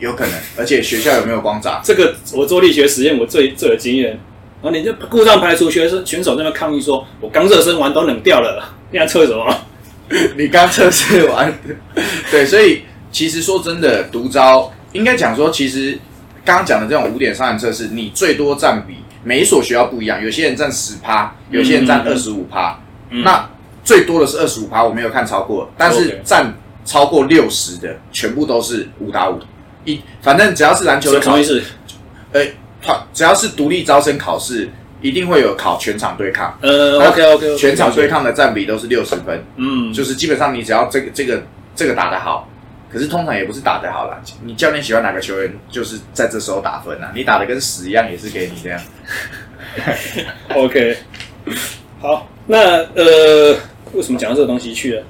[0.00, 1.80] 有可能，而且学校有没有光闸？
[1.82, 4.18] 这个我做力学实验，我最最有经验。
[4.60, 9.56] 然后你就故障排除，学生选手在那边抗议说：“我刚热身完都冷掉了，现在测什么？”
[10.36, 11.56] 你刚测试完，
[12.30, 12.82] 对，所以
[13.12, 15.98] 其实说真的，独招应该讲说，其实
[16.44, 18.94] 刚刚讲的这种五点上篮测试，你最多占比，
[19.24, 22.78] 每一所学校不一样，有些人占十趴，有些人占二十五趴，
[23.10, 23.48] 嗯、那
[23.84, 26.52] 最多的是二十五趴，我没有看超过，但是占
[26.84, 29.38] 超过六十的，全部都是五打五。
[29.84, 31.62] 一反正只要是篮球的考试，
[32.32, 32.44] 呃，
[32.82, 34.68] 他只要是独立招生考试，
[35.00, 36.58] 一定会有考全场对抗。
[36.60, 39.44] 呃，OK OK，全场对抗的占比都是六十分。
[39.56, 41.42] 嗯，就是基本上你只要这个这个
[41.74, 42.48] 这个打得好，
[42.92, 44.20] 可是通常也不是打得好啦。
[44.44, 47.12] 你教练喜欢哪个球员，就是在这时候打分啊。
[47.14, 48.80] 你打的跟屎一样，也是给你这样。
[50.54, 50.96] OK，
[52.00, 53.56] 好，那呃，
[53.92, 55.02] 为什么讲到这个东西去了？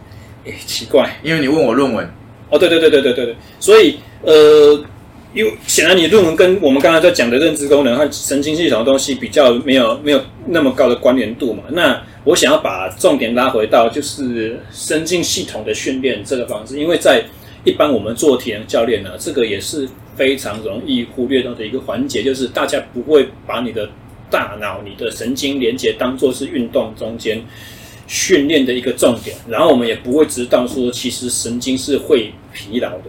[0.46, 2.09] 哎，奇怪，因为你问我论文。
[2.50, 4.00] 哦，对对对对对对对，所以。
[4.20, 4.84] 呃，
[5.32, 11.62] 因为显然你论文跟我们刚才在讲的认知功能和神经系统的东西比较没有没有那么高的关联度嘛。
[11.68, 17.22] 那我想要把重点拉回到就是神经系统的训练这个方式，因为在
[17.68, 19.86] 一般我们做体能教练呢，这个也是
[20.16, 23.88] 非常容易忽略到的一个环节，就是大家不会把你的
[24.30, 27.40] 大脑、你的神经连接当做是运动中间
[28.06, 33.04] 训练的一个重点，然后我们也不会知道说其实神经是会疲劳的。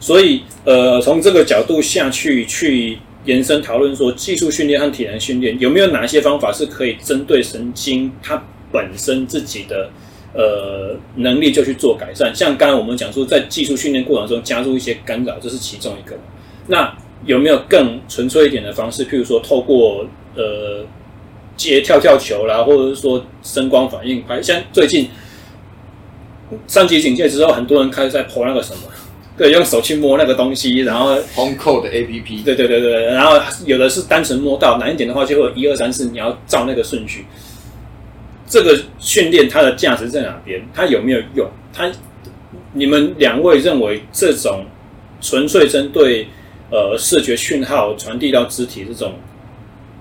[0.00, 9.90] 所以，呃，从这个角度下去去延伸讨论说，技术训练和体能训练有没有哪些方法是可以针对神经它本身自己的
[10.38, 12.32] 呃能力就去做改善？
[12.32, 16.16] 像刚才我们讲说，在技术训练过程中加入一些干扰，这是其中一个。
[16.68, 19.04] 那有没有更纯粹一点的方式？
[19.04, 20.06] 譬如说，透过
[20.36, 20.86] 呃
[21.56, 25.08] 接跳跳球啦，或者是说声光反应拍，像最近
[26.68, 28.82] 三级警戒之后，很多人开始在 po 那个什么。
[29.36, 32.44] 对，用手去摸那个东西，然后 Home Code APP。
[32.44, 37.24] 对对对对，然后有的是单纯摸到，难一点的话就会有一二三四，你要照那个顺序。
[38.48, 40.60] 这个训练它的价值在哪边？
[40.72, 41.48] 它有没有用？
[41.72, 41.90] 它
[42.72, 44.64] 你们两位认为这种
[45.20, 46.26] 纯粹针对
[46.70, 49.14] 呃视觉讯号传递到肢体这种，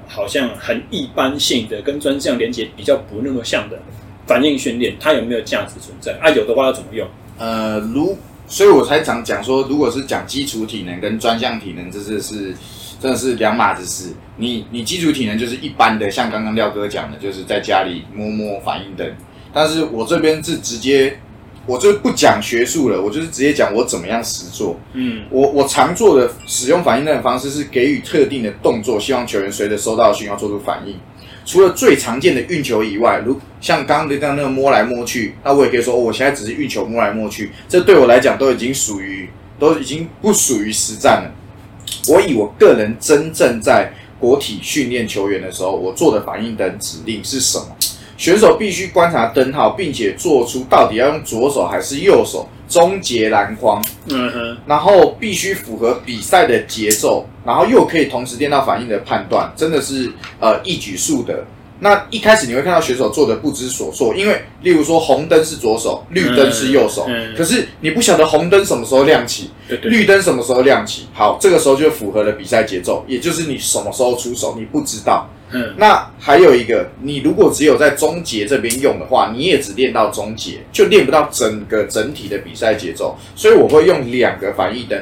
[0.08, 3.78] 好像很一般性的跟专项连接比较不那么像的
[4.26, 6.18] 反应训练，它有没有价值存在？
[6.22, 7.08] 啊，有的话要怎么用？
[7.38, 8.18] 呃，如。
[8.50, 12.54] 所以我才常讲说，如果是讲基础体能跟专项体能，这是是
[13.00, 14.14] 真的是两码子事。
[14.38, 19.10] 你你基础体能就是一般的，像刚刚廖哥讲的，就是在家里摸摸反应灯。
[19.54, 21.18] 但是我这边是直接，
[21.66, 24.80] 我就不讲学术了，我就是直接讲我怎么样实做。
[24.94, 30.96] 嗯，我我常做的使用反应灯的方式是给予特定的动作，希望球员随着收到的讯号做出反应。
[31.44, 41.32] 除了最常见的运球以外，如像刚刚的这样那个摸来摸去，那我也可以说，哦，我现在只是运球摸来摸去，这对我来讲都已经属于，都已经不属于实战了。
[42.10, 47.66] 我以我个人真正在国体训练球员的时候，我做的反应等指令是什么？
[48.18, 52.48] 选手必须观察灯号，并且做出到底要用左手还是右手。
[52.70, 60.12] 终结篮筐，嗯哼，然后必须符合比赛的节奏，然后又可以同时练到反应的判断，真的是
[60.42, 61.46] 呃一举数得。
[61.80, 75.30] 那一开始你会看到选手做的不知所措，因为例如说红灯是左手，绿灯是右手，嗯嗯、可是你不晓得红灯什么时候亮起，对对对，绿灯什么时候亮起，好，这个时候就符合了比赛节奏，也就是你什么时候出手，你不知道。
[75.52, 83.16] 嗯，那还有一个，你如果只有在终结这边用的话，你也只练到终结，就练不到整个整体的比赛节奏。
[83.34, 85.02] 所以我会用两个反应灯。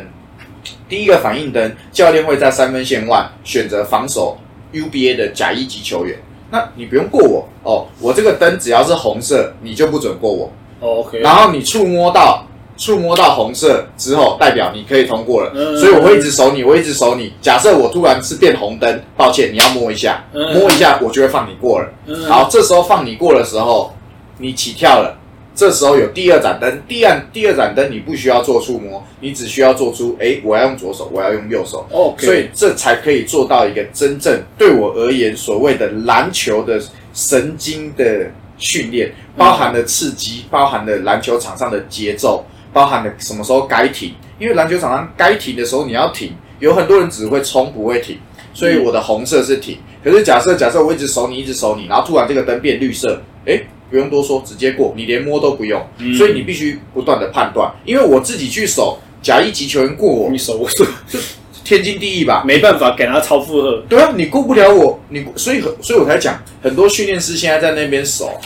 [0.88, 4.38] 第一个反应灯，教练会在三分线外选择防守
[4.72, 6.16] UBA 的甲一级球员。
[6.56, 10.50] 那你不用过我哦，我这个灯只要是红色，你就不准过我。
[10.80, 12.46] 哦、OK，然后你触摸到
[12.78, 15.52] 触摸到红色之后，代表你可以通过了。
[15.54, 17.34] 嗯、所以我会一直守你，我一直守你。
[17.42, 21.90] 假设我突然是变红灯，抱歉，你要摸一下，嗯、摸一下，我就会放你过了。
[22.06, 23.94] 嗯、好，这时候放你过的时候，
[24.38, 25.18] 你起跳了。
[25.56, 31.88] 这时候有第二盏灯，第二第二盏灯你不需要做触摸，你只需要做出，哎，我要用左手，我要用右手。
[31.92, 36.78] OK，所以这才可以做到一个真正对我而言所谓的篮球的
[37.14, 44.14] 神经的训练，包含了刺激，包含了篮球场上的节奏，包含了什么时候该停。
[44.38, 48.18] 因为篮球场上该停的时候你要停，有很多人只会冲不会停，
[48.54, 49.78] 所以我的红色是停。
[50.04, 53.58] 可是假设假设我一直守你，一直守你，然后突然这个灯变绿色，哎。
[53.90, 57.72] 不用多说，直接过，你连摸都不用，嗯、所以你必须不断的判断。
[57.86, 61.20] 因为我自己去守假一级球员过我，你守不住，就
[61.64, 63.84] 天经地义吧，没办法给他超负荷。
[63.90, 68.40] 对啊，你过不了我，你所以所以我才讲，很多训练师现在在那边守，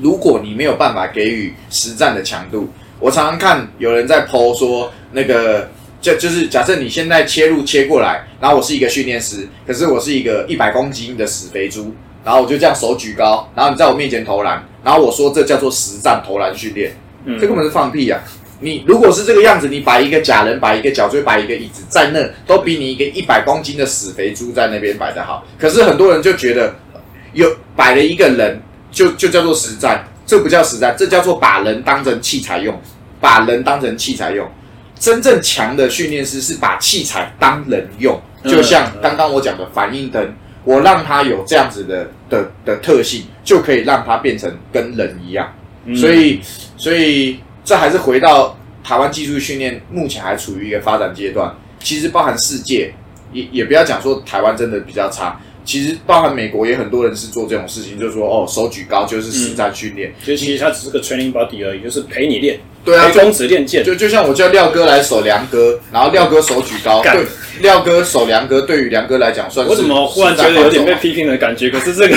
[0.00, 2.68] 如果你没有办法给予实战的强度，
[3.00, 5.68] 我常常看有人在 po 说那个
[6.00, 11.94] 就就是假设你现在切入切过来，然后我是一个训练师，可是我是一个一百公斤的死肥猪。
[12.24, 16.96] 然后我就这样手举高，然后你在我面前投篮，然后我说这叫做实战投篮训练，
[17.26, 18.18] 嗯、这根本是放屁啊！
[18.60, 25.44] 你如果是这个样子，你摆一个假人，摆一个脚锥，摆一个椅子在那，都比你一个一百公斤的死肥猪在那边摆的好。
[25.58, 26.74] 可是很多人就觉得
[27.34, 27.46] 有
[27.76, 28.58] 摆了一个人
[28.90, 32.80] 就就叫做实战，这不叫实战，这叫做把人当成器材用，
[33.20, 34.48] 把人当成器材用。
[34.98, 40.34] 真正强的训练师是把器材当人用，就像刚刚我讲的反应灯。
[40.64, 45.52] 我让它有这样子的的的特性，就可以让它变成跟人一样。
[45.84, 46.40] 嗯、所以，
[46.76, 51.54] 所以这还是回到台湾技术训练，目前还处于一个发展阶段。
[51.80, 52.92] 其实包含世界，
[53.32, 55.38] 也也不要讲说台湾真的比较差。
[55.64, 62.60] 其实包含美国也很多人是做这种事情，就是说哦，手举高就是实战训练，就、嗯、其实它只是个 training body 而已，就是陪你练。
[62.84, 67.24] 对啊，公子练剑，就就像我叫廖哥来守梁哥，然后廖哥手举高，对，
[67.62, 69.70] 廖哥守梁哥，对于梁哥来讲算是。
[69.70, 71.70] 我怎么忽然觉得有点被批评的感觉？
[71.70, 72.14] 可是这个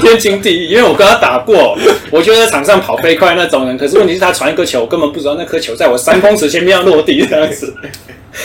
[0.00, 1.78] 天经地义，因为我跟他打过，
[2.10, 7.72] 我觉得在场上跑飞快那种人，可是问题是他传一个球，我根本不知道那颗球在我三公尺前面要落地这样子。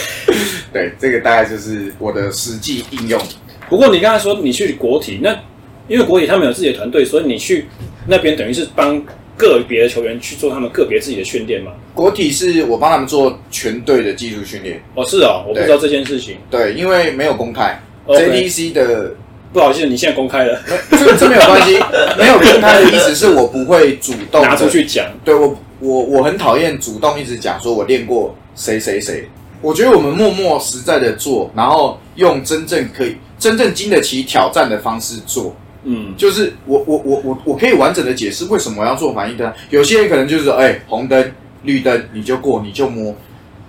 [0.71, 3.19] 对，这个大概就是我的实际应用。
[3.69, 5.37] 不过你刚才说你去国体，那
[5.87, 7.65] 因为国体他们有自己的团队，所以你去
[8.07, 9.01] 那边等于是帮。
[9.35, 11.71] 个别的球员去做他们个别自己的训练嘛？
[11.95, 14.79] 国体是我帮他们做全队的技术训练。
[14.93, 16.37] 哦，是哦，我不知道这件事情。
[16.51, 17.81] 对，因为没有公开。
[18.07, 19.11] JDC 的，
[19.51, 20.61] 不好意思，你现在公开了。
[20.91, 21.79] 这这没有关系，
[22.15, 25.07] 没有公开的意思是我不会主动拿出去讲。
[25.25, 29.27] 对我，我我很讨厌主动一直讲说我练过谁谁谁。
[29.61, 35.53] 我觉得我们默默实在的做，然后用真正可以、真正经得起挑战的方式做。
[35.83, 39.51] 嗯，就是我我我我我可以完整的解释为什么我要做反应灯。
[39.69, 41.31] 有些人可能就是说，哎、欸，红灯、
[41.63, 43.13] 绿灯你就过，你就摸，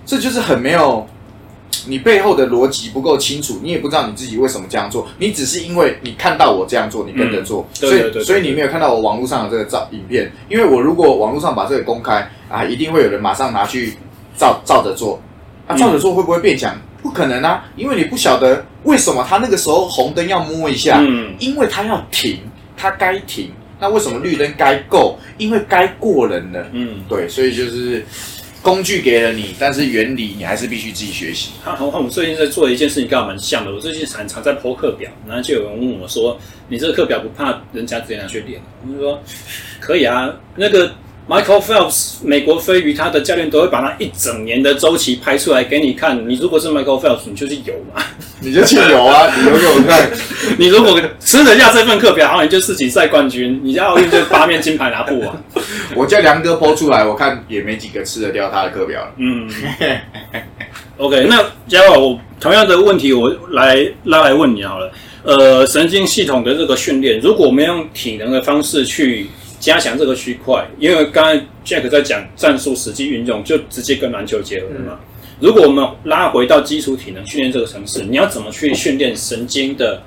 [0.05, 1.05] 这就是很没有
[1.87, 13.95] 你背后的逻辑不够清楚，你也不知道你自己为什么这样做，你只是因为你看到我这样做，你跟着做，所以所以你没有看到我网络上的这个照影片，因为我如果网络上把这个公开啊，一定会有人马上拿去
[14.37, 15.19] 照照着做，
[15.67, 16.73] 啊，照着做会不会变强？
[17.05, 22.39] 不可能啊，因为你不晓得为什么他那个时候红灯要摸一下，嗯，因为他要停，
[22.75, 23.51] 他该停。
[23.79, 25.19] 那为什么绿灯该够？
[25.37, 28.03] 因为该过人了，嗯，对，所以就是
[28.63, 31.51] 工具给了你，但是原理你还是必须自己学习。
[31.79, 33.71] 我们最近在做的一件事情，跟我蛮像的。
[33.71, 36.35] 我最近常常在 po 课表，然后就有人问我说
[36.67, 39.21] ：“你这个课表不怕人家直接拿去练？”我就说
[39.79, 40.91] ：“可以啊，那个。”
[41.27, 46.29] Michael Phelps，美国飞鱼，他的教练都会把他一整年的周期拍出来给你看。
[46.29, 48.03] 你如果是 Michael Phelps，你就去游嘛，
[48.39, 50.07] 你就去游啊， 你游给我看。
[50.59, 55.43] 你如果吃得下这份课表，好，你就世锦赛冠军，你在奥运就八面金牌拿不完。
[55.95, 59.11] 我叫梁哥播出来，我看也没几个吃得掉他的课表了。
[59.17, 59.49] 嗯
[60.97, 64.91] ，OK，那嘉宝，我同样的问题我来拉来问你好了。
[65.23, 69.27] 呃，神经系统的这个训练，如果我们用体能的方式去。
[69.65, 74.91] 加强这个区块，因为刚才 Jack 在讲战术实际运用，就直接跟篮球结合了嘛。
[74.91, 74.99] 嗯、
[75.39, 80.03] 如果我们拉回到基础体能训练这个层次，你要怎么去训练神经的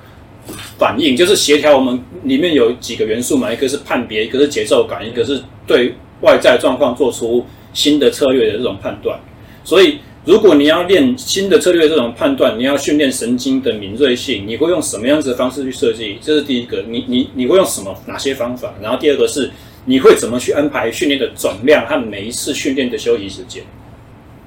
[0.77, 1.13] 反应？
[1.13, 9.19] 就是协调我们里面有几个元素嘛，一个是判别，一个是节奏感，一个是对外在状况做出新的策略的这种判断。
[9.65, 9.99] 所以。
[10.29, 16.19] 如果你要练新的策略，这种判断，你要训练神经的敏锐性，你会用什么样子的方式去设计？
[16.21, 18.71] 这是第一个，你你你会用什么哪些方法？
[18.79, 19.49] 然后第二个是，
[19.85, 23.63] 你会怎么去安排训练的总量和每一次训练的休息时间？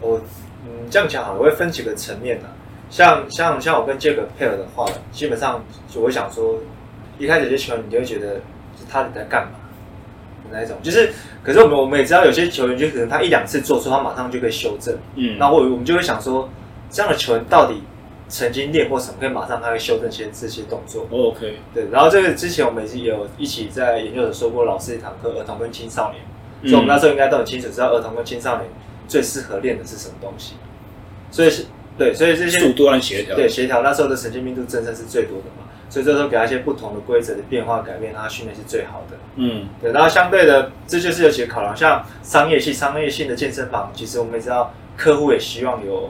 [0.01, 0.21] 我
[0.65, 2.45] 嗯这样讲啊，我会分几个层面的。
[2.89, 6.61] 像像像我跟杰克配合的话，基本上就我想说，
[7.19, 8.41] 一开始有些球员，你就会觉得
[8.89, 9.59] 他在干嘛
[10.53, 11.11] 那一种，就是，
[11.43, 14.95] 可是我们我们也知道有些球员，就可能他一两次做错，他马上就可以修正。
[15.17, 16.49] 嗯，那我我们就会想说，
[16.91, 17.83] 这样的球员到底
[18.29, 21.07] 曾经练过什么，可以马上他会修正些这些动作。
[21.11, 21.87] OK，对。
[21.91, 26.23] 然后这个之前我们也有一起在研究所说过，老师一堂课，儿童跟青少年，
[26.63, 28.69] 嗯、所以我们那时候应该都很清楚，知道儿童跟青少年
[29.09, 30.55] 最适合练的是什么东西。
[31.31, 31.65] 所以是，
[31.97, 35.62] 对，所以这些速度和协调，对协调，那时候的神经密度真正是最多的嘛。
[35.93, 39.17] 所以这时候给他一些不同的规则的变化改变，他训练是最好的。
[39.37, 39.93] 嗯，对。
[39.93, 46.09] 然后相对的，这就是有几个考量，像商业性、商业性的健身房，其实我们也知道，客户也希望有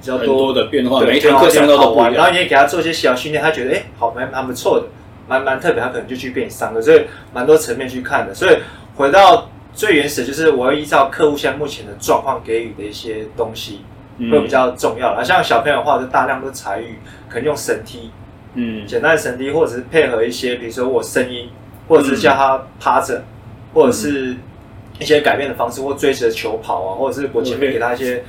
[0.00, 2.12] 比较多，多的变化，对每一堂课上都好玩。
[2.12, 4.86] 然后你也给他做一些小训练，他觉得哎，好蛮蛮不错的，
[5.28, 6.82] 蛮蛮特别，他可能就去跟你上课。
[6.82, 7.02] 所以
[7.32, 8.34] 蛮多层面去看的。
[8.34, 8.56] 所以
[8.96, 13.82] 回到最原始，就是我要依照客户现在目前的状况给予的一些东西，
[14.18, 15.10] 会比较重要。
[15.10, 16.98] 啊，像小朋友的话，就大量的采育，
[17.28, 18.10] 可能用绳梯。
[18.54, 21.48] 嗯，简单的绳梯，或者是配合一些，比如说我声音，
[21.88, 23.24] 或者是叫他趴着，嗯、
[23.72, 24.36] 或者是
[24.98, 28.22] 一些改变的方式，或追着球跑啊，或者是我前面给他一些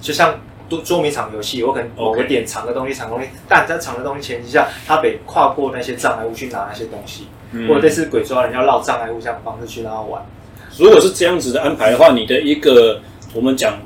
[0.00, 10.22] 就像捉捉迷藏游戏，我可能某个点藏个东西，藏东西，但在藏的东西前提下，他得跨过那些障碍物去拿那些东西，嗯、或者类似鬼抓人要绕障碍物这样的方式去让他玩。
[10.78, 13.00] 如果是这样子的安排的话，你的一个
[13.32, 13.78] 我们讲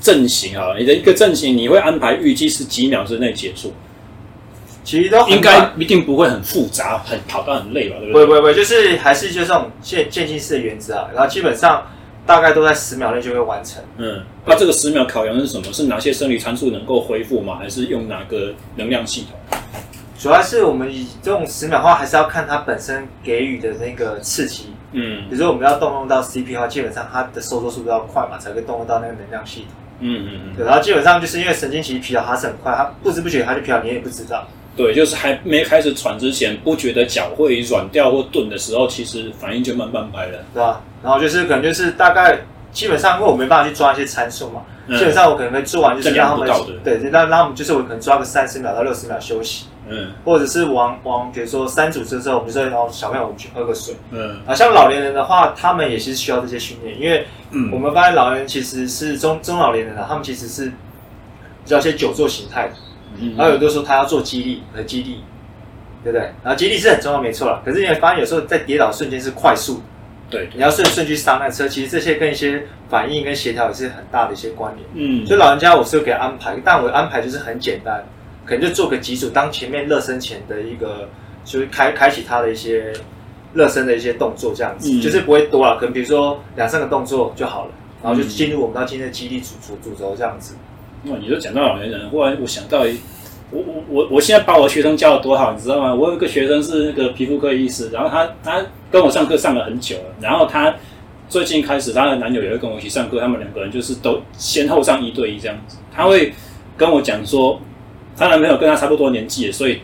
[0.00, 3.72] 阵型啊，你的一个阵型，你会安排预计是几秒之内结束？
[4.90, 7.94] 其实都应该一定不会很复杂，很跑到很累吧？
[8.00, 8.26] 对不对？
[8.26, 11.08] 不不不，就是还是就这种渐渐进式的原则啊。
[11.14, 11.86] 然后基本上
[12.26, 13.80] 大概都在十秒内就会完成。
[13.98, 15.72] 嗯，那这个十秒考量是什么？
[15.72, 17.56] 是哪些生理参数能够恢复吗？
[17.60, 19.60] 还是用哪个能量系统？
[20.18, 24.74] 主要是我们以这种十秒的话，还是要看它本身给予的那个刺激。
[24.90, 29.68] 嗯，比如说我们要动用到 CP 的话，基本上它的收缩速度要快嘛，才会动用到那个能量系统。
[30.00, 30.56] 嗯嗯嗯。
[30.56, 34.48] 对，然后基本上就是因为神经其实疲劳它是很快，它不知不觉它就疲劳，你也不知道。
[34.76, 40.80] 对，就是还没开始喘之前，不觉得脚会软掉或钝的时候，其实反应就慢半拍了，对啊？
[41.02, 42.38] 然后就是可能就是大概
[42.72, 46.48] 基本上，因为我没办法去抓一些参数嘛，嗯、基本上我可能会做完就是让他们
[46.84, 57.26] 对，让让他们就是我可能抓个三十秒到六十秒休息，嗯，或者是往往比如说三组之后，比如说然后小朋友我们去喝个水，嗯，啊，像老年人的话，他们也是需要这些训练，因为
[57.72, 62.74] 我们发现老人其实是中中老年人啊，他们其实是比较一些久坐形态的。
[63.36, 65.20] 然后有的时候他要做激励和激励，
[66.02, 66.30] 对不对？
[66.42, 67.62] 然后激励是很重要，没错了。
[67.64, 69.82] 可是你会发现有时候在跌倒瞬间是快速，
[70.28, 74.88] 对，你要顺顺去刹那车，其实这些跟一些反应跟协调也是很大的一些关联。
[74.94, 78.04] 嗯，所以老人家我是给安排，但我的安排就是很简单，
[78.44, 81.08] 可能就做个几组，当前面热身前的一个，
[81.44, 82.92] 就是开开启他的一些
[83.52, 87.72] 热身的一些动作，这样子，嗯、就是不会多了，可能比如说两三个动作就好了，
[88.02, 90.54] 然后就进入我们到今天的肌力主主主轴这样子。
[91.06, 92.98] 哇，你都讲到老年人，忽然我想到一，
[93.50, 95.94] 我我我我现在把我学生教的多好，你知道吗？
[95.94, 100.74] 我有一个学生是那个皮肤科医师，然后他他跟我上课上了很久了，然后他
[101.28, 105.78] 最近开始他的男友也会跟我一起上课，他们两个人就是都先后上一对一这样子。
[105.90, 106.34] 他会
[106.76, 107.58] 跟我讲说，
[108.16, 109.80] 他男朋友跟他差不多年纪，所以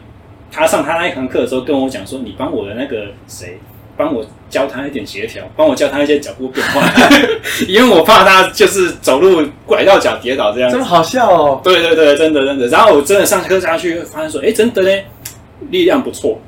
[0.53, 3.59] 他上他那一堂课的时候跟我讲说，你帮我的那个谁。
[3.97, 6.83] 帮我教他一点协调，帮我教他一些脚步变化，
[7.67, 10.77] 因为我怕他就是走路拐到脚跌倒这样子。
[10.77, 11.61] 这么好笑哦！
[11.65, 12.67] 对对对，真的真的。
[12.69, 15.03] 然后我真的上课下去，发现说，哎，真的呢，
[15.71, 16.39] 力量不错，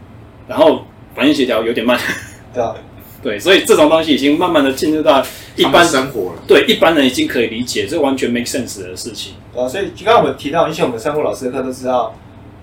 [0.47, 0.85] 然后
[1.15, 1.99] 反应协调有点慢。
[2.53, 2.75] 对啊，
[3.23, 5.25] 对，所以这种东西已经慢慢的进入到
[5.57, 6.43] 一般生活了。
[6.47, 9.35] 对，一般人已经可以理解，这完全 make sense 的事情。
[9.57, 12.15] 啊，所以就刚刚我们提到，以前我们上过老师的课都知道。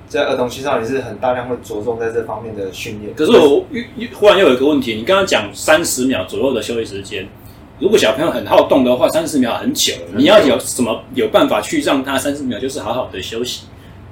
[0.08, 3.14] 在儿童青少年是很大量会着重在这方面的训练。
[3.16, 3.66] 可是我
[4.14, 7.28] 忽然又有一个问题，你刚刚讲三十秒左右的休息时间，
[7.80, 13.66] 如果小朋友很好动的话，三十秒很久，很久，你要有什么有办法去让他三十秒就是好好的休息？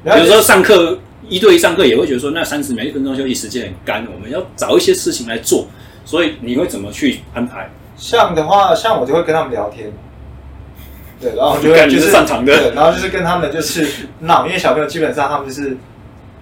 [0.03, 0.98] 比如说上课
[1.30, 5.65] 一对一上课也会觉得说，那三十秒一分钟休息时间很干，我们要找一些事情来做，
[6.03, 7.70] 所以你会怎么去安排？
[7.95, 9.94] 像的话，像我就会跟他们聊天。
[11.24, 13.88] 对，然后就会就是擅长的，对，然后就是跟他们就是
[14.20, 15.78] 闹，因为小朋友基本上他们就是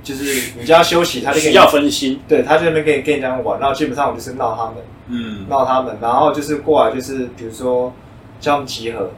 [0.02, 4.76] 就是你叫他休息，他就需要分心，对，他就在那边跟你跟你这样玩，然后基本上我就是闹他们，
[5.10, 7.94] 嗯，闹他们，然后就是过来就是比如说
[8.40, 9.12] 叫他们集合，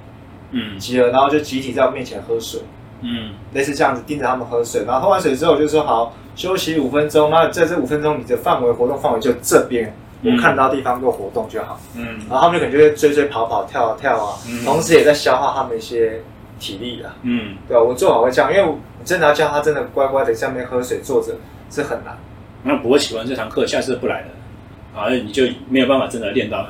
[0.51, 2.59] 嗯，集合，然后就集体在我面前喝水，
[3.01, 9.95] 嗯，类似这样子盯着他们喝水，然后喝完水之后就说好休息五分钟，那在这五分钟你的范围活动范围就这边。
[10.23, 16.21] 我看到地方做活动就好，嗯，然后他们可能就会追追跑跑跳跳啊，嗯、同时也在消耗他们一些
[16.59, 17.83] 体力啊，嗯，对吧？
[17.83, 21.33] 我做好会这样，因为我真的要叫他真的乖乖的在上面喝水坐着
[21.69, 22.17] 是很难。
[22.63, 26.69] 那不会喜欢这堂课，下次不来了，啊，你就没有办法真的练到他。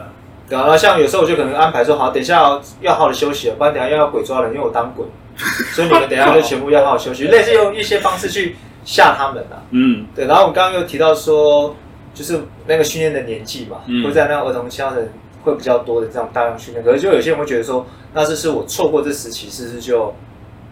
[0.50, 5.06] 对啊，像有时候我就可能安排说好，等一下要好好的休息了，不然等下又要鬼抓人，因为我当鬼，
[5.76, 9.62] 所以你们等一下就全部要好好休息，类似用一些方式去吓他们啊。
[9.70, 10.26] 嗯，对。
[10.26, 11.76] 然后我们刚刚又提到说，
[12.14, 15.10] 就是那个训练的年纪嘛，嗯、会在那个儿童青少年
[15.44, 16.85] 会比较多的这种大量训练。
[16.85, 20.14] 可是就有些人会觉得说，那这是我错过这时期，是不是就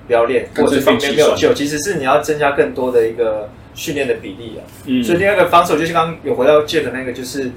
[0.08, 1.54] 不要练，或者方面没有救？
[1.54, 4.62] 其实是你要增加更多的一个训练的比例啊。
[4.86, 5.04] 嗯。
[5.04, 7.52] 所以第二个防守就是刚刚有回到 Jack 那个，就是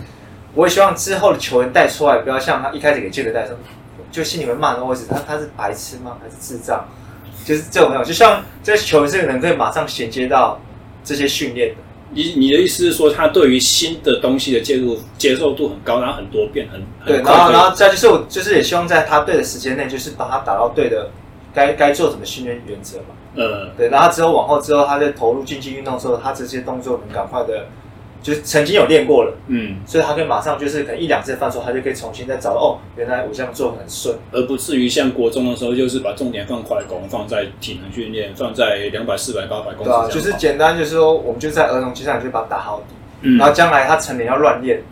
[0.55, 3.57] 我也希望之后的球员带出来，不要像他一开始给 Jack 带上。
[4.11, 6.17] 就心里面骂那位置，他他是白痴吗？
[6.23, 6.85] 还是智障？
[7.45, 10.61] 就是这种样，就像这球员是能可以马上衔接到
[11.03, 11.75] 这些训练的。
[12.11, 21.11] 你你的意思是说，他对于新的东西的介入接受度很高，然后很多变很对，然后然后再就是我就是也希望在他对的时间内，就是把他打到对的
[21.53, 23.07] 该该做什么训练原则嘛。
[23.37, 27.67] 嗯，对，然后之后往后之后，他在投入竞技运动的时候，他这些动作能赶快的。
[28.25, 39.91] 就是曾经有练过了，嗯，所以他可以马上就是可能一两次犯错，他就可以重新再找到哦，原来我这样做很顺，而不至于像国中的时候，就是把重点放快攻，放在体能训练，放在两百、四百、八百公尺。
[39.91, 44.83] 对啊，就是简单，就是说我们就在儿童期上就把它打好底，嗯，然后将来他成年要乱练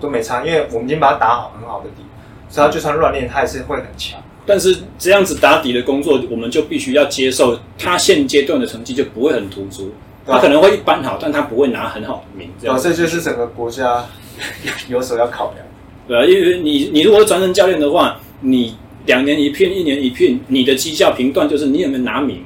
[0.00, 2.02] 都没差，因为我们已经把它打好很好的底，
[2.48, 4.20] 所以他就算乱练，他也是会很强。
[4.44, 9.92] 但是这样子打底的工作，我们就必须要接受，他现阶段的成绩就不会很突出。
[10.26, 12.48] 他可能会一般好，但他不会拿很好的名。
[12.60, 14.04] 这样，这就是整个国家
[14.88, 15.66] 有所要考量。
[16.08, 18.76] 对啊，因为你你如果是专任教练的话，你
[19.06, 22.42] 两年一聘，一年一聘，你的绩效评断就是你有没有拿名。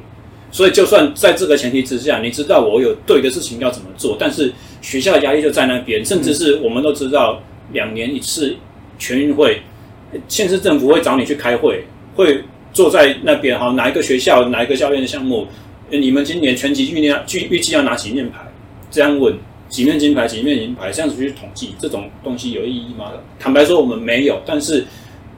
[0.51, 6.05] 所以就算在这个前提之下，你知道我有对的事情要怎么做，但是学校的压力就在那边。
[6.05, 7.41] 甚至是我们都知道，
[7.73, 8.57] 两年一次
[8.99, 9.61] 全运会，
[10.27, 11.85] 县市政府会找你去开会，
[12.17, 12.43] 会
[12.73, 15.47] 坐在那边哈，哪一个学校哪一个教练的项目。
[15.91, 18.41] 你们今年全级预练预预计要拿几面牌？
[18.91, 19.37] 这样问
[19.69, 23.13] 几面金牌、几面银牌，这样子去统计，这种东西有意义吗？
[23.39, 24.41] 坦白说，我们没有。
[24.47, 24.85] 但是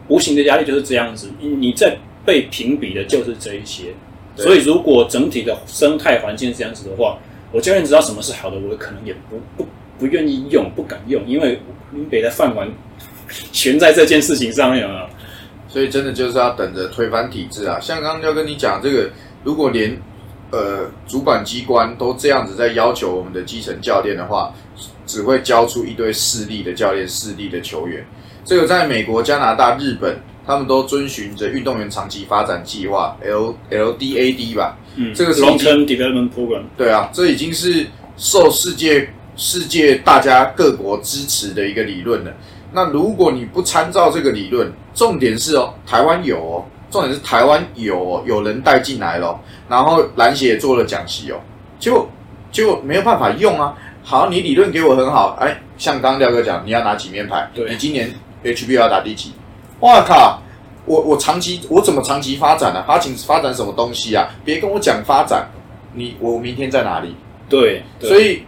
[0.09, 3.95] 无形的压力就是这样子，你你在被评比的就是这一些。
[4.37, 7.19] 所以，如果整体的生态环境是这样子的话，
[7.53, 9.69] 我教练知道什么是好的，我可能也不不
[9.99, 11.61] 不愿意用，不敢用，因为
[11.93, 12.69] 林北的饭碗
[13.53, 15.11] 悬在这件事情上面啊。
[15.69, 17.79] 所以，真的就是要等着推翻体制啊！
[17.81, 19.11] 像刚刚要跟你讲这个，
[19.45, 20.01] 如果连
[20.51, 24.53] 呃，主管机关都这样子在要求我们的基层教练的话，
[25.07, 28.05] 只会教出一堆势力的教练、势力的球员。
[28.45, 34.77] 这个在美国、加拿大、日本，他们都遵循着运动员长期发展计划 （L L D A D） 吧。
[34.97, 36.65] 嗯，这个是 Long Term Development Program。
[36.77, 37.87] 对啊，这已经是
[38.17, 42.33] 受世界世界大家各国支持的一个理论了。
[42.73, 46.65] 那如果你不参照这个理论，重点是哦，台湾有哦。
[46.91, 49.39] 重点是台湾有有人带进来了，
[49.69, 51.37] 然后篮协也做了讲习哦，
[51.79, 52.09] 就
[52.51, 53.75] 就没有办法用啊。
[54.03, 57.49] 好，你理论给我很好，哎，像刚刚廖哥讲，你要拿几面牌？
[57.55, 58.13] 对，你今年
[58.43, 59.33] HBL 要打第几？
[59.81, 60.43] 哇靠！
[60.87, 62.85] 我我长期我怎么长期发展呢、啊？
[62.89, 64.29] 发展发展什么东西啊？
[64.45, 65.49] 别跟我讲发展，
[65.95, 67.15] 你我明天在哪里？
[67.49, 68.43] 对，对所以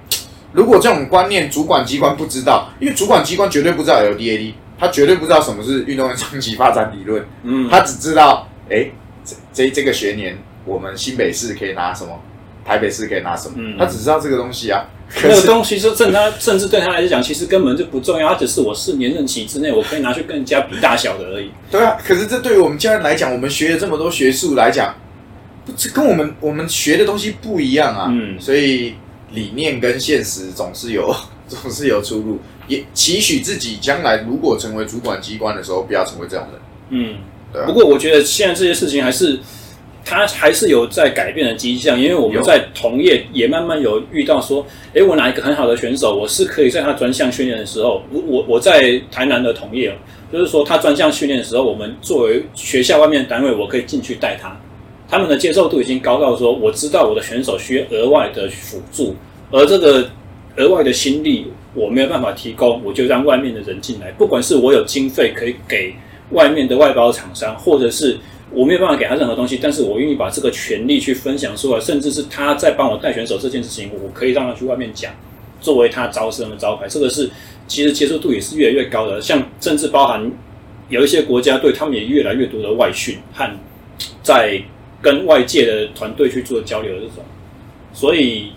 [0.53, 4.55] 如果这种观念主管机关不知道，因为主管机关绝对不知道 LDAD。
[4.83, 8.91] 他绝对不知道什么是运动员长期发展理论，嗯，他只知道，哎，
[9.25, 12.21] 这这这个学年我们新北市可以拿什么，
[12.65, 14.85] 台北市可以拿什么，嗯，他只知道这个东西啊。
[15.23, 21.51] 那个东西是，正他甚至对他来讲，其实根本就不重要，他只是我四年任期之内我可以拿去跟人家比大小的而已。
[21.71, 24.95] 对啊，可是这对于我们家人来讲，我们学了这么多学术来讲，
[25.65, 28.07] 不，这跟我们我们学的东西不一样啊。
[28.11, 28.95] 嗯，所以
[29.33, 31.15] 理念跟现实总是有
[31.47, 32.41] 总是有出入。
[32.73, 36.63] 也期许自己将来如果成为主管机关的时候，不要成为这样的人。
[36.91, 37.19] 嗯，
[37.53, 37.63] 对。
[37.67, 39.39] 不过我觉得现在这些事情还是，
[40.05, 49.97] 它还是有在改变的迹象，因为我们在同业也慢慢有遇到说，哎，我哪一个很好的选手，我是可以在他专项训练的时候，我我我在台南的同业，
[50.33, 54.59] 就是说他专项训练的时候，我们作为学校外面的单位，我可以进去带他，
[55.09, 59.15] 他们的接受度已经高到说，我知道我的选手需要额外的辅助，
[59.51, 60.11] 而这个
[60.57, 61.47] 额外的心力。
[61.75, 64.11] 我没有办法提供，我就让外面的人进来。
[64.13, 65.95] 不管是我有经费可以给
[66.31, 68.19] 外面的外包厂商，或者是
[68.51, 75.11] 我没有办法给他任何东西，但是我愿意把这个权利去分享出来，甚至是他在帮我带选手这件事情，我可以让他去外面讲，
[75.61, 76.87] 作为他招生的招牌。
[76.87, 77.31] 这个是
[77.67, 80.31] 其实接受度也是越来越高的，像甚至包含
[80.91, 83.51] 有一些国家队，他们也越来越多的外训和
[84.23, 84.63] 在
[85.01, 87.25] 跟外界的团队去做交流的这种。
[87.95, 88.53] 所以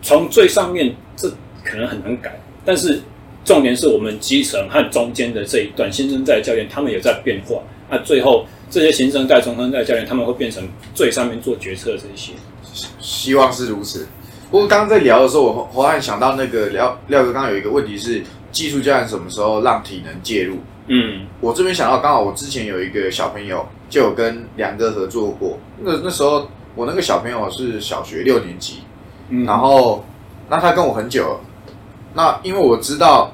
[0.00, 1.28] 从最上面这
[1.64, 2.40] 可能很难改。
[2.64, 3.00] 但是
[3.44, 7.56] 重点是我们基层和中间的这一段新生代教练，他们也在变化。
[7.90, 12.32] 那最后这些新生代、中生代教练，他们会变成最上面做决策的这些。
[13.00, 14.06] 希望是如此。
[14.50, 20.58] 不过刚刚在聊的时候，我忽然想到那个廖廖哥刚刚有一个问题是，技术教练什么时候让体能介入？
[20.86, 25.58] 嗯，我这边想到刚好我之前有一个小朋友就有跟梁哥合作过。
[25.80, 28.78] 那那时候我那个小朋友是小学六年级。
[29.28, 30.04] 嗯，然后
[30.48, 31.40] 那他跟我很久了，
[32.14, 33.32] 那因为我知道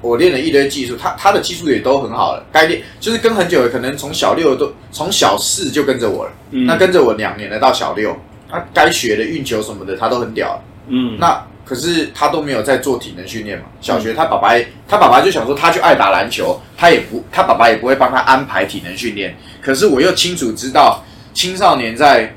[0.00, 8.14] 我练了一堆技术，他他的技术也都很好了，该练就是跟很久了，可能从小六都从小四就跟着我了，嗯那跟着我两年了到小六，
[8.50, 13.64] 他该学的运球什么的他都很屌了，嗯，那可是他都没有在做体能训练嘛。
[13.80, 19.34] 小学他爸爸也他爸爸就想说他就爱打篮球，他也不他爸爸也不会帮他安排体能训练。
[19.62, 21.02] 可是我又清楚知道
[21.32, 22.36] 青少年在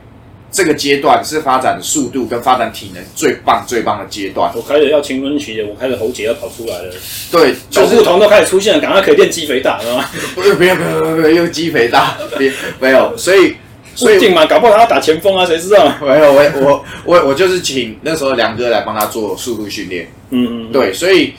[0.57, 4.51] 这个阶段是发展速度跟发展体能最棒最棒的阶段。
[4.55, 6.91] 我开始要青春期了，我开始喉结要跑出来了，
[7.31, 10.05] 对，就是小不同都开始出现了，赶快可以练肌肥大，知道吗？
[10.33, 13.53] 不是不要不要不要不要又肌肥大，别没有，所以
[13.93, 15.93] 所以不一定嘛，搞不好他要打前锋啊，谁知道？
[16.01, 20.11] 没有我我我我就是请那时候梁哥来帮他做速度训练。
[20.31, 21.35] 嗯嗯，对，所以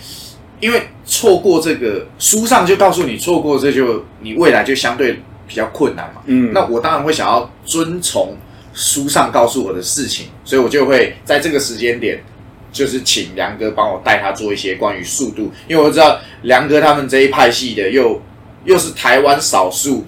[0.60, 6.22] 因为错过这个书上就告诉你错过这就你未来就相对比较困难嘛。
[6.26, 8.36] 嗯，那我当然会想要遵从
[8.78, 12.22] 书上告诉我的事情，所以我就会在这个时间点，
[12.70, 18.22] 就是请梁哥帮我带他做一些关于速度，因为我知道梁哥他们这一派系的又
[18.64, 20.04] 又是台湾少数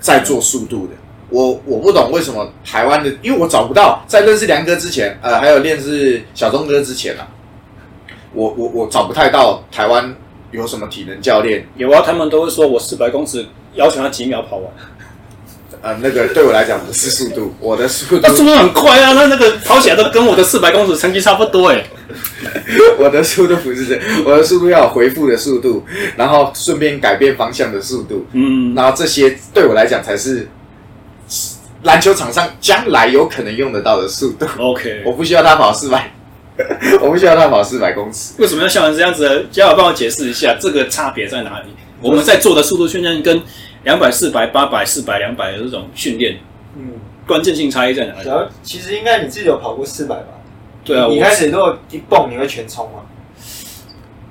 [0.00, 0.94] 在做速度的。
[1.30, 7.28] 我我不懂为什么台湾的，因为我找不到在认识梁哥之前，呃，还有认识小钟哥之前啊，
[8.34, 10.12] 我我我找不太到台湾
[10.50, 14.70] 有什么体能教练，有啊，他们都会说我四百公尺要求他几秒跑完，
[15.82, 21.84] 呃，那个对我来讲不是速度，我的速度那速度很快啊，他那个跑起来都跟我的四百公尺成绩差不多哎。
[22.98, 25.84] 我的速度不是这，我的速度要有回复的速度，
[26.16, 30.48] 然后顺便改变方向的速度，嗯，然后这些对我来讲才是
[31.82, 34.46] 篮球场上将来有可能用得到的速度。
[34.58, 36.12] OK， 我不需要他跑四百，
[37.02, 38.34] 我不需要他跑四百公尺。
[38.38, 39.42] 为什么要像人这样子呢？
[39.50, 41.66] 嘉宝帮我解释一下这个差别在哪里？
[42.00, 43.40] 我们在做的速度训练跟
[43.84, 46.38] 两百、四百、八百、四百、两百的这种训练，
[46.76, 46.92] 嗯，
[47.26, 48.28] 关键性差异在哪里？
[48.28, 50.28] 然后其实应该你自己有跑过四百吧？
[50.84, 53.00] 对啊，我你开始如果一蹦，你会全冲吗？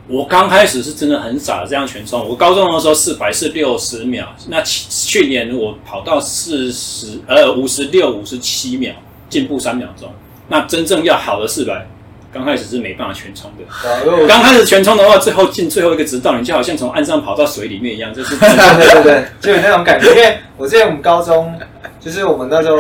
[0.08, 2.28] 我刚开始是真的很傻，这样全冲。
[2.28, 8.94] 我高中的时候四百是六十秒，那去年我跑到四十呃五十六、五十七秒，
[9.30, 10.12] 进步三秒钟。
[10.50, 11.88] 那真正要好的四百，
[12.34, 14.28] 刚开始是没办法全冲的。
[14.28, 20.10] 刚开始全冲的话，最后进最后一个直道，你就好像从岸上跑到水里面一样，就是对 对对对，就有那种感觉。
[20.10, 21.60] 因为我之前我们高中，
[22.00, 22.78] 就是我们那时候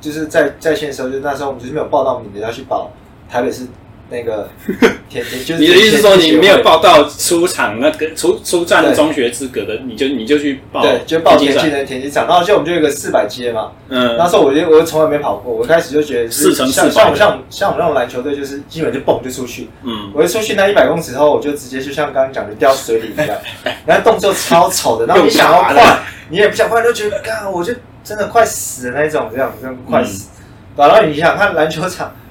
[0.00, 2.92] 就是在在线的时候，就是那时候我们就是没有报到名的要去报
[3.28, 3.66] 台北市
[4.12, 4.48] 那个
[5.10, 6.82] 田田，就是你的意思是说你没有报？
[6.82, 13.70] 到出场那个出出战的中学资格的，你就你就去报对，就报田田径的田径场，然后就我们就有一个四百阶嘛。
[13.88, 19.68] 嗯，那时候我就我就从来没跑过，我一开始就觉得是四乘400像像我像像我们那种篮球队，就是基本就蹦就出去。
[19.84, 23.38] 嗯，我一出去那一百公尺后，我就直接就像刚刚讲的掉水里一样，
[23.86, 25.98] 然后动作超丑的，然后你想要快，
[26.30, 27.72] 你也不想快，就觉得，干，我就
[28.02, 30.28] 真的快死的那种，这样这样快死。
[30.74, 32.21] 然后你想看篮球场，就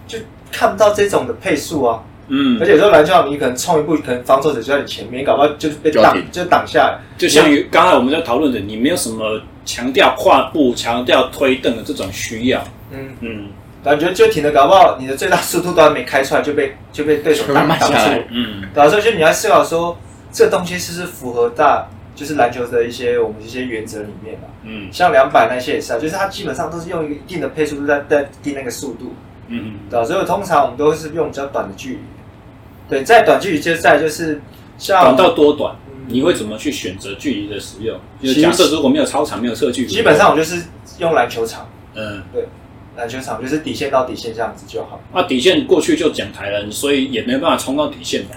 [0.51, 2.59] 看不到这种的配速啊，嗯。
[2.59, 6.99] 而，且有时候篮球场你可能冲一步，可能防守者就在你前面，搞不好就是被挡就挡下来。
[7.17, 12.63] 就像于刚才我们在讨论的，你没有什么强调跨步、强调推蹬的这种需要。
[12.91, 13.47] 嗯，嗯。
[13.83, 17.95] 感觉就挺的，搞不好你的最大速度都还没开出来，就被就被对手挡挡住。
[18.29, 18.61] 嗯。
[18.73, 19.97] 对啊，所以就你要思考说，
[20.31, 24.45] 这东西是不是符合大就是篮球的一些我们一些原则里面啊？
[24.63, 24.87] 嗯。
[24.91, 29.15] 像两百那些也是啊，就是它基本上都是用一个一定的配速度在在定那个速度，
[29.47, 31.99] 嗯对啊，所以通常我们都是用比较短的距离。
[32.89, 34.41] 对，在短距离接在就是
[34.77, 35.75] 像短到多短？
[35.75, 35.77] 嗯
[36.07, 37.97] 你会怎么去选择距离的使用？
[38.21, 40.63] 就是假设如果没有操场、没有测距，基本上我就是
[40.97, 42.47] 用篮球场，嗯，对
[42.97, 44.99] 篮球场就是底线到底线这样子就好。
[45.13, 48.35] 那底线过去就讲台了，所以也没办法冲到底线吧？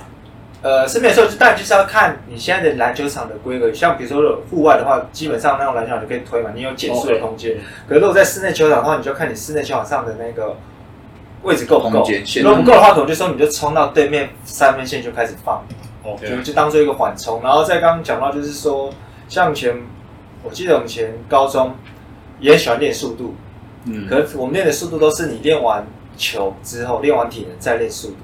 [0.62, 3.72] 呃，是没错，就但就是要看你现在的篮球场的规格。
[3.72, 7.56] 像比如说户外的话，基本上那种篮球场就可以推嘛，你有减速的空间。
[7.89, 10.56] 可是如果在室内球场的话，你就看你室内球场上的那个
[11.45, 12.05] 位置够不够
[12.43, 15.65] 如果不够的话，可能就说你就冲到对面三分线就开始放，
[16.21, 17.41] 就就当做一个缓冲。
[17.43, 18.93] 然后再刚刚讲到就是说，
[19.29, 19.75] 像以前
[20.43, 21.75] 我记得我们以前高中
[22.41, 23.35] 也很喜欢练速度，
[23.85, 28.16] 嗯，可是我们练的速度都是你练完球之后，练完体能再练速度。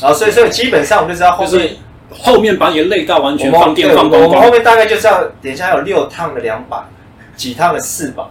[0.00, 1.76] 然后所以所以基本上我们就知道后面。
[2.12, 6.76] 后面把你累到完全放电对放光光，我们后面大概就知道等一下有六趟的两百，
[7.36, 8.24] 几趟的四百，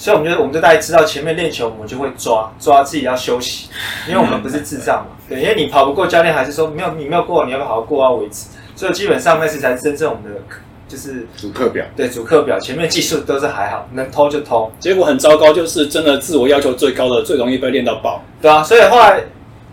[0.00, 3.68] 所以我们就我们就大概知道前面练球我们就会抓抓自己要休息，
[4.08, 10.40] 因为我们不是智障嘛，对，因为你跑不过教练还是说没有你没有过你要不要好好过啊为止，所以基本上那次才是真正我们的
[10.88, 11.84] 就是主课表。
[11.94, 18.24] 对主课表前面技术都是还好，能偷就偷，结果很糟糕，就是真的自我要求最高的，最容易被练到爆。
[18.40, 19.22] 对啊，所以后来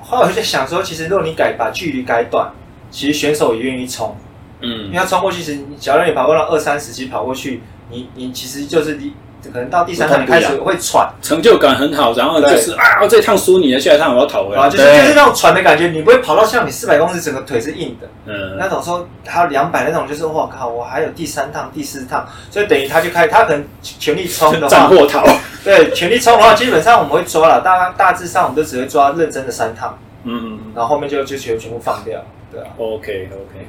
[0.02, 2.52] 后来我就在想说，其实如果你改把距离改短，
[2.92, 4.14] 其实选手也愿意冲。
[4.60, 9.14] 嗯因嗯为他冲过去，其实假如你跑过了二三十级跑过去，你你其实就是离
[9.54, 25.24] 可能到第三趟你开始会喘，成就感很好，然后就是啊，这趟输你了，下一趟我要讨回来，啊就是就是那种喘的感觉，你不会跑到像你四百公尺整个腿是硬的，嗯，那种说还有两百那种，就是我靠，我还有第三趟、第四趟，所以等于他就开，他可能全力冲的话， 战货逃，
[25.64, 32.20] 对，全力冲的话，基本上我们会抓了，大大致上我们都只会抓认真的三趟，嗯，然后后面就就全全部放掉，
[32.52, 33.68] 对啊，OK OK，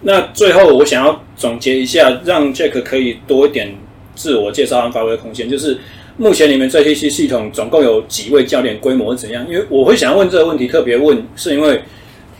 [0.00, 3.76] 那最后我想要总结一下，让 Jack 可以多一点。
[4.18, 5.78] 自我介绍和发挥空间，就是
[6.16, 9.46] 目前你们 JTC 系统总共有几位教练，规模是怎样？
[9.48, 11.80] 因为我会想要问这个问题，特别问是因为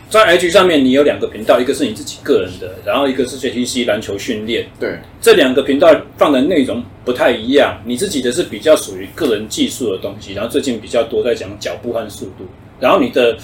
[0.09, 4.67] 在 H 上面你有两个频道，一个是你自己个人的，然后一个是 JTC 篮球训练。
[4.77, 7.81] 对，这两个频道放的内容不太一样。
[7.85, 12.45] 你自己的是比较属于个人技术的东西，然后最近比较多在讲脚步和速度。
[12.81, 13.37] 然后你的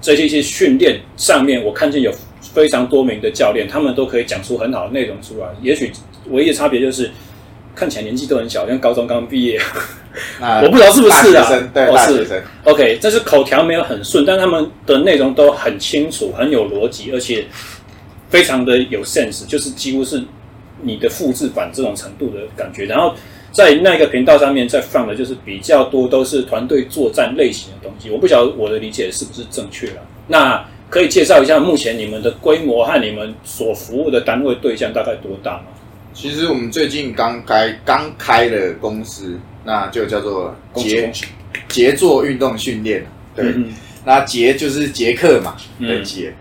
[0.00, 5.48] 这些些训练上面，我看见有非常多名的教练，他们都可以讲出很好的内容出来。
[5.62, 5.90] 也许
[6.28, 7.10] 唯一的差别就是。
[7.74, 9.60] 看起来年纪都很小，像高中刚毕业。
[10.40, 11.48] 我不知道是不是啊？
[11.72, 12.42] 对，大学生。
[12.64, 17.46] OK，但是口条没有很顺，但他们的内容都很清楚、很有逻辑，而且
[18.28, 20.22] 非常的有 sense，就是几乎是
[20.82, 22.86] 你的复制版这种程度的感觉。
[22.86, 23.14] 然后
[23.52, 28.10] 在那个频道上面再放的就是比较多都是团队作战类型的东西。
[28.10, 30.02] 我不晓得我的理解是不是正确了。
[30.26, 35.64] 那可以介绍一下目前你们的规模和你们所服务的单位对象大概多大吗？
[36.12, 41.10] 其实我们最近刚开刚开了公司，那就叫做杰
[41.68, 43.06] 杰作运动训练。
[43.34, 43.54] 对，
[44.04, 46.30] 那杰就是杰克嘛的杰。
[46.30, 46.34] 嗯、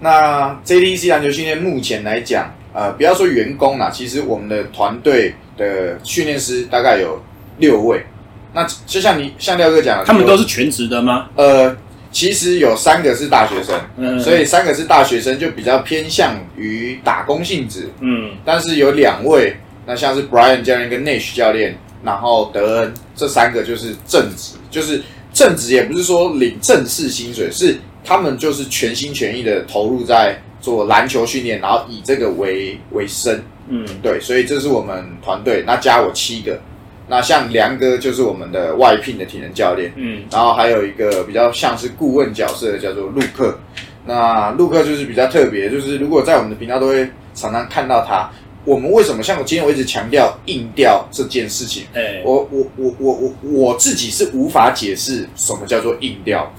[0.00, 7.22] 那 JDC 篮球训练目前来讲，呃，不要说员工啦，其实我们的团队的训练师大概有
[7.58, 8.04] 六位。
[8.52, 11.28] 那就像你像廖哥讲的，他们都是全职的吗？
[11.36, 11.76] 呃。
[12.16, 33.38] 其实有三个是大学生，嗯，所以三个是大学生就比较偏向于打工性质，嗯，但是有两位，那像是 Brian 教练跟 Nash 教练，然后德恩这三个就是正职，就是正职也不是说领正式薪水，是他们就是全心全意的投入在做篮球训练，然后以这个为为生，
[33.68, 36.58] 嗯，对，所以这是我们团队，那加我七个。
[37.08, 43.58] 那像梁哥就是我们的外聘的体能教练，嗯，然后还有一个比较像是顾问角色叫做陆克，
[44.06, 48.28] 那陆克就是比较特别，就是如果在我们的频道都会常常看到他。
[48.64, 51.84] 我们为什么像我今天我一直强调硬调这件事情？
[51.94, 56.52] 哎，我我我我我我自己是无法解释什么叫做硬调，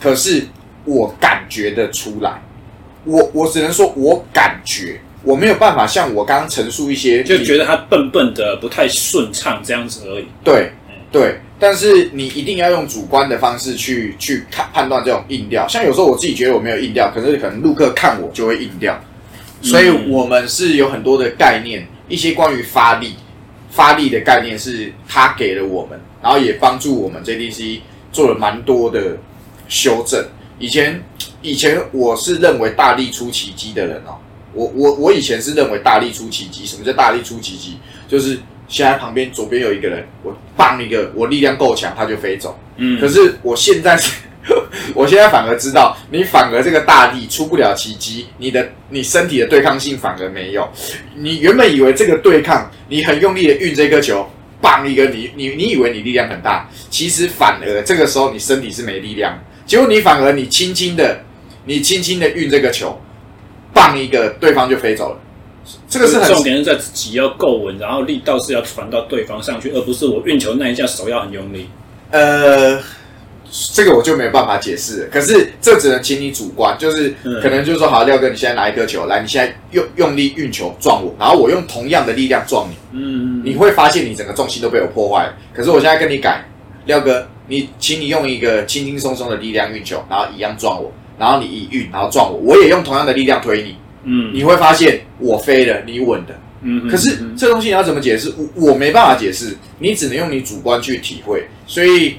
[0.00, 0.44] 可是
[0.84, 2.42] 我感觉得出来，
[3.04, 5.00] 我我只能说我感觉。
[5.24, 10.26] 我没有办法像我刚刚陈述一些，就觉得他笨笨的，不太顺畅这样子而已。
[10.42, 10.72] 对，
[11.12, 15.66] 对，但是你一定要用主观的方式去去看判断这种硬调。
[15.68, 18.98] 像有时候我自己觉得我没有硬调，可是可能陆客看我就会硬调。
[19.62, 23.14] 所以我们是有很多的概念，一些关于发力、
[23.70, 27.78] 发力的概念是他给了我们，然后也帮助我们 JDC
[28.10, 29.16] 做了蛮多的
[29.68, 30.24] 修正。
[30.58, 31.00] 以前
[31.42, 34.18] 以前我是认为大力出奇迹的人哦。
[34.54, 37.78] 我我我以前是认为大力出奇迹，什么叫大力出奇迹？
[38.08, 38.38] 就是
[38.68, 42.58] 现在旁边左边有一个人，我放一个，我力量够强，他就飞走。
[42.76, 44.12] 嗯，可是我现在是，
[44.94, 50.68] 我现在反而知道，你反而这个大力出不了奇迹，你的你身体的对抗性反而没有。
[51.16, 54.28] 你原本以为这个对抗，你很用力的运这颗球，
[54.60, 61.24] 棒一个你你你以为你力量很大，其实反而这个时候你身体是没力量，结果你反而你轻轻的，
[61.64, 63.00] 你轻轻的运这个球。
[63.74, 65.18] 放一个，对方就飞走了。
[65.88, 71.68] 这个是很重点，是在自己要够稳，然后力道是要传到对方上去，而不是我运球那一下手要很用力。
[72.10, 72.80] 呃，
[73.72, 75.08] 这个我就没有办法解释了。
[75.08, 85.34] 可是这只能请你主观，就是可能就是说，好，廖哥，你现在拿一颗球来，你现在用用力运球撞我，然后我用同样的力量撞你，嗯，你会发现你整个重心都被我破坏了。
[85.54, 86.44] 可是我现在跟你改，
[86.86, 90.92] 廖哥，你请你用一个轻轻松松的力量运球，然后一样撞我。
[91.18, 98.32] 然后你一运，然后撞我，我也用同样的力量推你，嗯，你会发现我飞了，你稳的，嗯，可是这东西你要怎么解释？
[98.36, 101.46] 我我没办法解释，你只能用你主观去体会。
[101.66, 102.16] 所以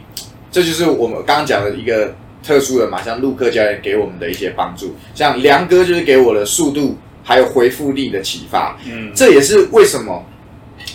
[0.51, 10.23] 这就是我们刚刚讲的一个特殊的嘛，像陆克教练给我们的一些帮助，像梁哥就是给我的速度还有回复力的启发，嗯，这也是为什么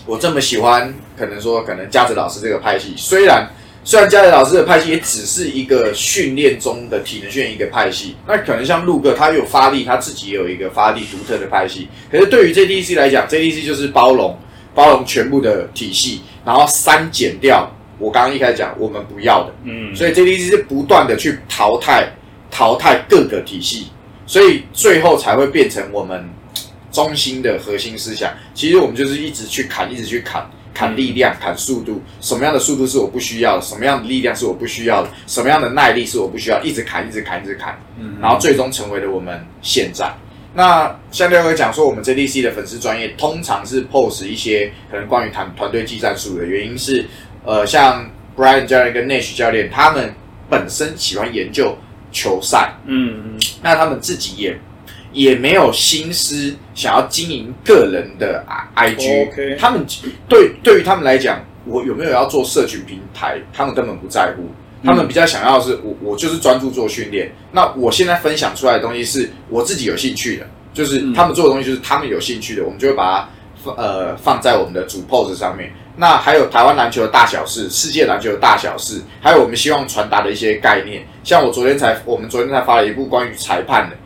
[0.07, 3.49] 我这么喜欢，可能说可能嘉泽老师这个派系，虽然。
[3.89, 11.89] 虽然嘉里老师的派系也只是一个训练中的体能训练一个派系，那可能像陆哥他有发力，他自己也有一个发力独特的派系。
[12.13, 14.39] 可是对于 JDC 来讲，JDC 就是包容
[14.75, 17.67] 包容全部的体系，然后删减掉
[17.99, 22.13] 我刚刚一开始讲我们不要的，嗯，所以 JDC 是不断的去淘汰
[22.51, 23.87] 淘汰各个体系，
[24.27, 26.29] 所以最后才会变成我们
[26.93, 28.31] 中心的核心思想。
[28.53, 30.47] 其实我们就是一直去砍，一直去砍。
[30.75, 40.13] 砍力量、砍速度，什么样的速度是我不需要的，什么样的力量是我不需要的，什么样的耐力是我不需要，一直砍，一直砍，一直砍，嗯，然后最终成为了我们现在。
[40.55, 47.05] 那像廖哥讲说，我们 JDC 的粉丝专业通常是 pose 一些可能关于团团队技战术的原因是，
[47.45, 50.13] 呃，像 Brian 教练跟 Nash 教练，他们
[50.49, 51.77] 本身喜欢研究
[52.11, 54.59] 球赛，嗯嗯，那他们自己也
[55.19, 58.45] 也没有心思想要经营个人的
[58.77, 59.59] IG，、oh, okay.
[59.59, 59.85] 他们
[60.29, 64.49] 对对于他们来讲，我有没有要做社群平台，他们根本不在乎。
[64.85, 67.33] 他们比较想要的是我，我就是专注做训练。
[67.51, 73.29] 那我现在分享出来的东西是我自己有兴趣的，就是他们做的东西就是他们有兴趣的，我们就会把它
[73.65, 75.73] 放呃放在我们的主 pose 上面。
[75.97, 81.05] 那还有台湾篮球的大小事，世界篮球的大小事，还有我们希望传达的一些概念。
[81.25, 83.97] 像我昨天才，我们昨天才发了一部关于裁判的，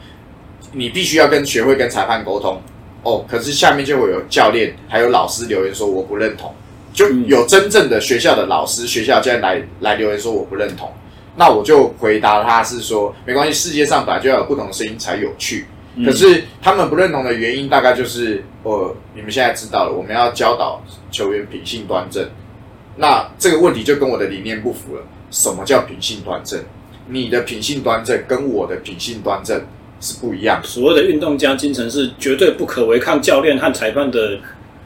[0.73, 2.61] 你必须要跟学会跟裁判沟通
[3.03, 3.25] 哦。
[3.29, 6.53] 可是下面就会有教练还有老师留言说我不认同。
[6.93, 10.93] 就有真正的学校的老师、学校教练来来留言说我不认同，
[11.37, 15.65] 那我就回答他是说没关系，世界上本来就要有不同的声音才有趣。
[16.05, 22.29] 可是他们不认同的原因大概就是，呃，你们现在知道了，我们要教导球员品性端正。
[22.97, 25.03] 那这个问题就跟我的理念不符了。
[25.31, 26.63] 什么叫品性端正？
[27.09, 29.63] 你的品性端正跟我的品性端正
[30.03, 30.69] 是不一样的。
[30.69, 34.39] 所谓的运动家精神是绝对不可违抗教练和裁判的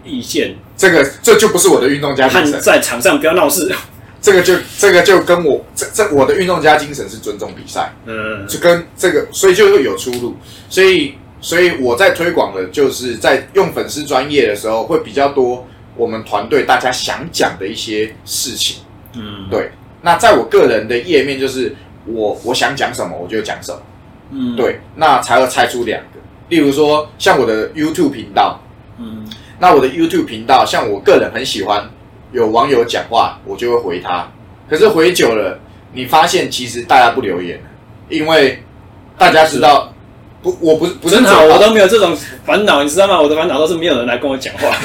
[0.04, 2.60] 意见，这个这就不是我的运动家精神。
[2.60, 3.74] 在场上不要闹事。
[4.20, 10.34] 这个就这个就跟我这这我的运动家精神是尊重比赛，嗯，就跟这个所以就会有出入。
[10.68, 15.66] 所以所以我在推广的就是在用粉丝专业的时候会比较多
[15.96, 18.78] 我们团队大家想讲的一些事情，
[19.14, 19.70] 嗯，对。
[20.02, 21.74] 那在我个人的页面就是
[22.04, 23.80] 我我想讲什么我就讲什么，
[24.30, 24.80] 嗯，对。
[24.96, 28.60] 那才会拆出两个，例如说像我的 YouTube 频道，
[28.98, 29.26] 嗯。
[29.58, 31.88] 那我的 YouTube 频道，像我个人很喜欢
[32.32, 34.28] 有网友讲话，我就会回他。
[34.68, 35.58] 可是回久了，
[35.92, 37.64] 你发现其实大家不留言了，
[38.08, 38.62] 因为
[39.16, 39.92] 大家知道
[40.42, 43.18] 不，我不不是好，我都没有这种烦恼，你知道吗？
[43.20, 44.76] 我的烦恼都是没有人来跟我讲话。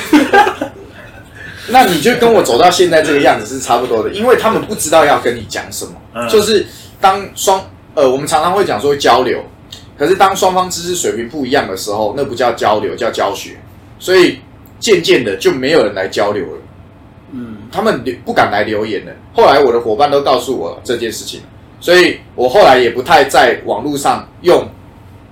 [1.69, 5.91] 那你就跟我走到现在这个样子是差不多的，因为他们不知道要跟你讲什么。
[6.13, 6.65] 嗯、就是
[6.99, 7.61] 当双
[7.95, 9.43] 呃，我们常常会讲说交流，
[9.97, 13.57] 可是当双方知识水平不一样的时候，那不叫交流，叫教学。
[13.99, 14.39] 所以。
[14.81, 16.61] 渐渐的就没有人来交流了，
[17.33, 19.11] 嗯，他们不敢来留言了。
[19.31, 21.39] 后来我的伙伴都告诉我这件事情，
[21.79, 24.67] 所以我后来也不太在网络上用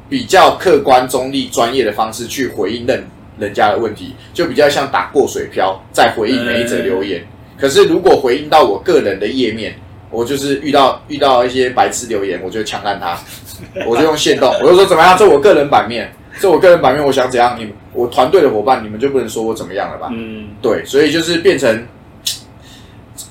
[0.08, 3.04] 比较客观、中立、专业的方式去回应人
[3.40, 7.26] 人家的问题，就比较像打过水漂在回应每一则留言。
[7.58, 9.74] 可是如果回应到我个人的页面，
[10.10, 13.18] 我就是遇到遇到一些白痴留言，我就枪弹他，
[13.88, 16.14] 我就用线动，我就说怎么样，这我个人版面。
[16.42, 20.08] 这我个人版面，我想怎样，你我团队的伙伴，你们就不能说我怎么样了吧？
[20.14, 21.86] 嗯，对，所以就是变成，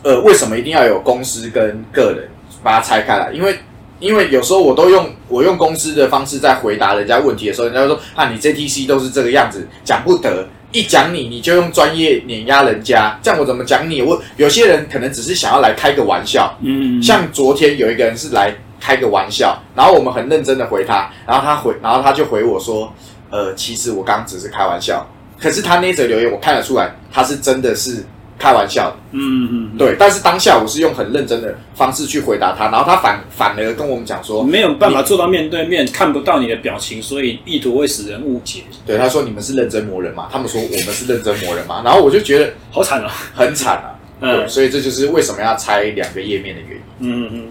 [0.02, 2.28] 呃，为什么一定要有公司跟个人
[2.62, 3.32] 把它拆开来？
[3.32, 3.56] 因为
[3.98, 14.02] 因为有时候我都用我用公司的方式在回答人家问题的时候，人家说啊，你 JTC 都是这个样子，讲不得，一讲你你就用专业碾压人家，这样我怎么讲你？
[14.02, 18.54] 我有些人可能只是想要来开个玩笑，嗯，像昨天有一个人是来。
[18.80, 22.94] 开个玩笑，然后我们很认真的回他，然后他回，然后他就回我说，
[23.28, 25.04] 呃，其实我刚刚只是开玩笑，
[25.36, 28.04] 可是他那则留言我看得出来，他是真的是
[28.38, 38.60] 开玩笑的，嗯嗯嗯，对，但是当下我是用很认真的方式去回答他，然后他反反而跟我们讲说，没有办法做到面对面看不到你的表情，所以意图会使人误解。
[38.86, 47.30] 对，他说你们是认真磨人嘛，他们说我们是认真磨人嘛，然后我就觉得好惨啊，很惨啊，对，嗯，所以这就是为什么要拆两个页面的原因，嗯嗯。
[47.34, 47.42] 嗯。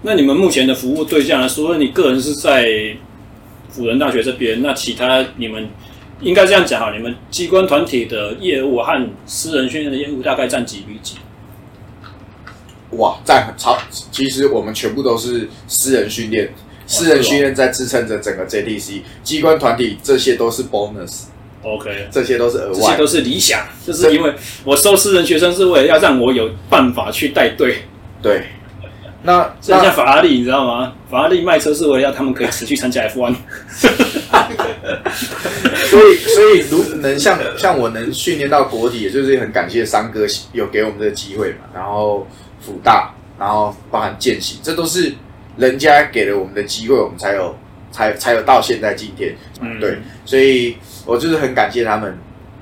[0.00, 1.48] 那你们目前的服务对象呢？
[1.48, 2.68] 除了你个人是在
[3.68, 5.68] 辅仁大学这边，那其他你们
[6.20, 11.16] 应该这样讲哈，你们机关团体的业务和私人训练的业务大概占几比几？
[12.92, 13.78] 哇，占很超！
[14.10, 16.50] 其实我们全部都是私人训练，
[16.86, 21.24] 私人训练在支撑着整个 JTC，机关团体这些都是 bonus。
[21.62, 24.32] OK，这些都是额外，这些都是理想，就是因为
[24.64, 27.82] 我收私人学生是为了要让我有办法去带队。
[28.22, 28.44] 对。
[29.24, 30.94] 那像法拉利，你知道吗？
[31.10, 33.34] 法拉利卖车是为了要他们可以持续参加 F1。
[35.90, 41.58] 所以，所以如能像像我能训练到国体，也就是很感谢三哥有给我们这个机会嘛。
[41.74, 42.26] 然后
[42.60, 45.12] 辅大，然后包含见习，这都是
[45.56, 47.56] 人家给了我们的机会，我们才有
[47.90, 49.34] 才才有到现在今天。
[49.60, 52.16] 嗯，对，所以我就是很感谢他们。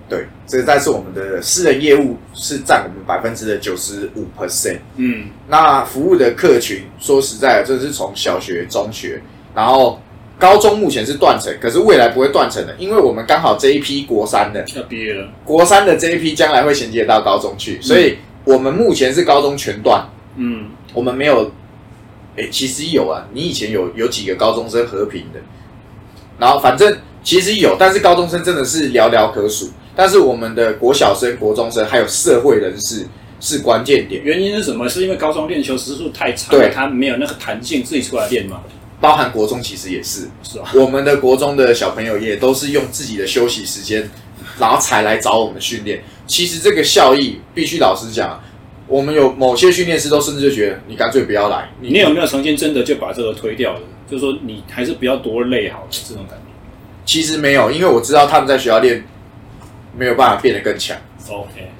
[0.08, 4.78] 对，这个但是我们的私人业务是占我们百分之的九十五 percent。
[4.94, 9.20] 嗯，那服务的客群，说实在的，这是从小学、中学，
[9.52, 10.00] 然后
[10.38, 20.06] 高中目前是断层，可是未来不会断层的，因为我们刚好这一批国三的要毕业了，国三的这一批将来会衔接到高中去，所以我们目前是高中全断。
[20.36, 21.50] 嗯，我们没有，
[22.36, 25.40] 哎、欸，其实有啊，你以前有有几个高中生和平的，
[26.38, 29.70] 然后反正其实有，但是高中生真的是寥寥可数。
[29.94, 33.06] 但是我们的国小生、国中生还有社会人士
[33.40, 34.22] 是关键点。
[34.22, 34.86] 原因是什么？
[34.86, 38.60] 是因为高中练球时数太长，对，他没有那个弹性自己出来练吗？
[39.00, 44.08] 包含国中其实也是，是啊，我们的国中的小朋友也都是用自己的休息时间，
[44.58, 46.02] 然后才来找我们训练。
[46.26, 48.42] 其实这个效益必须老实讲，
[48.86, 51.68] 我们有某些训练师都甚至就觉得你干脆不要来。
[51.80, 53.80] 你，你有没有曾经真的就把这个推掉了？
[54.10, 56.44] 就是说你还是不要多累好了这种感觉。
[57.04, 59.04] 其实没有，因为我知道他们在学校练
[59.96, 60.96] 没有办法变得更强。
[61.28, 61.70] OK，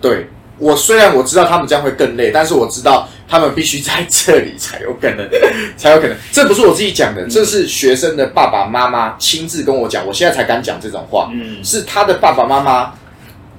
[0.00, 0.26] 对。
[0.58, 5.26] 我虽然我知道他们将会更累，但是我知道他们必须在这里才有可能，
[5.74, 6.14] 才有可能。
[6.30, 11.30] 这不是我自己讲的，这是学生的爸爸妈妈亲自跟我讲，我现在才敢讲这种话。
[11.32, 12.92] 嗯，是他的爸爸妈妈，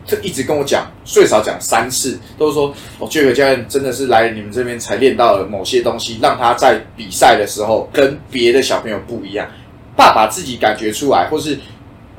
[0.08, 9.48] 他一直跟我讲，最少讲三次，都是说，哦，Jack 教练真的是来你们这边才练到了某些东西，让他在比赛的时候跟别的小朋友不一样。
[9.96, 11.58] 爸爸自己感觉出来，或是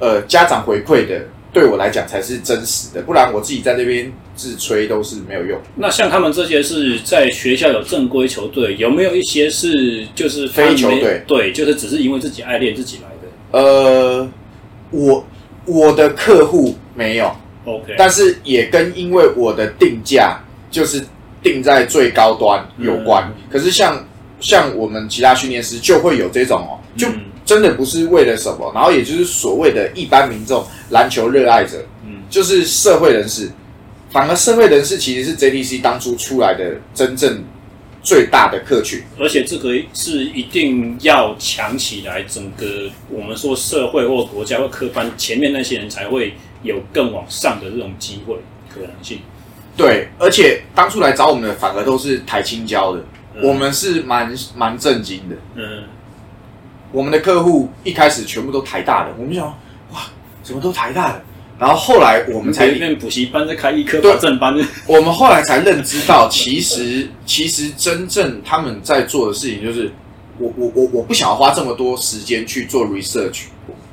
[0.00, 1.20] 呃家长回馈的。
[1.54, 5.58] 对我来讲才是真实的，不然我自己在那边自吹都是没有用。
[5.76, 11.22] 那像他们这些是在学校有正规球队，有没有一些是就是非球队？
[11.28, 13.58] 对，就是只是因为自己爱练自己来的。
[13.58, 14.28] 呃，
[14.90, 15.24] 我
[15.64, 17.30] 我的客户没有
[17.64, 20.40] ，OK，但是也跟因为我的定价
[20.72, 21.00] 就是
[21.40, 23.24] 定在最高端有关。
[23.28, 24.04] 嗯、可是像
[24.40, 27.08] 像我们其他训练师就会有这种哦，就。
[27.08, 33.50] 嗯真的不是为了什么，然后也就是所谓的一般民众、篮球热爱者，嗯，就是社会人士。
[34.10, 37.42] 反而社会人士其实是 JTC 当初出来的真正
[38.00, 48.36] 最大的客群，而且这个是一定要强起来，整个我们说社会或国家或科班前面那些人才会有更往上的这种机会
[48.72, 49.18] 可能性。
[49.76, 53.04] 对，而且当初来找我们的反而都是台青交的，
[53.34, 55.82] 嗯、我们是蛮蛮震惊的，嗯。
[56.94, 59.44] 我们的客户一开始全部都台大的，我们想，
[59.92, 60.02] 哇，
[60.44, 61.20] 怎么都台大的？
[61.58, 64.56] 然后后来我们才练补习班，在开一科保证班。
[64.86, 69.90] 我们后来才认知到，其实其实真正他们在做的事情，就是
[70.38, 73.46] 我我我我不想要花这么多时间去做 research，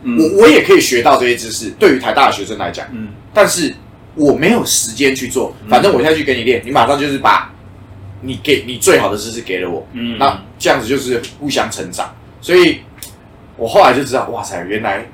[0.03, 1.72] 嗯、我我也可以学到这些知识。
[1.80, 3.73] 对于台大的学生来讲，嗯，但是
[4.14, 7.52] 我没有时间去做，反正我下去给你练，你马上就是把
[8.22, 12.80] 你给你最好的知识给了我，嗯，那这样子就是互相成长，所以。
[13.61, 15.05] 我后来就知道，哇塞，原来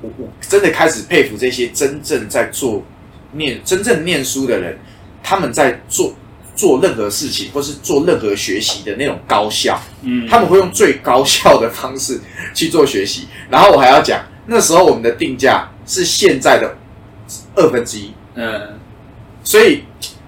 [0.00, 2.80] 我我真的开始佩服这些真正在做
[3.32, 4.78] 念真正念书的人，
[5.20, 6.14] 他们在做
[6.54, 12.20] 做任何事情或是做任何学习的那种高效，嗯，他们会用最高效的方式
[12.54, 13.26] 去做学习。
[13.50, 16.76] 然后我还要讲，那时候我们的定价是现在的
[17.56, 18.78] 二分之一，嗯，
[19.42, 19.82] 所以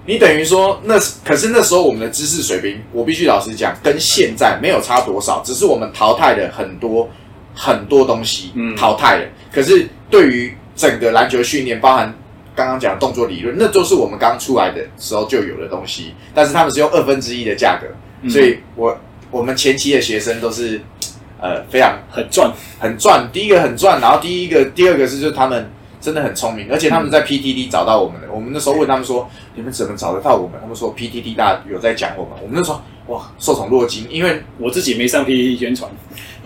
[0.06, 7.08] 你等于说那可是那时候我们的知识水平，我必须老实讲，跟现在没有差多少，只是我们淘汰了很多。
[7.54, 12.12] 很多东西淘汰了，嗯、可是对于整个篮球训练，包含
[12.54, 16.12] 刚刚讲的动作理论，那都是我们刚出来的时候就有的东西。
[16.34, 17.86] 但是他们是用二分之一的价格，
[18.22, 18.96] 嗯、所以我
[19.30, 20.80] 我们前期的学生都是
[21.40, 23.28] 呃非常很赚很赚。
[23.32, 25.70] 第一个很赚，然后第一个第二个是就是他们
[26.00, 28.28] 真的很聪明，而且他们在 PTT 找到我们的。
[28.32, 35.90] 我们那时候问他们说：“你们怎么找得到我们？”他们说：“PTT 大家有在讲我们。”我们那时候哇受宠若惊，因为我自己没上 PTT 宣传。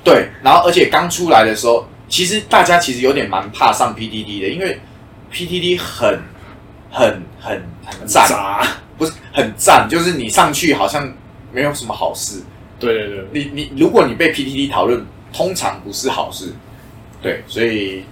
[0.05, 4.79] 对，然后而且刚出来的时候，其实大家其实有点蛮怕上 PDD 的，因为
[5.33, 6.19] PDD 很
[6.91, 8.27] 很很很赞，
[8.97, 11.13] 不是很赞，就是你上去好像
[11.53, 12.43] 没有什么好事。
[12.79, 16.53] 对对对，你你如果你被 ptd 讨论，通常不是好事。
[17.21, 18.05] 对，所以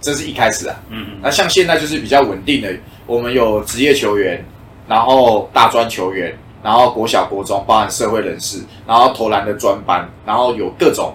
[0.00, 0.76] 这是一开始啊。
[0.88, 1.18] 嗯嗯。
[1.22, 2.72] 那像现在就是比较稳定的，
[3.06, 4.44] 我们有职业球员，
[4.88, 6.36] 然后大专球员。
[6.62, 11.14] 然后国小、国中，包含社会人士，然后投篮的专班，然后有各种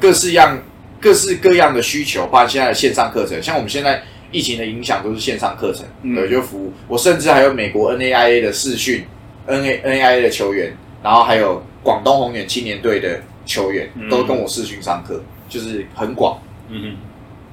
[0.00, 0.58] 各式样、
[1.00, 3.42] 各式各样的需求，包含现在的线上课程。
[3.42, 4.02] 像我们现在
[4.32, 6.72] 疫情的影响，都是线上课程，嗯、对，就服务。
[6.88, 9.04] 我甚至还有美国 NAIA 的视讯
[9.46, 16.40] ，NA NAIA 的球员，然后还有广东宏远青年队的球员，都跟我视讯上课，就是很广。
[16.68, 16.96] 嗯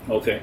[0.07, 0.39] 哼，OK。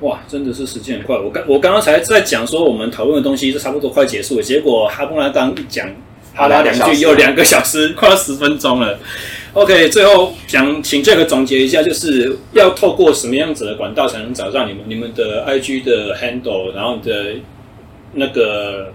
[0.00, 1.16] 哇，真的是时间很快。
[1.16, 5.88] 我刚我刚刚才在讲说我们讨论的东西是差不多快结束了，结果哈布拉刚一讲，
[6.36, 8.98] 哈拉两句又两个小时，快要十分钟了。
[9.54, 14.82] OK，最后想请 Jack 总结一下，就是要透过什么样子的管道才能找到你们？
[14.86, 17.36] 你们的 IG 的 handle，然后你的
[18.12, 18.92] 那个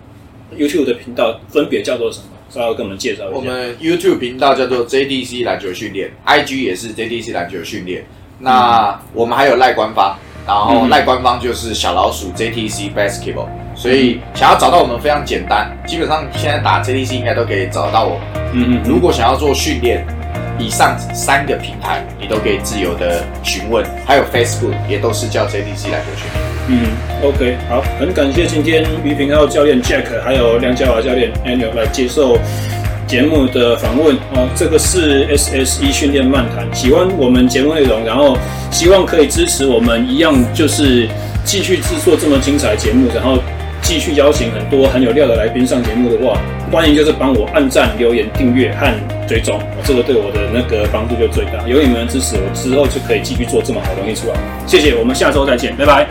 [0.55, 2.26] YouTube 的频道分别叫做什么？
[2.49, 3.35] 稍微跟我们介绍一下。
[3.38, 8.05] 我们 YouTube 频道叫做 JDC 篮球训练，IG 也是 JDC 篮球训练。
[8.39, 13.47] 那我们还有赖官方，然后赖官方就是小老鼠 JTC Basketball，
[13.82, 18.44] 所以想要找到我们非常简单，基本上现在打 JDC 应该都可以找到我们。
[18.53, 18.82] 嗯嗯。
[18.86, 20.06] 如果想要做训练，
[20.60, 26.41] 以上三个平台你都可以自由的询问，还有 Facebook 也都是叫 JDC 来做训练。
[26.68, 26.91] 嗯
[27.24, 32.38] ，OK，好，很感谢今天于平浩教练 Jack 还有梁家华教练 Annual 来接受
[33.08, 34.48] 节目的访问哦。
[34.56, 38.38] 这个是 SSE 训练漫谈，喜欢我们节目内容，然后
[38.70, 41.10] 希望可以支持我们一样，就是
[41.44, 43.40] 继续制作这么精彩节目，然后
[43.91, 46.39] 继续邀请很多很有料的来宾上节目的话，
[46.72, 48.89] 欢迎就是帮我按赞、留言、订阅和
[49.27, 51.61] 追踪，这个对我的那个帮助就最大。
[51.68, 54.35] 有你们的支持，我之后就可以继续做这么好东西出来。
[54.65, 56.07] 谢谢，我们下周再见，拜拜。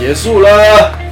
[0.00, 1.03] 结束了。